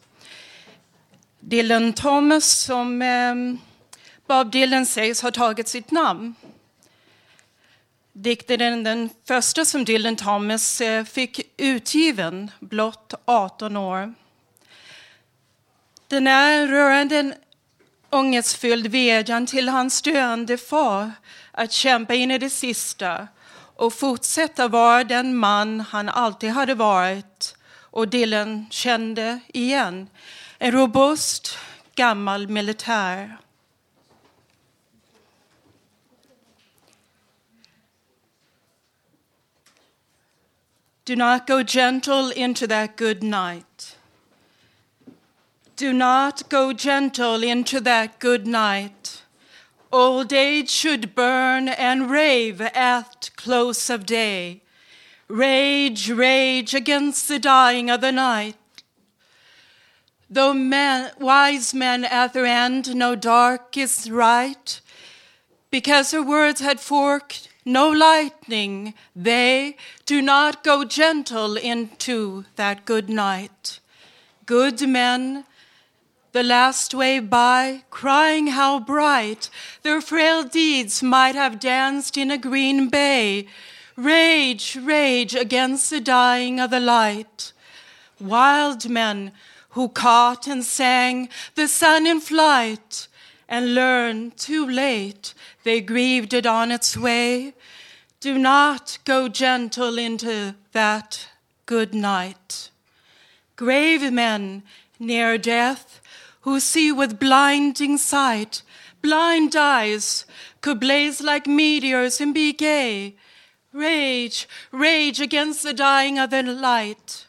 Dylan 1.41 1.93
Thomas 1.93 2.45
som 2.45 3.03
eh, 3.03 3.35
Bob 4.27 4.51
Dylan 4.51 4.87
sägs 4.87 5.23
ha 5.23 5.31
tagit 5.31 5.69
sitt 5.69 5.91
namn. 5.91 6.35
Dikten 8.13 8.61
är 8.61 8.85
den 8.85 9.11
första 9.25 9.65
som 9.65 9.85
Dylan 9.85 10.17
Thomas 10.17 10.81
eh, 10.81 11.05
fick 11.05 11.41
utgiven, 11.57 12.51
blott 12.61 13.15
18 13.25 13.77
år. 13.77 14.15
Den 16.09 16.27
är 16.27 16.67
rörande 16.67 17.17
en 17.17 17.35
ångestfylld 18.11 18.87
vädjan 18.87 19.47
till 19.47 19.69
hans 19.69 20.03
döende 20.03 20.59
far 20.59 21.13
att 21.51 21.73
kämpa 21.73 22.15
in 22.15 22.31
i 22.31 22.39
det 22.39 22.51
sista 22.51 23.29
och 23.83 23.93
fortsätta 23.93 24.69
vara 24.69 25.05
den 25.05 25.37
man 25.37 25.81
han 25.81 26.09
alltid 26.09 26.51
hade 26.51 26.75
varit 26.75 27.57
och 27.81 28.09
Dylan 28.09 28.67
kände 28.71 29.41
igen. 29.49 30.09
En 30.59 30.73
robust 30.73 31.59
gammal 31.95 32.49
militär. 32.49 33.39
Do 41.05 41.17
not 41.17 41.47
go 41.47 41.63
gentle 41.67 42.33
into 42.35 42.67
that 42.67 42.97
good 42.97 43.23
night. 43.23 43.97
Do 45.75 45.93
not 45.93 46.51
go 46.51 46.73
gentle 46.79 47.47
into 47.47 47.81
that 47.81 48.11
good 48.21 48.47
night. 48.47 49.22
Old 49.93 50.33
age 50.33 50.71
should 50.71 51.15
burn 51.15 51.69
and 51.69 52.11
rave 52.11 52.63
at 52.63 53.29
close 53.37 53.91
of 53.91 54.07
day. 54.07 54.63
Rage, 55.29 56.11
rage 56.11 56.75
against 56.75 57.29
the 57.29 57.39
dying 57.39 57.91
of 57.91 58.01
the 58.01 58.11
night. 58.11 58.57
Though 60.31 60.55
men, 60.55 61.11
wise 61.21 61.75
men 61.75 62.07
at 62.07 62.33
their 62.33 62.47
end 62.47 62.97
know 62.97 63.15
dark 63.15 63.77
is 63.77 64.11
right, 64.11 64.81
because 65.71 66.13
her 66.13 66.23
words 66.23 66.63
had 66.63 66.81
forked 66.81 67.49
no 67.67 67.91
lightning, 67.91 68.95
they 69.15 69.77
do 70.07 70.23
not 70.23 70.65
go 70.65 70.85
gentle 70.85 71.57
into 71.59 72.47
that 72.57 72.87
good 72.87 73.11
night. 73.11 73.79
Good 74.47 74.89
men, 74.89 75.45
the 76.33 76.43
last 76.43 76.95
way 76.95 77.19
by, 77.19 77.85
crying 77.91 78.49
how 78.49 78.81
bright 78.81 79.51
their 79.83 80.01
frail 80.01 80.43
deeds 80.43 81.03
might 81.03 81.35
have 81.35 81.61
danced 81.61 82.17
in 82.17 82.31
a 82.31 82.39
green 82.39 82.89
bay. 82.89 83.47
Rage, 83.97 84.77
rage 84.77 85.35
against 85.35 85.91
the 85.91 86.01
dying 86.01 86.59
of 86.59 86.71
the 86.71 86.81
light. 86.81 87.53
Wild 88.19 88.89
men 88.89 89.33
who 89.71 89.89
caught 89.89 90.47
and 90.47 90.65
sang 90.65 91.29
the 91.55 91.69
sun 91.69 92.07
in 92.07 92.21
flight 92.21 93.09
and 93.49 93.75
learned 93.75 94.37
too 94.39 94.67
late 94.67 95.35
they 95.65 95.81
grieved 95.81 96.33
it 96.35 96.47
on 96.47 96.73
its 96.73 96.97
way. 96.97 97.55
Do 98.21 98.39
not 98.39 98.99
go 99.05 99.29
gentle 99.29 99.99
into 99.99 100.55
that 100.73 101.29
good 101.67 101.95
night. 101.95 102.71
Grave 103.57 104.13
men 104.13 104.63
near 104.99 105.39
death 105.39 106.02
who 106.43 106.61
see 106.61 106.93
with 106.93 107.19
blinding 107.19 107.99
sight, 107.99 108.63
blind 109.01 109.57
eyes 109.57 110.25
could 110.61 110.79
blaze 110.79 111.21
like 111.21 111.47
meteors 111.47 112.21
and 112.21 112.35
be 112.35 112.53
gay. 112.53 113.17
Rage, 113.73 114.49
rage 114.71 115.21
against 115.21 115.63
the 115.63 115.73
dying 115.73 116.19
of 116.19 116.31
the 116.31 116.43
light. 116.43 117.27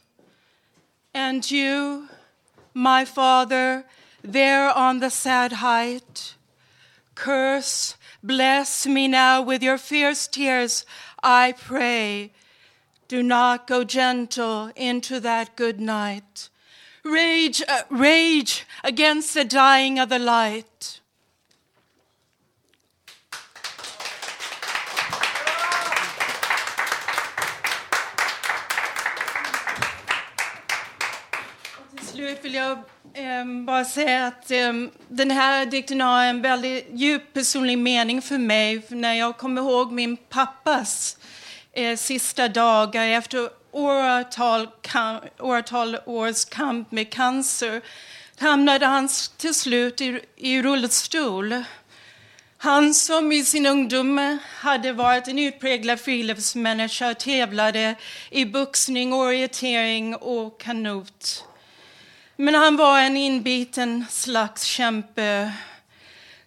And 1.14 1.50
you, 1.50 2.10
my 2.74 3.06
father, 3.06 3.86
there 4.24 4.70
on 4.70 5.00
the 5.00 5.10
sad 5.10 5.54
height, 5.54 6.36
curse, 7.16 7.96
bless 8.24 8.88
me 8.88 9.08
now 9.08 9.42
with 9.42 9.62
your 9.62 9.78
fierce 9.78 10.28
tears, 10.28 10.86
I 11.22 11.54
pray. 11.54 12.32
Do 13.08 13.22
not 13.22 13.68
go 13.68 13.84
gentle 13.84 14.72
into 14.76 15.20
that 15.20 15.56
good 15.56 15.80
night. 15.80 16.50
Rage, 17.06 17.62
uh, 17.68 17.82
rage 17.90 18.66
against 18.82 19.34
the 19.34 19.44
dying 19.44 20.00
of 20.00 20.08
the 20.08 20.20
light. 20.20 21.02
Till 31.98 32.06
slut 32.06 32.40
vill 32.46 32.54
jag 32.54 32.72
eh, 33.14 33.46
bara 33.66 33.86
säga 33.86 34.28
att 34.28 34.52
eh, 34.52 34.74
den 35.08 35.32
här 35.32 35.66
dikten 35.66 36.02
har 36.02 36.24
en 36.24 36.42
väldigt 36.42 36.88
djup 36.92 37.34
personlig 37.34 37.78
mening 37.78 38.22
för 38.22 38.38
mig. 38.38 38.82
För 38.82 38.96
när 38.96 39.14
jag 39.14 39.38
kommer 39.38 39.62
ihåg 39.62 39.92
min 39.92 40.18
pappas 40.18 41.18
eh, 41.72 41.98
sista 41.98 42.48
dagar 42.48 43.08
efter 43.08 43.63
åratal, 43.74 44.68
åratal 45.40 45.98
års 46.06 46.46
kamp 46.46 46.92
med 46.92 47.14
cancer 47.14 47.82
hamnade 48.40 48.86
han 48.86 49.10
till 49.38 49.54
slut 49.54 50.02
i, 50.02 50.20
i 50.36 50.62
rullstol. 50.62 51.64
Han 52.58 52.94
som 52.94 53.32
i 53.32 53.44
sin 53.44 53.66
ungdom 53.66 54.40
hade 54.60 54.94
varit 54.94 55.28
en 55.28 55.40
utpräglad 55.40 56.00
friluftsmänniska 56.00 57.14
tävlade 57.14 57.96
i 58.30 58.46
boxning, 58.46 59.14
orientering 59.14 60.16
och 60.16 60.60
kanot. 60.60 61.46
Men 62.36 62.56
han 62.56 62.78
var 62.78 63.00
en 63.00 63.18
inbiten 63.18 64.06
slags 64.10 64.64
kämpe 64.64 65.52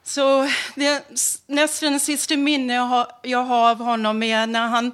Så 0.07 0.49
det, 0.75 1.03
nästan 1.47 1.93
det 1.93 2.01
sista 2.01 2.37
minne 2.37 2.75
jag 3.23 3.45
har 3.45 3.71
av 3.71 3.79
honom 3.79 4.23
är 4.23 4.47
när 4.47 4.67
han 4.67 4.93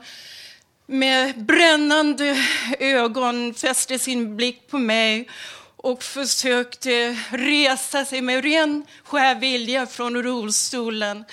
med 0.93 1.45
brännande 1.45 2.36
ögon 2.78 3.55
fäste 3.55 3.99
sin 3.99 4.36
blick 4.36 4.70
på 4.70 4.78
mig 4.78 5.28
och 5.76 6.03
försökte 6.03 7.18
resa 7.30 8.05
sig 8.05 8.20
med 8.22 8.45
ren 8.45 8.86
skär 9.05 9.34
vilja 9.34 9.86
från 9.86 10.22
rullstolen 10.22 11.24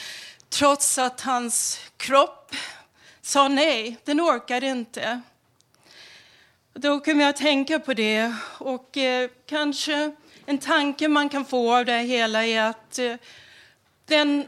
trots 0.49 0.97
att 0.97 1.21
hans 1.21 1.79
kropp 1.97 2.55
sa 3.21 3.47
nej, 3.47 3.97
den 4.03 4.21
orkade 4.21 4.67
inte. 4.67 5.21
Då 6.73 6.99
kom 6.99 7.19
jag 7.19 7.29
att 7.29 7.37
tänka 7.37 7.79
på 7.79 7.93
det 7.93 8.33
och 8.57 8.97
eh, 8.97 9.29
kanske 9.45 10.11
en 10.45 10.57
tanke 10.57 11.07
man 11.07 11.29
kan 11.29 11.45
få 11.45 11.75
av 11.75 11.85
det 11.85 12.01
hela 12.01 12.45
är 12.45 12.61
att 12.61 12.99
eh, 12.99 13.15
den 14.05 14.45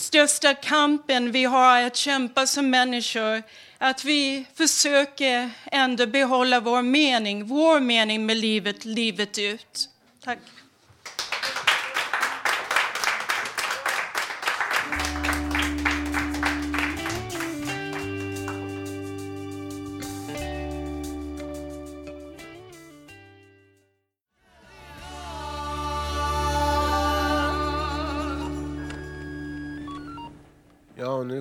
största 0.00 0.54
kampen 0.54 1.32
vi 1.32 1.44
har 1.44 1.82
att 1.82 1.96
kämpa 1.96 2.46
som 2.46 2.70
människor, 2.70 3.42
att 3.78 4.04
vi 4.04 4.46
försöker 4.54 5.50
ändå 5.72 6.06
behålla 6.06 6.60
vår 6.60 6.82
mening, 6.82 7.46
vår 7.46 7.80
mening 7.80 8.26
med 8.26 8.36
livet, 8.36 8.84
livet 8.84 9.38
ut. 9.38 9.88
Tack. 10.24 10.38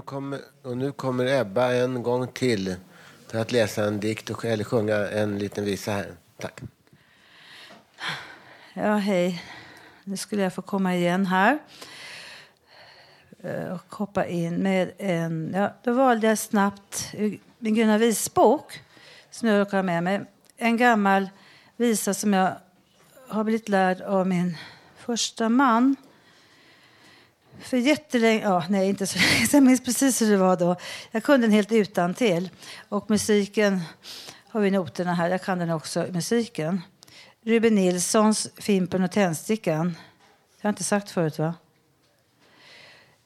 Kommer, 0.03 0.39
och 0.61 0.77
nu 0.77 0.91
kommer 0.91 1.41
Ebba 1.41 1.73
en 1.73 2.03
gång 2.03 2.27
till 2.27 2.75
för 3.27 3.39
att 3.39 3.51
läsa 3.51 3.85
en 3.85 3.99
dikt 3.99 4.29
och, 4.29 4.45
eller 4.45 4.63
sjunga 4.63 4.95
en 4.95 5.39
liten 5.39 5.65
visa 5.65 5.91
här. 5.91 6.13
Tack. 6.37 6.61
Ja, 8.73 8.95
hej. 8.95 9.43
Nu 10.03 10.17
skulle 10.17 10.41
jag 10.41 10.53
få 10.53 10.61
komma 10.61 10.95
igen 10.95 11.25
här 11.25 11.59
eh, 13.43 13.73
och 13.73 13.95
hoppa 13.95 14.25
in 14.25 14.55
med 14.55 14.91
en... 14.97 15.51
Ja, 15.55 15.73
då 15.83 15.93
valde 15.93 16.27
jag 16.27 16.37
snabbt 16.37 17.13
min 17.59 17.75
Gröna 17.75 17.97
visbok 17.97 18.81
som 19.29 19.47
jag 19.47 19.59
råkar 19.59 19.83
med 19.83 20.03
mig. 20.03 20.21
En 20.57 20.77
gammal 20.77 21.29
visa 21.75 22.13
som 22.13 22.33
jag 22.33 22.55
har 23.27 23.43
blivit 23.43 23.69
lärd 23.69 24.01
av 24.01 24.27
min 24.27 24.57
första 24.97 25.49
man. 25.49 25.95
För 27.63 27.77
jättelänge, 27.77 28.41
ja, 28.43 28.65
nej 28.69 28.89
inte 28.89 29.07
så 29.07 29.19
länge 29.19 29.47
jag 29.51 29.63
minns 29.63 29.83
precis 29.83 30.21
hur 30.21 30.31
det 30.31 30.37
var 30.37 30.57
då. 30.57 30.75
Jag 31.11 31.23
kunde 31.23 31.47
den 31.47 31.51
helt 31.51 31.71
utan 31.71 32.13
till. 32.13 32.49
Och 32.89 33.09
musiken, 33.09 33.81
har 34.47 34.61
vi 34.61 34.71
noterna 34.71 35.13
här, 35.13 35.29
jag 35.29 35.43
kan 35.43 35.59
den 35.59 35.69
också, 35.69 36.07
musiken. 36.11 36.81
Ruben 37.41 37.75
Nilssons 37.75 38.49
Fimpen 38.57 39.03
och 39.03 39.11
tändstickan. 39.11 39.97
Jag 40.61 40.67
har 40.67 40.69
inte 40.69 40.83
sagt 40.83 41.11
förut 41.11 41.39
va? 41.39 41.53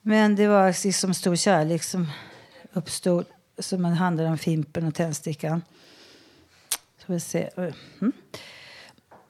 Men 0.01 0.35
det 0.35 0.47
var 0.47 0.85
liksom 0.85 1.13
stor 1.13 1.35
kärlek 1.35 1.83
som 1.83 2.11
uppstod 2.73 3.25
som 3.59 3.85
handlade 3.85 4.29
om 4.29 4.37
Fimpen 4.37 4.87
och 4.87 4.95
tändstickan. 4.95 5.61
Så 6.97 7.13
vi 7.13 7.19
se. 7.19 7.49
Mm. 7.99 8.11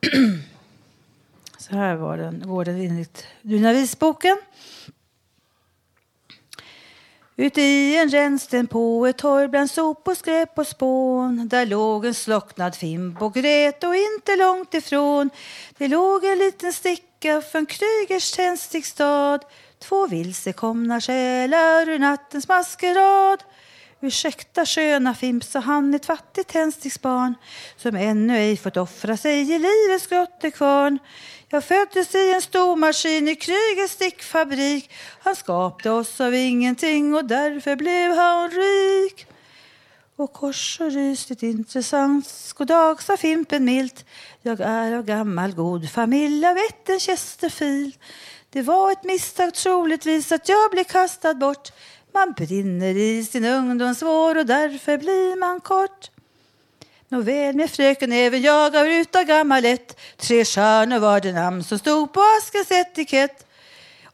Så 1.57 1.75
här 1.75 1.95
var 1.95 2.17
den, 2.17 2.43
går 2.47 2.65
den 2.65 2.81
enligt 2.81 3.25
Dunavisboken. 3.41 4.37
Ute 7.39 7.61
i 7.61 7.97
en 7.97 8.09
rännsten 8.09 8.67
på 8.67 9.05
ett 9.05 9.17
torg 9.17 9.47
bland 9.47 9.71
sop 9.71 10.07
och 10.07 10.17
skräp 10.17 10.57
och 10.57 10.67
spån 10.67 11.47
Där 11.47 11.65
låg 11.65 12.05
en 12.05 12.13
slocknad 12.13 12.75
fimp 12.75 13.21
och 13.21 13.33
grät 13.33 13.83
och 13.83 13.95
inte 13.95 14.35
långt 14.35 14.73
ifrån 14.73 15.29
Det 15.77 15.87
låg 15.87 16.25
en 16.25 16.37
liten 16.37 16.73
sticka 16.73 17.41
från 17.41 17.65
Krygers 17.65 18.31
tändstickstad 18.31 19.39
Två 19.79 20.07
vilsekomna 20.07 21.01
själar 21.01 21.89
ur 21.89 21.99
nattens 21.99 22.47
maskerad. 22.47 23.43
Ursäkta 24.01 24.65
sköna 24.65 25.15
fimp, 25.15 25.43
sa 25.43 25.59
han, 25.59 25.93
ett 25.93 26.05
fattigt 26.05 26.49
tändsticksbarn 26.49 27.35
som 27.77 27.95
ännu 27.95 28.37
ej 28.37 28.57
fått 28.57 28.77
offra 28.77 29.17
sig 29.17 29.41
i 29.41 29.59
livets 29.59 30.07
grottekvarn. 30.07 30.99
Jag 31.49 31.63
föddes 31.63 32.15
i 32.15 32.33
en 32.33 32.41
stormaskin 32.41 33.27
i 33.27 33.35
krigets 33.35 33.93
stickfabrik. 33.93 34.91
Han 35.19 35.35
skapade 35.35 35.89
oss 35.89 36.21
av 36.21 36.35
ingenting 36.35 37.15
och 37.15 37.25
därför 37.25 37.75
blev 37.75 38.15
han 38.15 38.49
rik. 38.49 39.25
Och 40.15 40.33
kors 40.33 40.77
och 40.81 40.91
rysligt 40.91 41.43
intressant. 41.43 42.53
Goddag, 42.57 43.01
sa 43.01 43.17
Fimpen 43.17 43.65
milt. 43.65 44.05
Jag 44.41 44.59
är 44.59 44.95
av 44.95 45.03
gammal 45.03 45.53
god 45.53 45.89
familj 45.89 46.45
av 46.45 46.57
ätten 46.57 46.99
Chesterfield. 46.99 47.95
Det 48.49 48.61
var 48.61 48.91
ett 48.91 49.03
misstag 49.03 49.53
troligtvis 49.53 50.31
att 50.31 50.49
jag 50.49 50.71
blev 50.71 50.83
kastad 50.83 51.33
bort. 51.33 51.71
Man 52.17 52.33
brinner 52.33 52.97
i 52.97 53.23
sin 53.23 53.45
ungdomsvår 53.45 54.37
och 54.37 54.45
därför 54.45 54.97
blir 54.97 55.39
man 55.39 55.59
kort. 55.59 56.11
Nåväl 57.09 57.55
med 57.55 57.69
fröken 57.69 58.11
även 58.11 58.41
jag 58.41 58.73
gav 58.73 58.87
ut 58.87 59.15
av 59.15 59.23
gammal 59.23 59.65
ett. 59.65 59.99
Tre 60.17 60.45
stjärnor 60.45 60.99
var 60.99 61.19
det 61.19 61.33
namn 61.33 61.63
som 61.63 61.79
stod 61.79 62.13
på 62.13 62.21
askens 62.37 62.71
etikett. 62.71 63.46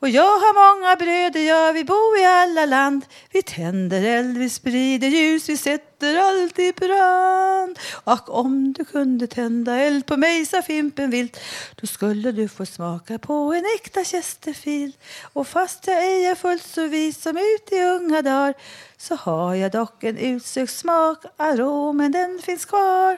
Och 0.03 0.09
jag 0.09 0.39
har 0.39 0.75
många 0.75 0.95
bröder, 0.95 1.39
ja 1.39 1.71
vi 1.71 1.83
bor 1.83 2.17
i 2.19 2.25
alla 2.25 2.65
land. 2.65 3.05
Vi 3.31 3.41
tänder 3.41 4.03
eld, 4.03 4.37
vi 4.37 4.49
sprider 4.49 5.07
ljus, 5.07 5.49
vi 5.49 5.57
sätter 5.57 6.17
allt 6.17 6.59
i 6.59 6.73
brand. 6.73 7.79
Och 8.03 8.29
om 8.29 8.73
du 8.73 8.85
kunde 8.85 9.27
tända 9.27 9.75
eld 9.75 10.05
på 10.05 10.17
mig, 10.17 10.45
sa 10.45 10.61
Fimpen 10.61 11.09
vilt, 11.09 11.39
då 11.75 11.87
skulle 11.87 12.31
du 12.31 12.47
få 12.47 12.65
smaka 12.65 13.19
på 13.19 13.53
en 13.53 13.63
äkta 13.75 14.03
Chesterfield. 14.03 14.93
Och 15.33 15.47
fast 15.47 15.87
jag 15.87 16.03
ej 16.03 16.25
är 16.25 16.35
fullt 16.35 16.67
så 16.67 16.87
vis 16.87 17.21
som 17.21 17.37
ut 17.37 17.71
i 17.71 17.81
unga 17.83 18.21
dagar, 18.21 18.53
så 18.97 19.15
har 19.15 19.55
jag 19.55 19.71
dock 19.71 20.03
en 20.03 20.17
utsökt 20.17 20.73
smak, 20.73 21.23
aromen 21.37 22.11
den 22.11 22.39
finns 22.41 22.65
kvar. 22.65 23.17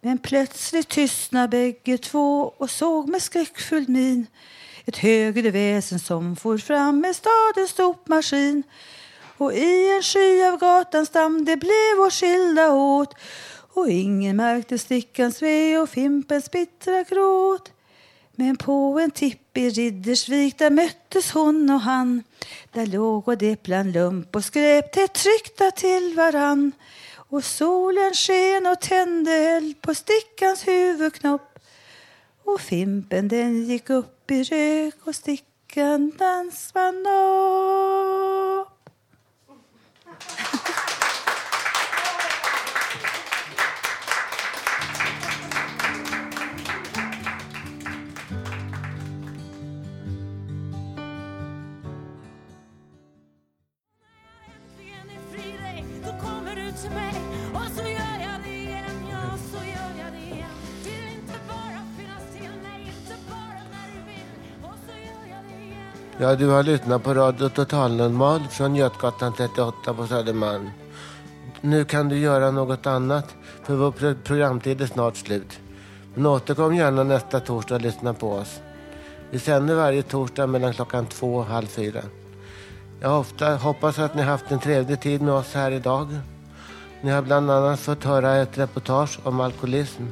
Men 0.00 0.18
plötsligt 0.18 0.88
tystnade 0.88 1.48
bägge 1.48 1.98
två 1.98 2.54
och 2.56 2.70
såg 2.70 3.08
med 3.08 3.22
skräckfull 3.22 3.84
min 3.88 4.26
ett 4.86 4.96
högre 4.96 5.50
väsen 5.50 5.98
som 5.98 6.36
for 6.36 6.58
fram 6.58 7.00
med 7.00 7.16
stadens 7.16 7.70
sopmaskin 7.70 8.62
Och 9.36 9.54
i 9.54 9.96
en 9.96 10.02
sky 10.02 10.42
av 10.42 10.58
gatans 10.58 11.10
damm 11.10 11.44
det 11.44 11.56
blev 11.56 12.06
oss 12.06 12.20
skilda 12.20 12.72
åt 12.72 13.14
och 13.74 13.90
ingen 13.90 14.36
märkte 14.36 14.78
stickans 14.78 15.42
ve 15.42 15.78
och 15.78 15.88
fimpens 15.88 16.50
bittra 16.50 17.02
gråt. 17.02 17.72
Men 18.36 18.56
på 18.56 19.00
en 19.02 19.10
tipp 19.10 19.56
i 19.56 19.70
Riddersvik 19.70 20.58
där 20.58 20.70
möttes 20.70 21.30
hon 21.30 21.70
och 21.70 21.80
han. 21.80 22.22
Där 22.72 22.86
låg 22.86 23.28
och 23.28 23.38
det 23.38 23.62
bland 23.62 23.92
lump 23.92 24.36
och 24.36 24.44
skräp 24.44 24.92
tätt 24.92 25.12
tryckta 25.12 25.70
till 25.70 26.14
varann. 26.16 26.72
Och 27.16 27.44
solen 27.44 28.14
sken 28.14 28.66
och 28.66 28.80
tände 28.80 29.32
eld 29.32 29.80
på 29.80 29.94
stickans 29.94 30.68
huvudknopp. 30.68 31.58
Och 32.44 32.60
fimpen 32.60 33.28
den 33.28 33.64
gick 33.64 33.90
upp 33.90 34.13
upp 34.24 34.30
i 34.30 34.42
rök 34.42 35.06
och 35.06 35.14
stickan 35.14 36.12
dansband 36.18 37.06
upp. 37.06 38.90
Ja, 66.18 66.34
du 66.34 66.48
har 66.48 66.62
lyssnat 66.62 67.02
på 67.02 67.14
Radio 67.14 67.48
Total 67.48 67.96
Normal 67.96 68.40
från 68.50 68.76
Götgatan 68.76 69.32
38 69.36 69.94
på 69.94 70.06
Södermalm. 70.06 70.70
Nu 71.60 71.84
kan 71.84 72.08
du 72.08 72.18
göra 72.18 72.50
något 72.50 72.86
annat, 72.86 73.34
för 73.62 73.74
vår 73.74 74.14
programtid 74.14 74.80
är 74.80 74.86
snart 74.86 75.16
slut. 75.16 75.60
Men 76.14 76.26
återkom 76.26 76.74
gärna 76.74 77.02
nästa 77.02 77.40
torsdag 77.40 77.74
och 77.74 77.80
lyssna 77.80 78.14
på 78.14 78.32
oss. 78.32 78.60
Vi 79.30 79.38
sänder 79.38 79.74
varje 79.74 80.02
torsdag 80.02 80.46
mellan 80.46 80.72
klockan 80.72 81.06
två 81.06 81.34
och 81.36 81.44
halv 81.44 81.66
fyra. 81.66 82.00
Jag 83.00 83.20
ofta 83.20 83.56
hoppas 83.56 83.98
att 83.98 84.14
ni 84.14 84.22
har 84.22 84.30
haft 84.30 84.50
en 84.50 84.60
trevlig 84.60 85.00
tid 85.00 85.22
med 85.22 85.34
oss 85.34 85.54
här 85.54 85.70
idag. 85.70 86.18
Ni 87.00 87.10
har 87.10 87.22
bland 87.22 87.50
annat 87.50 87.80
fått 87.80 88.04
höra 88.04 88.36
ett 88.36 88.58
reportage 88.58 89.18
om 89.22 89.40
alkoholism 89.40 90.02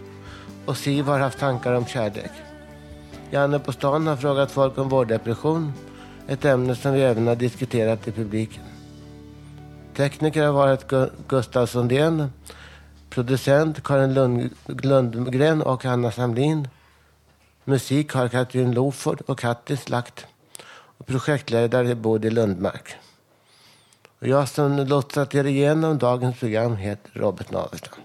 och 0.66 0.76
Siv 0.76 1.05
har 1.05 1.18
haft 1.18 1.38
tankar 1.38 1.72
om 1.72 1.86
kärlek. 1.86 2.32
Janne 3.30 3.59
på 3.59 3.72
stan 3.72 4.07
har 4.07 4.16
frågat 4.16 4.50
folk 4.50 4.78
om 4.78 4.88
vårdepression. 4.88 5.72
Ett 6.32 6.44
ämne 6.44 6.74
som 6.74 6.92
vi 6.92 7.02
även 7.02 7.26
har 7.26 7.36
diskuterat 7.36 8.08
i 8.08 8.12
publiken. 8.12 8.62
Tekniker 9.96 10.46
har 10.46 10.52
varit 10.52 10.92
Gustav 11.28 11.66
Sundén. 11.66 12.32
Producent 13.10 13.82
Karin 13.82 14.14
Lund, 14.14 14.50
Lundgren 14.66 15.62
och 15.62 15.84
Anna 15.84 16.12
Samlin. 16.12 16.68
Musik 17.64 18.12
har 18.12 18.28
Katrin 18.28 18.72
Loford 18.72 19.20
och 19.20 19.38
Kattis 19.38 19.88
lagt. 19.88 20.26
Och 20.98 21.06
projektledare 21.06 21.90
är 21.90 21.94
Bodil 21.94 22.34
Lundmark. 22.34 22.94
Och 24.20 24.26
jag 24.26 24.48
som 24.48 24.76
lotsat 24.76 25.34
er 25.34 25.44
igenom 25.44 25.98
dagens 25.98 26.38
program 26.38 26.76
heter 26.76 27.20
Robert 27.20 27.50
Navestam. 27.50 27.98